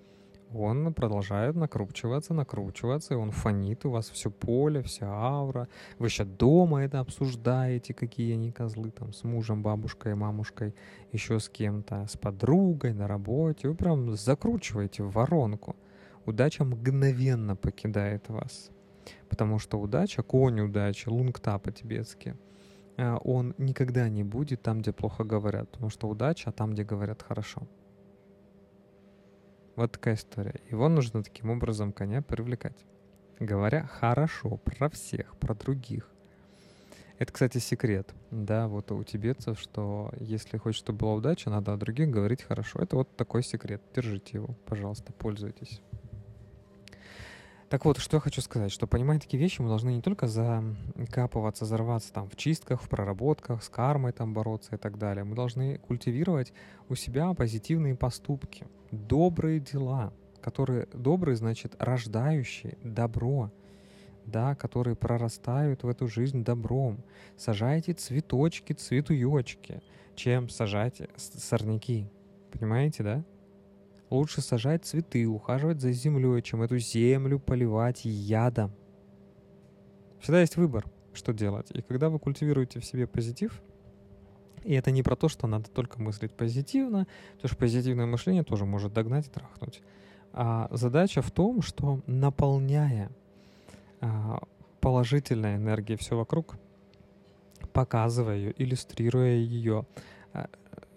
он 0.55 0.95
продолжает 0.95 1.57
накручиваться, 1.57 2.35
накручиваться, 2.35 3.15
и 3.15 3.17
он 3.17 3.31
фонит, 3.31 3.85
у 3.85 3.91
вас 3.91 4.11
все 4.11 4.31
поле, 4.31 4.83
вся 4.83 5.07
аура. 5.07 5.69
Вы 5.99 6.07
еще 6.07 6.25
дома 6.25 6.83
это 6.83 7.01
обсуждаете, 7.01 7.95
какие 7.95 8.35
они 8.35 8.53
козлы, 8.53 8.91
там, 8.91 9.13
с 9.13 9.25
мужем, 9.25 9.63
бабушкой, 9.63 10.15
мамушкой, 10.15 10.75
еще 11.13 11.39
с 11.39 11.49
кем-то, 11.49 12.07
с 12.07 12.17
подругой 12.17 12.95
на 12.95 13.09
работе. 13.09 13.69
Вы 13.69 13.75
прям 13.75 14.17
закручиваете 14.17 15.03
в 15.03 15.13
воронку. 15.13 15.77
Удача 16.27 16.65
мгновенно 16.65 17.57
покидает 17.57 18.29
вас. 18.29 18.71
Потому 19.29 19.59
что 19.59 19.81
удача, 19.81 20.23
конь 20.23 20.61
удачи, 20.61 21.09
лунгта 21.09 21.59
по-тибетски— 21.59 22.37
Э, 22.97 23.19
он 23.25 23.55
никогда 23.59 24.09
не 24.09 24.25
будет 24.25 24.63
там, 24.63 24.81
где 24.81 24.93
плохо 24.93 25.25
говорят, 25.25 25.71
потому 25.71 25.91
что 25.91 26.09
удача 26.09 26.53
там, 26.53 26.73
где 26.73 26.85
говорят 26.85 27.23
хорошо. 27.23 27.63
Вот 29.77 29.93
такая 29.93 30.15
история. 30.17 30.61
Его 30.71 30.89
нужно 30.89 31.23
таким 31.23 31.51
образом 31.51 31.93
коня 31.93 32.23
привлекать. 32.23 32.85
Говоря 33.41 33.87
хорошо 33.87 34.59
про 34.59 34.91
всех, 34.91 35.37
про 35.37 35.55
других. 35.55 36.09
Это, 37.19 37.33
кстати, 37.33 37.59
секрет, 37.59 38.13
да, 38.31 38.69
вот 38.69 38.91
у 38.91 39.03
тибетцев, 39.05 39.59
что 39.59 40.13
если 40.19 40.59
хочешь, 40.59 40.81
чтобы 40.81 41.01
была 41.01 41.15
удача, 41.15 41.51
надо 41.51 41.73
о 41.73 41.77
других 41.77 42.11
говорить 42.11 42.43
хорошо. 42.43 42.81
Это 42.81 42.97
вот 42.97 43.17
такой 43.17 43.43
секрет. 43.43 43.81
Держите 43.95 44.39
его, 44.39 44.57
пожалуйста, 44.67 45.13
пользуйтесь. 45.13 45.81
Так 47.73 47.87
вот, 47.87 47.97
что 47.97 48.19
я 48.19 48.21
хочу 48.21 48.43
сказать, 48.43 48.71
что 48.71 48.87
понимая 48.87 49.19
такие 49.19 49.43
вещи, 49.43 49.63
мы 49.63 49.69
должны 49.69 49.95
не 49.95 50.03
только 50.03 50.27
закапываться, 50.29 51.65
зарваться 51.65 52.13
там 52.13 52.29
в 52.29 52.37
чистках, 52.37 52.83
в 52.83 52.89
проработках, 52.91 53.63
с 53.63 53.71
кармой 53.71 54.13
там 54.13 54.35
бороться 54.35 54.75
и 54.75 54.77
так 54.77 54.99
далее. 54.99 55.25
Мы 55.25 55.35
должны 55.35 55.79
культивировать 55.79 56.53
у 56.91 56.95
себя 56.97 57.33
позитивные 57.33 57.95
поступки, 57.95 58.67
добрые 58.91 59.59
дела, 59.59 60.13
которые 60.43 60.87
добрые, 60.93 61.35
значит, 61.35 61.75
рождающие 61.79 62.77
добро, 62.83 63.51
да, 64.27 64.55
которые 64.55 64.95
прорастают 64.95 65.83
в 65.83 65.89
эту 65.89 66.09
жизнь 66.09 66.45
добром. 66.45 67.03
Сажайте 67.39 67.95
цветочки, 67.95 68.75
цветуёчки, 68.75 69.81
чем 70.15 70.51
сажать 70.51 71.01
сорняки. 71.17 72.07
Понимаете, 72.53 73.03
да? 73.03 73.25
Лучше 74.13 74.43
сажать 74.43 74.85
цветы, 74.85 75.27
ухаживать 75.27 75.81
за 75.81 75.91
землей, 75.91 76.43
чем 76.43 76.61
эту 76.61 76.77
землю 76.77 77.39
поливать 77.39 78.05
ядом. 78.05 78.71
Всегда 80.21 80.43
есть 80.43 80.57
выбор, 80.59 80.85
что 81.15 81.33
делать. 81.33 81.71
И 81.71 81.81
когда 81.81 82.11
вы 82.11 82.19
культивируете 82.19 82.79
в 82.79 82.85
себе 82.85 83.07
позитив, 83.07 83.63
и 84.65 84.75
это 84.75 84.91
не 84.91 85.03
про 85.03 85.17
то, 85.17 85.31
что 85.31 85.47
надо 85.47 85.71
только 85.71 85.99
мыслить 85.99 86.35
позитивно, 86.35 87.07
потому 87.37 87.49
что 87.49 87.57
позитивное 87.57 88.05
мышление 88.05 88.45
тоже 88.45 88.67
может 88.67 88.93
догнать 88.93 89.29
и 89.29 89.31
трахнуть. 89.31 89.81
А 90.35 90.69
задача 90.71 91.23
в 91.23 91.31
том, 91.31 91.63
что 91.63 92.03
наполняя 92.07 93.11
а, 94.03 94.43
положительной 94.83 95.57
энергией 95.57 95.99
все 95.99 96.19
вокруг, 96.19 96.57
показывая 97.73 98.37
ее, 98.37 98.55
иллюстрируя 98.59 99.37
ее, 99.37 99.87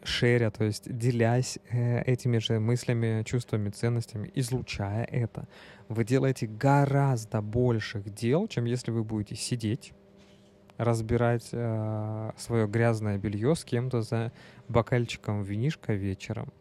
шеря, 0.05 0.51
то 0.51 0.63
есть 0.63 0.95
делясь 0.97 1.59
э, 1.69 2.01
этими 2.03 2.37
же 2.37 2.59
мыслями, 2.59 3.23
чувствами, 3.23 3.69
ценностями, 3.69 4.31
излучая 4.35 5.03
это, 5.05 5.47
вы 5.89 6.05
делаете 6.05 6.47
гораздо 6.47 7.41
больших 7.41 8.13
дел, 8.13 8.47
чем 8.47 8.65
если 8.65 8.91
вы 8.91 9.03
будете 9.03 9.35
сидеть, 9.35 9.93
разбирать 10.77 11.49
э, 11.51 12.31
свое 12.37 12.67
грязное 12.67 13.17
белье 13.17 13.55
с 13.55 13.63
кем-то 13.63 14.01
за 14.01 14.31
бокальчиком 14.67 15.43
винишка 15.43 15.93
вечером. 15.93 16.51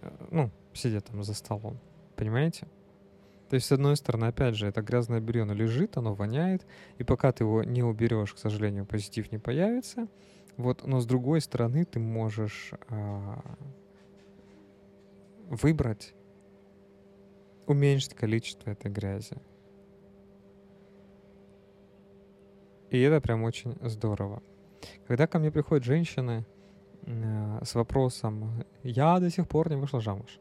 Э, 0.00 0.10
ну, 0.30 0.50
сидя 0.72 1.00
там 1.00 1.22
за 1.22 1.34
столом. 1.34 1.78
Понимаете? 2.16 2.66
То 3.48 3.56
есть, 3.56 3.66
с 3.66 3.72
одной 3.72 3.96
стороны, 3.96 4.26
опять 4.26 4.54
же, 4.54 4.66
это 4.66 4.80
грязное 4.80 5.20
белье, 5.20 5.42
оно 5.42 5.52
лежит, 5.52 5.98
оно 5.98 6.14
воняет, 6.14 6.66
и 6.98 7.04
пока 7.04 7.32
ты 7.32 7.44
его 7.44 7.62
не 7.62 7.82
уберешь, 7.82 8.32
к 8.32 8.38
сожалению, 8.38 8.86
позитив 8.86 9.30
не 9.30 9.38
появится— 9.38 10.08
вот, 10.56 10.86
но 10.86 11.00
с 11.00 11.06
другой 11.06 11.40
стороны, 11.40 11.84
ты 11.84 11.98
можешь 11.98 12.72
а, 12.88 13.42
выбрать 15.48 16.14
уменьшить 17.66 18.14
количество 18.14 18.70
этой 18.70 18.90
грязи. 18.90 19.36
И 22.90 23.00
это 23.00 23.20
прям 23.20 23.44
очень 23.44 23.76
здорово. 23.80 24.42
Когда 25.06 25.26
ко 25.26 25.38
мне 25.38 25.50
приходят 25.50 25.84
женщины 25.84 26.44
э, 27.06 27.60
с 27.64 27.74
вопросом 27.74 28.64
«Я 28.82 29.18
до 29.20 29.30
сих 29.30 29.48
пор 29.48 29.70
не 29.70 29.76
вышла 29.76 30.00
замуж», 30.00 30.40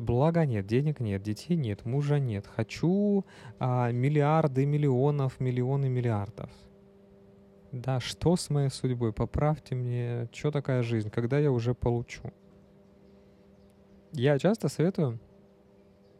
Блага 0.00 0.46
нет, 0.46 0.66
денег 0.66 0.98
нет, 0.98 1.22
детей 1.22 1.56
нет, 1.56 1.84
мужа 1.84 2.18
нет. 2.18 2.46
Хочу 2.46 3.26
а, 3.58 3.92
миллиарды 3.92 4.64
миллионов, 4.64 5.38
миллионы 5.40 5.90
миллиардов. 5.90 6.50
Да, 7.72 8.00
что 8.00 8.36
с 8.36 8.50
моей 8.50 8.68
судьбой? 8.68 9.12
Поправьте 9.12 9.74
мне, 9.74 10.28
что 10.32 10.50
такая 10.50 10.82
жизнь, 10.82 11.08
когда 11.10 11.38
я 11.38 11.52
уже 11.52 11.74
получу. 11.74 12.32
Я 14.12 14.38
часто 14.38 14.68
советую 14.68 15.20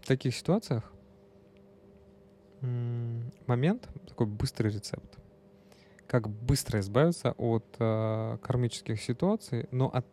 в 0.01 0.07
таких 0.07 0.35
ситуациях 0.35 0.93
момент, 2.61 3.89
такой 4.07 4.27
быстрый 4.27 4.69
рецепт. 4.69 5.19
Как 6.07 6.29
быстро 6.29 6.81
избавиться 6.81 7.33
от 7.33 7.65
э, 7.79 8.39
кармических 8.43 9.01
ситуаций, 9.01 9.67
но 9.71 9.89
от 9.89 10.07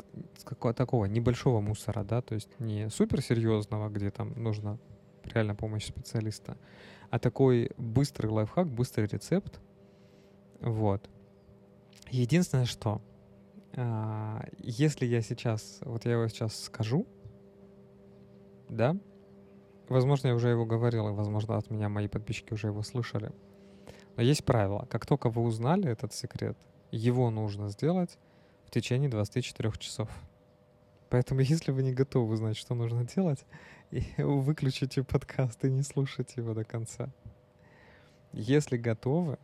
какого 0.44 0.74
такого 0.74 1.06
небольшого 1.06 1.60
мусора, 1.60 2.04
да, 2.04 2.22
то 2.22 2.36
есть 2.36 2.50
не 2.60 2.90
суперсерьезного, 2.90 3.90
где 3.90 4.12
там 4.12 4.34
нужна 4.42 4.78
реально 5.24 5.56
помощь 5.56 5.88
специалиста, 5.88 6.58
а 7.10 7.20
такой 7.20 7.72
быстрый 7.78 8.28
лайфхак, 8.28 8.68
быстрый 8.68 9.08
рецепт. 9.08 9.60
Вот. 10.62 11.10
Единственное, 12.12 12.66
что 12.66 13.02
э, 13.74 14.40
если 14.60 15.06
я 15.06 15.22
сейчас, 15.22 15.80
вот 15.82 16.06
я 16.06 16.14
его 16.14 16.28
сейчас 16.28 16.56
скажу, 16.64 17.06
да, 18.70 18.96
Возможно, 19.90 20.28
я 20.28 20.36
уже 20.36 20.50
его 20.50 20.66
говорил, 20.66 21.08
и, 21.08 21.14
возможно, 21.14 21.58
от 21.58 21.70
меня 21.70 21.88
мои 21.88 22.10
подписчики 22.10 22.54
уже 22.54 22.68
его 22.68 22.84
слышали. 22.84 23.32
Но 24.18 24.24
есть 24.24 24.44
правило. 24.44 24.86
Как 24.90 25.06
только 25.06 25.30
вы 25.30 25.44
узнали 25.44 25.90
этот 25.90 26.14
секрет, 26.14 26.58
его 26.92 27.30
нужно 27.30 27.70
сделать 27.70 28.18
в 28.66 28.72
течение 28.72 29.10
24 29.10 29.72
часов. 29.80 30.10
Поэтому, 31.10 31.40
если 31.42 31.72
вы 31.72 31.84
не 31.84 31.94
готовы 31.94 32.36
знать, 32.36 32.58
что 32.58 32.76
нужно 32.76 33.06
делать, 33.06 33.46
выключите 34.18 35.04
подкаст 35.04 35.64
и 35.64 35.72
не 35.72 35.84
слушайте 35.84 36.34
его 36.38 36.54
до 36.54 36.66
конца. 36.66 37.10
Если 38.34 38.76
готовы, 38.76 39.38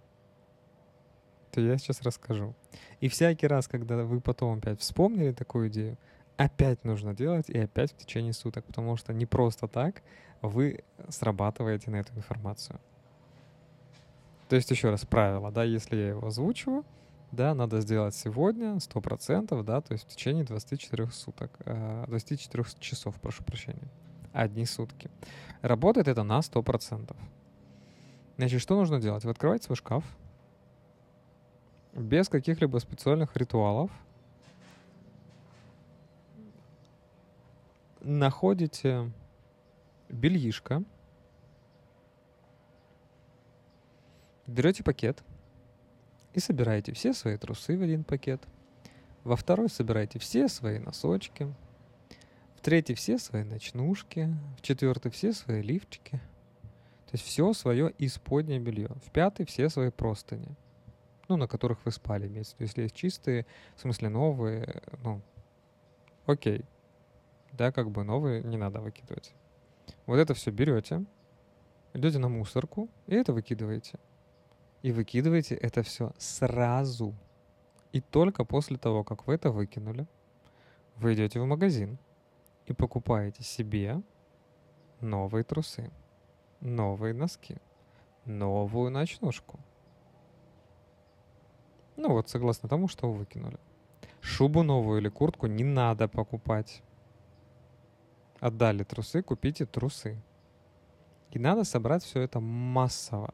то 1.54 1.62
я 1.62 1.78
сейчас 1.78 2.02
расскажу. 2.02 2.56
И 3.00 3.08
всякий 3.08 3.46
раз, 3.46 3.68
когда 3.68 4.04
вы 4.04 4.22
потом 4.22 4.58
опять 4.58 4.80
вспомнили 4.80 5.32
такую 5.32 5.70
идею, 5.70 5.98
опять 6.36 6.84
нужно 6.84 7.14
делать 7.14 7.48
и 7.48 7.60
опять 7.60 7.92
в 7.92 7.98
течение 7.98 8.34
суток, 8.34 8.66
потому 8.66 8.98
что 8.98 9.14
не 9.14 9.28
просто 9.28 9.68
так 9.68 10.02
вы 10.42 10.84
срабатываете 11.10 11.92
на 11.92 11.98
эту 11.98 12.14
информацию. 12.16 12.80
То 14.50 14.56
есть 14.56 14.72
еще 14.72 14.90
раз 14.90 15.06
правило, 15.06 15.52
да, 15.52 15.64
если 15.64 15.96
я 15.96 16.08
его 16.10 16.28
озвучиваю, 16.28 16.86
да, 17.32 17.54
надо 17.54 17.82
сделать 17.82 18.16
сегодня 18.16 18.76
100%, 18.76 19.64
да, 19.64 19.82
то 19.82 19.94
есть 19.94 20.06
в 20.06 20.08
течение 20.08 20.44
24 20.44 21.08
суток, 21.12 21.60
24 21.66 22.64
э, 22.64 22.80
часов, 22.80 23.16
прошу 23.22 23.44
прощения, 23.44 23.88
одни 24.32 24.66
сутки. 24.66 25.12
Работает 25.62 26.08
это 26.08 26.24
на 26.24 26.40
100%. 26.40 27.16
Значит, 28.38 28.60
что 28.60 28.76
нужно 28.76 29.00
делать? 29.00 29.24
Вы 29.24 29.32
открываете 29.32 29.66
свой 29.66 29.76
шкаф, 29.76 30.04
без 31.94 32.28
каких-либо 32.30 32.78
специальных 32.80 33.36
ритуалов, 33.36 33.92
находите 38.02 39.12
бельишко, 40.10 40.84
берете 44.48 44.84
пакет 44.84 45.24
и 46.34 46.40
собираете 46.40 46.94
все 46.94 47.14
свои 47.14 47.38
трусы 47.38 47.78
в 47.78 47.82
один 47.82 48.04
пакет. 48.04 48.42
Во 49.24 49.36
второй 49.36 49.70
собираете 49.70 50.20
все 50.20 50.48
свои 50.48 50.80
носочки. 50.80 51.54
В 52.56 52.62
третий 52.62 52.94
все 52.94 53.18
свои 53.18 53.44
ночнушки. 53.44 54.30
В 54.58 54.62
четвертый 54.62 55.12
все 55.12 55.32
свои 55.32 55.62
лифчики. 55.62 56.20
То 57.06 57.14
есть 57.14 57.26
все 57.26 57.54
свое 57.54 57.94
исподнее 58.00 58.60
белье. 58.60 58.90
В 59.06 59.12
пятый 59.12 59.46
все 59.46 59.70
свои 59.70 59.92
простыни. 59.92 60.56
Ну, 61.28 61.38
на 61.38 61.48
которых 61.48 61.84
вы 61.86 61.92
спали 61.92 62.28
имеется. 62.28 62.56
То 62.58 62.64
есть, 62.64 62.74
если 62.74 62.84
есть 62.84 62.96
чистые, 62.96 63.46
в 63.76 63.82
смысле 63.82 64.10
новые, 64.10 64.82
ну, 65.04 65.22
окей. 66.26 66.66
Да, 67.52 67.72
как 67.72 67.92
бы 67.92 68.04
новые 68.04 68.44
не 68.44 68.58
надо 68.58 68.82
выкидывать. 68.82 69.34
Вот 70.06 70.18
это 70.18 70.34
все 70.34 70.52
берете, 70.52 71.06
идете 71.94 72.20
на 72.20 72.30
мусорку 72.30 72.90
и 73.08 73.16
это 73.16 73.32
выкидываете. 73.34 74.00
И 74.82 74.92
выкидываете 74.92 75.56
это 75.56 75.84
все 75.84 76.12
сразу. 76.18 77.14
И 77.94 78.02
только 78.02 78.44
после 78.44 78.78
того, 78.78 79.04
как 79.04 79.28
вы 79.28 79.36
это 79.36 79.52
выкинули, 79.52 80.08
вы 80.96 81.14
идете 81.14 81.40
в 81.40 81.46
магазин 81.46 81.98
и 82.66 82.74
покупаете 82.74 83.44
себе 83.44 84.02
новые 85.00 85.44
трусы, 85.44 85.92
новые 86.60 87.14
носки, 87.14 87.58
новую 88.26 88.92
ночнушку. 88.92 89.60
Ну 91.96 92.10
вот, 92.10 92.30
согласно 92.30 92.70
тому, 92.70 92.88
что 92.88 93.12
вы 93.12 93.20
выкинули. 93.20 93.58
Шубу 94.22 94.64
новую 94.64 95.02
или 95.02 95.10
куртку 95.10 95.48
не 95.48 95.64
надо 95.64 96.08
покупать. 96.08 96.82
Отдали 98.40 98.84
трусы, 98.84 99.22
купите 99.22 99.66
трусы. 99.66 100.22
И 101.32 101.40
надо 101.40 101.64
собрать 101.64 102.04
все 102.04 102.22
это 102.22 102.40
массово. 102.40 103.34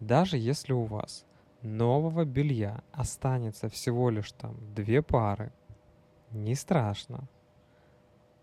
Даже 0.00 0.38
если 0.38 0.72
у 0.72 0.84
вас 0.84 1.26
нового 1.62 2.24
белья 2.24 2.82
останется 2.92 3.68
всего 3.68 4.10
лишь 4.10 4.32
там 4.32 4.56
две 4.74 5.02
пары, 5.02 5.52
не 6.30 6.54
страшно. 6.54 7.28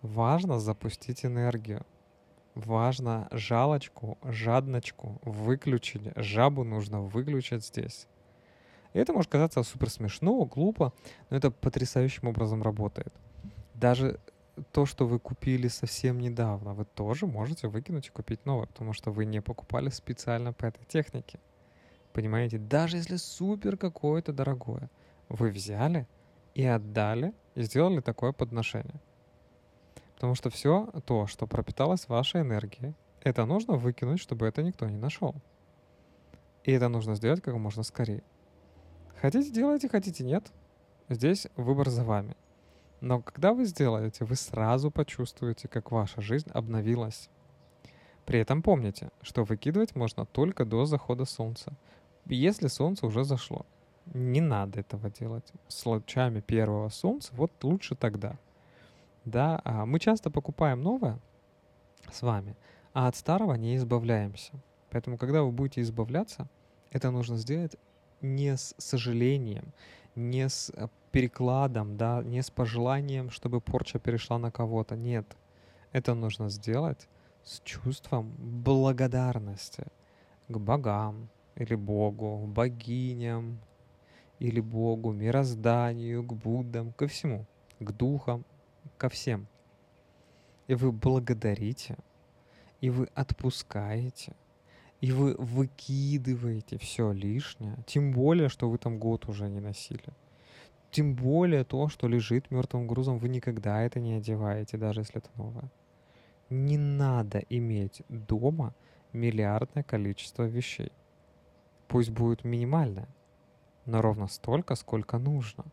Важно 0.02 0.60
запустить 0.60 1.26
энергию. 1.26 1.86
Важно 2.54 3.28
жалочку, 3.32 4.18
жадночку 4.24 5.20
выключить. 5.24 6.12
Жабу 6.16 6.64
нужно 6.64 7.02
выключить 7.02 7.66
здесь. 7.66 8.08
И 8.94 9.00
это 9.00 9.14
может 9.14 9.32
казаться 9.32 9.64
супер 9.64 9.90
смешно, 9.90 10.46
глупо, 10.46 10.94
но 11.30 11.38
это 11.38 11.52
потрясающим 11.52 12.28
образом 12.28 12.64
работает. 12.64 13.14
Даже 13.74 14.20
то, 14.72 14.86
что 14.86 15.06
вы 15.06 15.20
купили 15.20 15.68
совсем 15.68 16.20
недавно, 16.20 16.74
вы 16.74 16.86
тоже 16.86 17.28
можете 17.28 17.68
выкинуть 17.68 18.08
и 18.08 18.12
купить 18.12 18.46
новое, 18.46 18.68
потому 18.68 18.94
что 18.94 19.12
вы 19.12 19.26
не 19.26 19.42
покупали 19.42 19.90
специально 19.90 20.54
по 20.54 20.66
этой 20.66 20.84
технике. 20.86 21.40
Понимаете, 22.14 22.58
даже 22.58 22.98
если 22.98 23.18
супер 23.18 23.78
какое-то 23.78 24.34
дорогое, 24.34 24.90
вы 25.30 25.50
взяли 25.50 26.08
и 26.56 26.66
отдали, 26.66 27.34
и 27.54 27.62
сделали 27.62 28.02
такое 28.02 28.32
подношение. 28.32 29.00
Потому 30.16 30.34
что 30.34 30.50
все 30.50 30.90
то, 31.06 31.28
что 31.28 31.46
пропиталось 31.46 32.08
вашей 32.08 32.42
энергией, 32.42 32.96
это 33.22 33.46
нужно 33.46 33.76
выкинуть, 33.76 34.20
чтобы 34.20 34.48
это 34.48 34.64
никто 34.64 34.88
не 34.90 34.98
нашел. 34.98 35.36
И 36.64 36.72
это 36.72 36.90
нужно 36.90 37.14
сделать 37.16 37.42
как 37.42 37.54
можно 37.56 37.84
скорее. 37.84 38.24
Хотите 39.22 39.52
делайте, 39.52 39.90
хотите 39.90 40.24
нет. 40.24 40.52
Здесь 41.10 41.48
выбор 41.56 41.90
за 41.90 42.04
вами. 42.04 42.36
Но 43.02 43.22
когда 43.22 43.54
вы 43.54 43.66
сделаете, 43.66 44.26
вы 44.26 44.36
сразу 44.36 44.92
почувствуете, 44.92 45.68
как 45.68 45.92
ваша 45.92 46.22
жизнь 46.22 46.50
обновилась. 46.54 47.30
При 48.26 48.40
этом 48.40 48.62
помните, 48.62 49.10
что 49.22 49.44
выкидывать 49.44 49.96
можно 49.96 50.26
только 50.26 50.66
до 50.66 50.86
захода 50.86 51.26
солнца. 51.26 51.74
Если 52.26 52.68
солнце 52.68 53.08
уже 53.08 53.24
зашло, 53.24 53.66
не 54.14 54.42
надо 54.42 54.82
этого 54.82 55.10
делать. 55.10 55.52
С 55.68 55.86
лучами 55.86 56.42
первого 56.42 56.90
солнца, 56.90 57.32
вот 57.34 57.52
лучше 57.64 57.96
тогда. 57.96 58.38
Да, 59.26 59.62
а 59.64 59.86
мы 59.86 60.00
часто 60.00 60.30
покупаем 60.30 60.82
новое 60.82 61.20
с 62.12 62.22
вами, 62.22 62.56
а 62.94 63.08
от 63.08 63.16
старого 63.16 63.56
не 63.56 63.76
избавляемся. 63.78 64.54
Поэтому, 64.92 65.18
когда 65.18 65.42
вы 65.42 65.52
будете 65.52 65.82
избавляться, 65.82 66.48
это 66.92 67.12
нужно 67.12 67.38
сделать 67.38 67.78
не 68.22 68.56
с 68.58 68.76
сожалением, 68.78 69.74
не 70.16 70.50
с 70.50 70.72
э, 70.76 70.88
перекладом, 71.12 71.98
да, 71.98 72.24
не 72.24 72.42
с 72.42 72.50
пожеланием, 72.50 73.30
чтобы 73.30 73.62
порча 73.62 74.00
перешла 74.00 74.38
на 74.38 74.52
кого-то. 74.52 74.96
Нет. 74.96 75.26
Это 75.92 76.14
нужно 76.14 76.50
сделать 76.50 77.08
с 77.44 77.62
чувством 77.62 78.34
благодарности 78.38 79.86
к 80.48 80.58
богам 80.58 81.30
или 81.56 81.76
Богу, 81.76 82.46
богиням 82.48 83.60
или 84.40 84.60
Богу, 84.60 85.12
мирозданию, 85.12 86.24
к 86.24 86.34
Буддам, 86.34 86.92
ко 86.94 87.08
всему, 87.08 87.46
к 87.80 87.92
духам, 87.92 88.46
ко 88.98 89.10
всем. 89.10 89.48
И 90.68 90.76
вы 90.76 90.92
благодарите, 90.92 91.98
и 92.82 92.90
вы 92.90 93.08
отпускаете, 93.16 94.36
и 95.02 95.12
вы 95.12 95.36
выкидываете 95.38 96.78
все 96.78 97.12
лишнее, 97.12 97.78
тем 97.86 98.12
более, 98.12 98.50
что 98.50 98.70
вы 98.70 98.78
там 98.78 98.98
год 98.98 99.28
уже 99.28 99.48
не 99.48 99.60
носили. 99.60 100.14
Тем 100.90 101.16
более 101.16 101.64
то, 101.64 101.90
что 101.90 102.08
лежит 102.08 102.50
мертвым 102.50 102.88
грузом, 102.88 103.20
вы 103.20 103.30
никогда 103.30 103.82
это 103.84 104.00
не 104.00 104.14
одеваете, 104.14 104.78
даже 104.78 105.02
если 105.02 105.18
это 105.18 105.30
новое. 105.36 105.70
Не 106.50 106.78
надо 106.78 107.40
иметь 107.50 108.02
дома 108.10 108.74
миллиардное 109.14 109.84
количество 109.84 110.44
вещей. 110.44 110.92
Пусть 111.88 112.10
будет 112.10 112.44
минимальное, 112.44 113.10
но 113.86 114.02
ровно 114.02 114.28
столько, 114.28 114.76
сколько 114.76 115.18
нужно. 115.18 115.66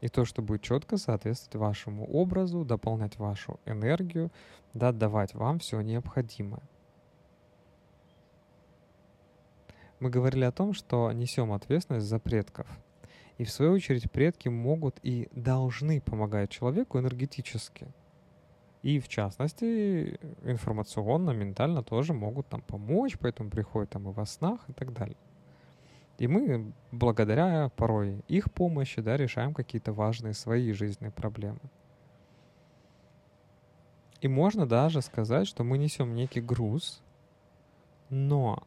И 0.00 0.08
то, 0.08 0.24
что 0.24 0.42
будет 0.42 0.62
четко 0.62 0.96
соответствовать 0.96 1.56
вашему 1.56 2.06
образу, 2.06 2.64
дополнять 2.64 3.18
вашу 3.18 3.60
энергию, 3.66 4.30
да, 4.72 4.92
давать 4.92 5.34
вам 5.34 5.58
все 5.58 5.80
необходимое. 5.80 6.62
Мы 10.00 10.10
говорили 10.10 10.44
о 10.44 10.52
том, 10.52 10.72
что 10.74 11.10
несем 11.12 11.52
ответственность 11.52 12.06
за 12.06 12.18
предков. 12.18 12.66
И 13.36 13.44
в 13.44 13.50
свою 13.50 13.72
очередь 13.72 14.10
предки 14.10 14.48
могут 14.48 14.98
и 15.02 15.28
должны 15.32 16.00
помогать 16.00 16.50
человеку 16.50 16.98
энергетически. 16.98 17.88
И 18.82 19.00
в 19.00 19.08
частности, 19.08 20.18
информационно, 20.42 21.30
ментально 21.30 21.82
тоже 21.82 22.12
могут 22.12 22.48
там 22.48 22.62
помочь, 22.62 23.18
поэтому 23.18 23.50
приходят 23.50 23.90
там 23.90 24.08
и 24.08 24.12
во 24.12 24.24
снах 24.24 24.60
и 24.68 24.72
так 24.72 24.92
далее. 24.92 25.16
И 26.18 26.26
мы, 26.26 26.72
благодаря 26.90 27.70
порой 27.76 28.22
их 28.28 28.52
помощи, 28.52 29.00
да, 29.00 29.16
решаем 29.16 29.54
какие-то 29.54 29.92
важные 29.92 30.34
свои 30.34 30.72
жизненные 30.72 31.12
проблемы. 31.12 31.60
И 34.20 34.26
можно 34.26 34.66
даже 34.66 35.00
сказать, 35.00 35.46
что 35.46 35.62
мы 35.62 35.78
несем 35.78 36.14
некий 36.14 36.40
груз, 36.40 37.02
но 38.10 38.64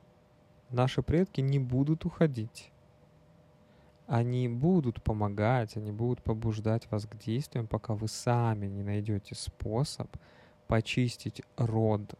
наши 0.71 1.01
предки 1.01 1.41
не 1.41 1.59
будут 1.59 2.05
уходить. 2.05 2.71
Они 4.07 4.47
будут 4.47 5.01
помогать, 5.01 5.77
они 5.77 5.91
будут 5.91 6.21
побуждать 6.21 6.89
вас 6.91 7.05
к 7.05 7.17
действиям, 7.17 7.67
пока 7.67 7.93
вы 7.93 8.07
сами 8.07 8.67
не 8.67 8.83
найдете 8.83 9.35
способ 9.35 10.09
почистить 10.67 11.41
род. 11.57 12.15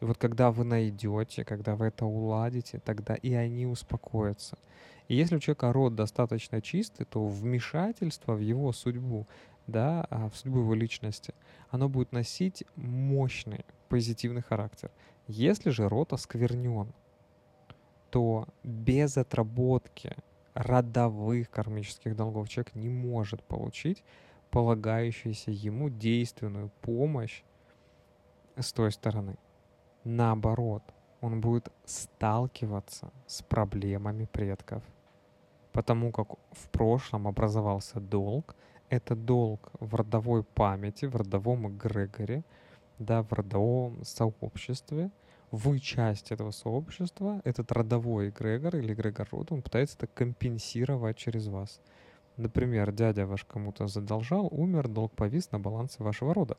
И 0.00 0.04
вот 0.04 0.18
когда 0.18 0.50
вы 0.50 0.64
найдете, 0.64 1.44
когда 1.44 1.76
вы 1.76 1.86
это 1.86 2.04
уладите, 2.04 2.78
тогда 2.78 3.14
и 3.14 3.32
они 3.32 3.66
успокоятся. 3.66 4.58
И 5.08 5.16
если 5.16 5.36
у 5.36 5.38
человека 5.38 5.72
род 5.72 5.94
достаточно 5.94 6.60
чистый, 6.60 7.04
то 7.04 7.26
вмешательство 7.26 8.34
в 8.34 8.40
его 8.40 8.72
судьбу, 8.72 9.26
да, 9.66 10.06
а, 10.10 10.28
в 10.28 10.36
судьбу 10.36 10.60
его 10.60 10.74
личности, 10.74 11.34
оно 11.70 11.88
будет 11.88 12.12
носить 12.12 12.64
мощный 12.76 13.64
позитивный 13.88 14.42
характер. 14.42 14.90
Если 15.26 15.70
же 15.70 15.88
род 15.88 16.12
осквернен, 16.12 16.92
то 18.14 18.46
без 18.62 19.16
отработки 19.16 20.16
родовых 20.54 21.50
кармических 21.50 22.14
долгов 22.14 22.48
человек 22.48 22.72
не 22.76 22.88
может 22.88 23.42
получить 23.42 24.04
полагающуюся 24.50 25.50
ему 25.50 25.88
действенную 25.88 26.70
помощь 26.80 27.42
с 28.56 28.72
той 28.72 28.92
стороны. 28.92 29.36
Наоборот, 30.04 30.84
он 31.20 31.40
будет 31.40 31.72
сталкиваться 31.86 33.10
с 33.26 33.42
проблемами 33.42 34.26
предков. 34.26 34.84
Потому 35.72 36.12
как 36.12 36.36
в 36.52 36.68
прошлом 36.70 37.26
образовался 37.26 37.98
долг, 37.98 38.54
это 38.90 39.16
долг 39.16 39.72
в 39.80 39.92
родовой 39.96 40.44
памяти, 40.44 41.06
в 41.06 41.16
родовом 41.16 41.66
эгрегоре, 41.66 42.44
да, 43.00 43.24
в 43.24 43.32
родовом 43.32 44.04
сообществе– 44.04 45.10
вы 45.54 45.78
часть 45.78 46.32
этого 46.32 46.50
сообщества, 46.50 47.40
этот 47.44 47.72
родовой 47.72 48.30
эгрегор 48.30 48.76
или 48.76 48.92
эгрегор 48.92 49.28
рода, 49.30 49.54
он 49.54 49.62
пытается 49.62 49.96
это 49.96 50.06
компенсировать 50.06 51.16
через 51.16 51.46
вас. 51.46 51.80
Например, 52.36 52.90
дядя 52.90 53.26
ваш 53.26 53.44
кому-то 53.44 53.86
задолжал, 53.86 54.48
умер, 54.50 54.88
долг 54.88 55.12
повис 55.12 55.52
на 55.52 55.60
балансе 55.60 56.02
вашего 56.02 56.34
рода. 56.34 56.56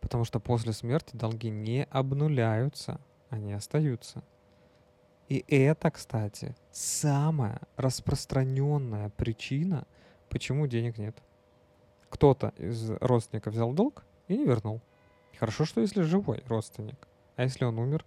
Потому 0.00 0.24
что 0.24 0.40
после 0.40 0.72
смерти 0.72 1.16
долги 1.16 1.50
не 1.50 1.84
обнуляются, 1.84 3.00
они 3.28 3.52
остаются. 3.52 4.22
И 5.28 5.44
это, 5.48 5.90
кстати, 5.90 6.54
самая 6.70 7.60
распространенная 7.76 9.10
причина, 9.10 9.86
почему 10.28 10.66
денег 10.66 10.98
нет. 10.98 11.16
Кто-то 12.08 12.54
из 12.56 12.90
родственников 13.00 13.52
взял 13.52 13.72
долг 13.72 14.04
и 14.28 14.36
не 14.36 14.46
вернул. 14.46 14.80
Хорошо, 15.38 15.64
что 15.64 15.80
если 15.80 16.02
живой 16.02 16.42
родственник. 16.46 17.08
А 17.36 17.42
если 17.42 17.64
он 17.64 17.78
умер, 17.78 18.04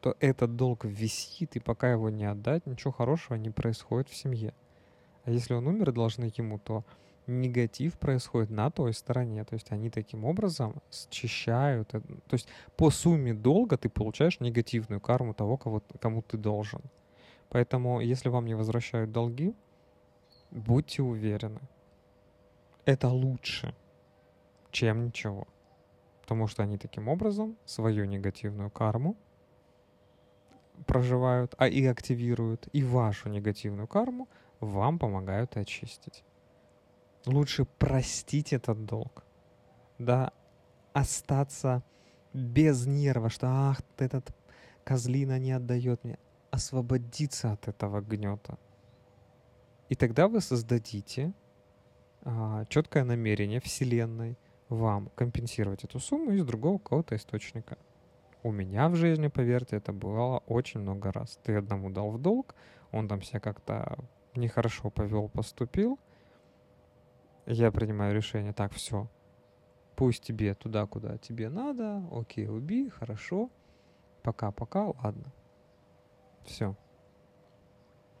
то 0.00 0.16
этот 0.20 0.56
долг 0.56 0.84
висит, 0.84 1.56
и 1.56 1.60
пока 1.60 1.90
его 1.90 2.10
не 2.10 2.24
отдать, 2.24 2.66
ничего 2.66 2.92
хорошего 2.92 3.36
не 3.36 3.50
происходит 3.50 4.08
в 4.08 4.14
семье. 4.14 4.52
А 5.24 5.30
если 5.30 5.54
он 5.54 5.66
умер, 5.66 5.92
должны 5.92 6.30
ему, 6.36 6.58
то 6.58 6.84
негатив 7.26 7.98
происходит 7.98 8.50
на 8.50 8.70
той 8.70 8.92
стороне. 8.92 9.44
То 9.44 9.54
есть 9.54 9.72
они 9.72 9.90
таким 9.90 10.24
образом 10.24 10.80
счищают. 11.10 11.88
То 11.88 12.02
есть 12.30 12.48
по 12.76 12.90
сумме 12.90 13.34
долга 13.34 13.76
ты 13.76 13.88
получаешь 13.88 14.40
негативную 14.40 15.00
карму 15.00 15.34
того, 15.34 15.56
кого, 15.56 15.82
кому 16.00 16.22
ты 16.22 16.36
должен. 16.36 16.80
Поэтому, 17.48 18.00
если 18.00 18.28
вам 18.28 18.46
не 18.46 18.54
возвращают 18.54 19.12
долги, 19.12 19.54
будьте 20.50 21.02
уверены, 21.02 21.60
это 22.84 23.08
лучше, 23.08 23.74
чем 24.70 25.06
ничего 25.06 25.46
потому 26.26 26.48
что 26.48 26.64
они 26.64 26.76
таким 26.76 27.06
образом 27.06 27.56
свою 27.66 28.04
негативную 28.04 28.68
карму 28.68 29.16
проживают, 30.84 31.54
а 31.56 31.68
и 31.68 31.86
активируют, 31.86 32.68
и 32.72 32.82
вашу 32.82 33.28
негативную 33.28 33.86
карму 33.86 34.28
вам 34.58 34.98
помогают 34.98 35.56
очистить. 35.56 36.24
Лучше 37.26 37.64
простить 37.64 38.52
этот 38.52 38.84
долг, 38.86 39.24
да, 39.98 40.32
остаться 40.94 41.84
без 42.32 42.86
нерва, 42.86 43.30
что 43.30 43.46
ах, 43.48 43.80
этот 43.96 44.34
козлина 44.82 45.38
не 45.38 45.52
отдает 45.52 46.02
мне, 46.02 46.18
освободиться 46.50 47.52
от 47.52 47.68
этого 47.68 48.00
гнета. 48.00 48.58
И 49.88 49.94
тогда 49.94 50.26
вы 50.26 50.40
создадите 50.40 51.32
а, 52.22 52.64
четкое 52.64 53.04
намерение 53.04 53.60
Вселенной– 53.60 54.36
вам 54.68 55.10
компенсировать 55.14 55.84
эту 55.84 55.98
сумму 55.98 56.32
из 56.32 56.44
другого 56.44 56.78
какого-то 56.78 57.16
источника. 57.16 57.78
У 58.42 58.52
меня 58.52 58.88
в 58.88 58.96
жизни, 58.96 59.28
поверьте, 59.28 59.76
это 59.76 59.92
бывало 59.92 60.42
очень 60.46 60.80
много 60.80 61.12
раз. 61.12 61.38
Ты 61.42 61.56
одному 61.56 61.90
дал 61.90 62.10
в 62.10 62.20
долг, 62.20 62.54
он 62.92 63.08
там 63.08 63.22
себя 63.22 63.40
как-то 63.40 63.98
нехорошо 64.34 64.90
повел, 64.90 65.28
поступил. 65.28 65.98
Я 67.46 67.70
принимаю 67.70 68.14
решение, 68.14 68.52
так, 68.52 68.72
все, 68.72 69.08
пусть 69.94 70.22
тебе 70.22 70.54
туда, 70.54 70.86
куда 70.86 71.16
тебе 71.18 71.48
надо, 71.48 72.04
окей, 72.12 72.48
убей, 72.48 72.88
хорошо, 72.90 73.50
пока-пока, 74.22 74.86
ладно. 74.86 75.32
Все. 76.44 76.76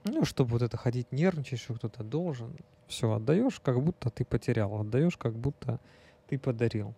Ну, 0.04 0.24
чтобы 0.24 0.52
вот 0.52 0.62
это 0.62 0.76
ходить 0.76 1.10
нервничать, 1.10 1.58
что 1.58 1.74
кто-то 1.74 2.04
должен, 2.04 2.56
все 2.86 3.12
отдаешь, 3.12 3.58
как 3.60 3.82
будто 3.82 4.10
ты 4.10 4.24
потерял, 4.24 4.80
отдаешь, 4.80 5.16
как 5.16 5.34
будто 5.34 5.80
ты 6.28 6.38
подарил. 6.38 6.94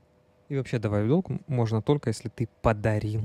И 0.49 0.57
вообще 0.57 0.79
давай 0.79 1.05
в 1.05 1.09
долг 1.09 1.29
можно 1.47 1.83
только, 1.83 2.11
если 2.11 2.29
ты 2.29 2.49
подарил. 2.63 3.23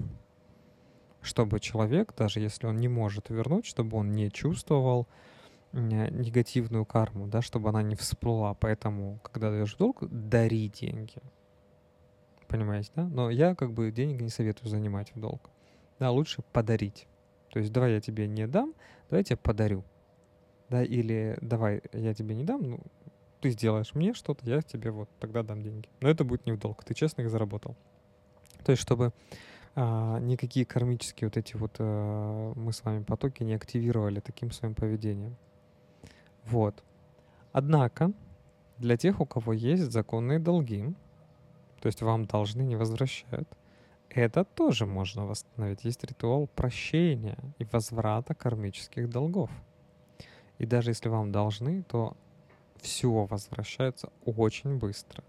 Чтобы 1.21 1.59
человек, 1.59 2.13
даже 2.15 2.41
если 2.41 2.67
он 2.67 2.77
не 2.77 2.89
может 2.89 3.29
вернуть, 3.29 3.65
чтобы 3.65 3.97
он 3.97 4.11
не 4.11 4.29
чувствовал 4.29 5.07
негативную 5.71 6.85
карму, 6.85 7.27
да, 7.27 7.41
чтобы 7.41 7.69
она 7.69 7.81
не 7.81 7.95
всплыла. 7.95 8.53
Поэтому, 8.53 9.19
когда 9.23 9.49
даешь 9.49 9.75
долг, 9.75 10.03
дари 10.09 10.69
деньги. 10.69 11.15
Понимаете, 12.47 12.91
да? 12.95 13.07
Но 13.07 13.29
я 13.29 13.55
как 13.55 13.73
бы 13.73 13.91
денег 13.91 14.21
не 14.21 14.29
советую 14.29 14.69
занимать 14.69 15.15
в 15.15 15.19
долг. 15.19 15.49
Да, 15.99 16.11
лучше 16.11 16.43
подарить. 16.51 17.07
То 17.51 17.59
есть 17.59 17.71
давай 17.71 17.93
я 17.93 18.01
тебе 18.01 18.27
не 18.27 18.47
дам, 18.47 18.73
давай 19.09 19.21
я 19.21 19.23
тебе 19.23 19.37
подарю. 19.37 19.83
Да, 20.69 20.83
или 20.83 21.37
давай 21.41 21.81
я 21.93 22.13
тебе 22.13 22.35
не 22.35 22.43
дам, 22.43 22.61
ну, 22.61 22.79
ты 23.43 23.49
сделаешь 23.49 23.93
мне 23.93 24.13
что-то, 24.13 24.49
я 24.49 24.61
тебе 24.61 24.89
вот 24.89 25.09
тогда 25.19 25.43
дам 25.43 25.61
деньги. 25.61 25.89
Но 25.99 26.07
это 26.07 26.23
будет 26.23 26.45
не 26.45 26.53
в 26.53 26.59
долг, 26.59 26.85
ты 26.85 26.93
честно 26.93 27.23
их 27.23 27.29
заработал. 27.29 27.75
То 28.63 28.71
есть, 28.71 28.81
чтобы 28.81 29.11
а, 29.75 30.17
никакие 30.19 30.65
кармические 30.65 31.27
вот 31.27 31.35
эти 31.35 31.57
вот 31.57 31.75
а, 31.79 32.53
мы 32.55 32.71
с 32.71 32.85
вами 32.85 33.03
потоки 33.03 33.43
не 33.43 33.53
активировали 33.53 34.21
таким 34.21 34.51
своим 34.51 34.75
поведением. 34.75 35.35
Вот. 36.45 36.81
Однако, 37.51 38.13
для 38.77 38.95
тех, 38.95 39.19
у 39.19 39.25
кого 39.25 39.51
есть 39.51 39.91
законные 39.91 40.39
долги, 40.39 40.95
то 41.81 41.87
есть 41.87 42.01
вам 42.01 42.23
должны 42.23 42.61
не 42.61 42.77
возвращают, 42.77 43.49
это 44.07 44.45
тоже 44.45 44.85
можно 44.85 45.25
восстановить. 45.25 45.83
Есть 45.83 46.05
ритуал 46.05 46.47
прощения 46.47 47.37
и 47.59 47.65
возврата 47.65 48.33
кармических 48.35 49.09
долгов. 49.09 49.51
И 50.59 50.65
даже 50.65 50.91
если 50.91 51.09
вам 51.09 51.33
должны, 51.33 51.83
то 51.83 52.15
все 52.83 53.25
возвращается 53.25 54.11
очень 54.25 54.77
быстро. 54.77 55.23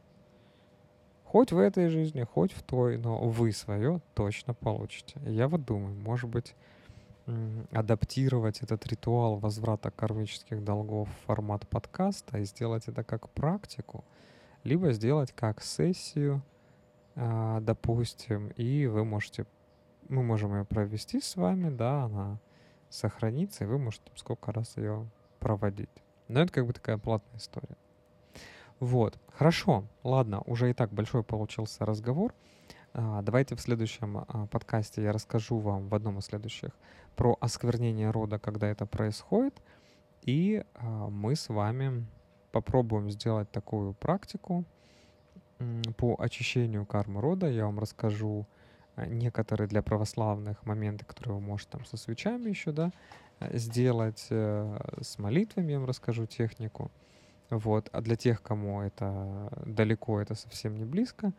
Хоть 1.24 1.52
в 1.52 1.58
этой 1.58 1.88
жизни, 1.88 2.22
хоть 2.22 2.52
в 2.52 2.62
той, 2.62 2.98
но 2.98 3.18
вы 3.28 3.52
свое 3.52 4.00
точно 4.14 4.54
получите. 4.54 5.20
Я 5.24 5.48
вот 5.48 5.64
думаю, 5.64 5.94
может 5.94 6.28
быть, 6.28 6.54
адаптировать 7.72 8.60
этот 8.60 8.86
ритуал 8.86 9.36
возврата 9.36 9.90
кармических 9.90 10.62
долгов 10.62 11.08
в 11.08 11.26
формат 11.26 11.66
подкаста 11.68 12.38
и 12.38 12.44
сделать 12.44 12.88
это 12.88 13.02
как 13.02 13.30
практику, 13.30 14.04
либо 14.64 14.92
сделать 14.92 15.32
как 15.32 15.62
сессию, 15.62 16.42
а, 17.16 17.60
допустим, 17.60 18.48
и 18.48 18.86
вы 18.86 19.04
можете, 19.04 19.46
мы 20.08 20.22
можем 20.22 20.54
ее 20.56 20.64
провести 20.64 21.20
с 21.20 21.36
вами, 21.36 21.74
да, 21.74 22.04
она 22.04 22.38
сохранится, 22.90 23.64
и 23.64 23.66
вы 23.66 23.78
можете 23.78 24.10
сколько 24.16 24.52
раз 24.52 24.76
ее 24.76 25.08
проводить. 25.38 26.04
Но 26.34 26.40
это 26.40 26.52
как 26.52 26.66
бы 26.66 26.72
такая 26.72 26.98
платная 26.98 27.38
история. 27.38 27.76
Вот, 28.80 29.16
хорошо, 29.32 29.84
ладно, 30.02 30.40
уже 30.46 30.68
и 30.68 30.72
так 30.72 30.92
большой 30.92 31.22
получился 31.22 31.86
разговор. 31.86 32.34
А, 32.92 33.22
давайте 33.22 33.54
в 33.54 33.60
следующем 33.60 34.18
а, 34.18 34.48
подкасте 34.48 35.00
я 35.00 35.12
расскажу 35.12 35.58
вам 35.58 35.88
в 35.88 35.94
одном 35.94 36.18
из 36.18 36.24
следующих 36.24 36.70
про 37.14 37.36
осквернение 37.40 38.10
рода, 38.10 38.40
когда 38.40 38.66
это 38.66 38.84
происходит. 38.84 39.62
И 40.22 40.64
а, 40.74 41.08
мы 41.08 41.36
с 41.36 41.48
вами 41.48 42.04
попробуем 42.50 43.10
сделать 43.10 43.48
такую 43.52 43.94
практику 43.94 44.64
по 45.96 46.16
очищению 46.18 46.84
кармы 46.84 47.20
рода. 47.20 47.48
Я 47.48 47.66
вам 47.66 47.78
расскажу 47.78 48.48
некоторые 48.96 49.68
для 49.68 49.82
православных 49.82 50.66
моменты, 50.66 51.04
которые 51.04 51.36
вы 51.36 51.40
можете 51.40 51.70
там 51.70 51.84
со 51.84 51.96
свечами 51.96 52.48
еще, 52.48 52.72
да, 52.72 52.90
сделать, 53.52 54.26
э, 54.30 54.78
с 55.00 55.18
молитвами 55.18 55.72
я 55.72 55.78
вам 55.78 55.88
расскажу 55.88 56.26
технику. 56.26 56.90
Вот. 57.50 57.88
А 57.92 58.00
для 58.00 58.16
тех, 58.16 58.42
кому 58.42 58.80
это 58.80 59.50
далеко, 59.66 60.20
это 60.20 60.34
совсем 60.34 60.76
не 60.76 60.84
близко, 60.84 61.32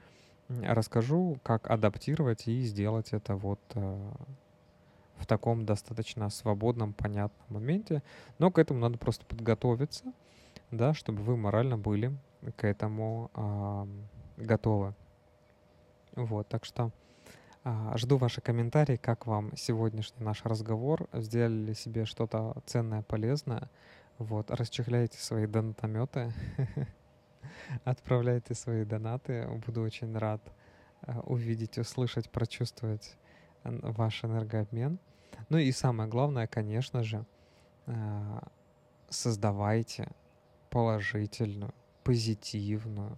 расскажу, 0.47 1.38
как 1.43 1.70
адаптировать 1.70 2.47
и 2.47 2.62
сделать 2.62 3.14
это 3.14 3.36
вот 3.36 3.60
э, 3.74 4.12
в 5.18 5.26
таком 5.26 5.66
достаточно 5.66 6.30
свободном, 6.30 6.93
понятном 6.93 7.45
моменте. 7.49 8.03
Но 8.38 8.51
к 8.51 8.60
этому 8.60 8.80
надо 8.80 8.97
просто 8.97 9.26
подготовиться, 9.26 10.14
да, 10.72 10.93
чтобы 10.93 11.24
вы 11.24 11.38
морально 11.38 11.78
были 11.78 12.16
к 12.56 12.66
этому 12.66 13.32
э, 13.34 14.43
готовы. 14.43 14.93
Вот, 16.16 16.47
так 16.47 16.66
что 16.66 16.91
жду 17.95 18.18
ваши 18.18 18.41
комментарии, 18.41 18.95
как 18.95 19.26
вам 19.26 19.55
сегодняшний 19.55 20.24
наш 20.24 20.43
разговор. 20.45 21.07
Сделали 21.13 21.74
себе 21.74 22.05
что-то 22.05 22.55
ценное, 22.66 23.01
полезное. 23.01 23.70
Вот, 24.18 24.51
расчехляйте 24.51 25.18
свои 25.18 25.47
донатометы, 25.47 26.32
отправляйте 27.84 28.53
свои 28.53 28.86
донаты. 28.86 29.47
Буду 29.66 29.82
очень 29.82 30.18
рад 30.18 30.41
э, 31.01 31.20
увидеть, 31.22 31.78
услышать, 31.78 32.30
прочувствовать 32.30 33.18
ваш 33.63 34.24
энергообмен. 34.24 34.99
Ну 35.49 35.57
и 35.57 35.72
самое 35.72 36.09
главное, 36.09 36.47
конечно 36.47 37.03
же, 37.03 37.26
э, 37.88 38.39
создавайте 39.09 40.07
положительную, 40.70 41.74
позитивную 42.03 43.18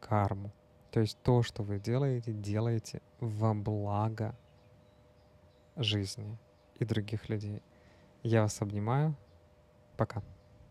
карму. 0.00 0.52
То 0.92 1.00
есть 1.00 1.16
то, 1.22 1.42
что 1.42 1.62
вы 1.62 1.80
делаете, 1.80 2.32
делаете 2.32 3.00
во 3.18 3.54
благо 3.54 4.36
жизни 5.74 6.38
и 6.78 6.84
других 6.84 7.30
людей. 7.30 7.62
Я 8.22 8.42
вас 8.42 8.60
обнимаю. 8.60 9.16
Пока. 9.96 10.22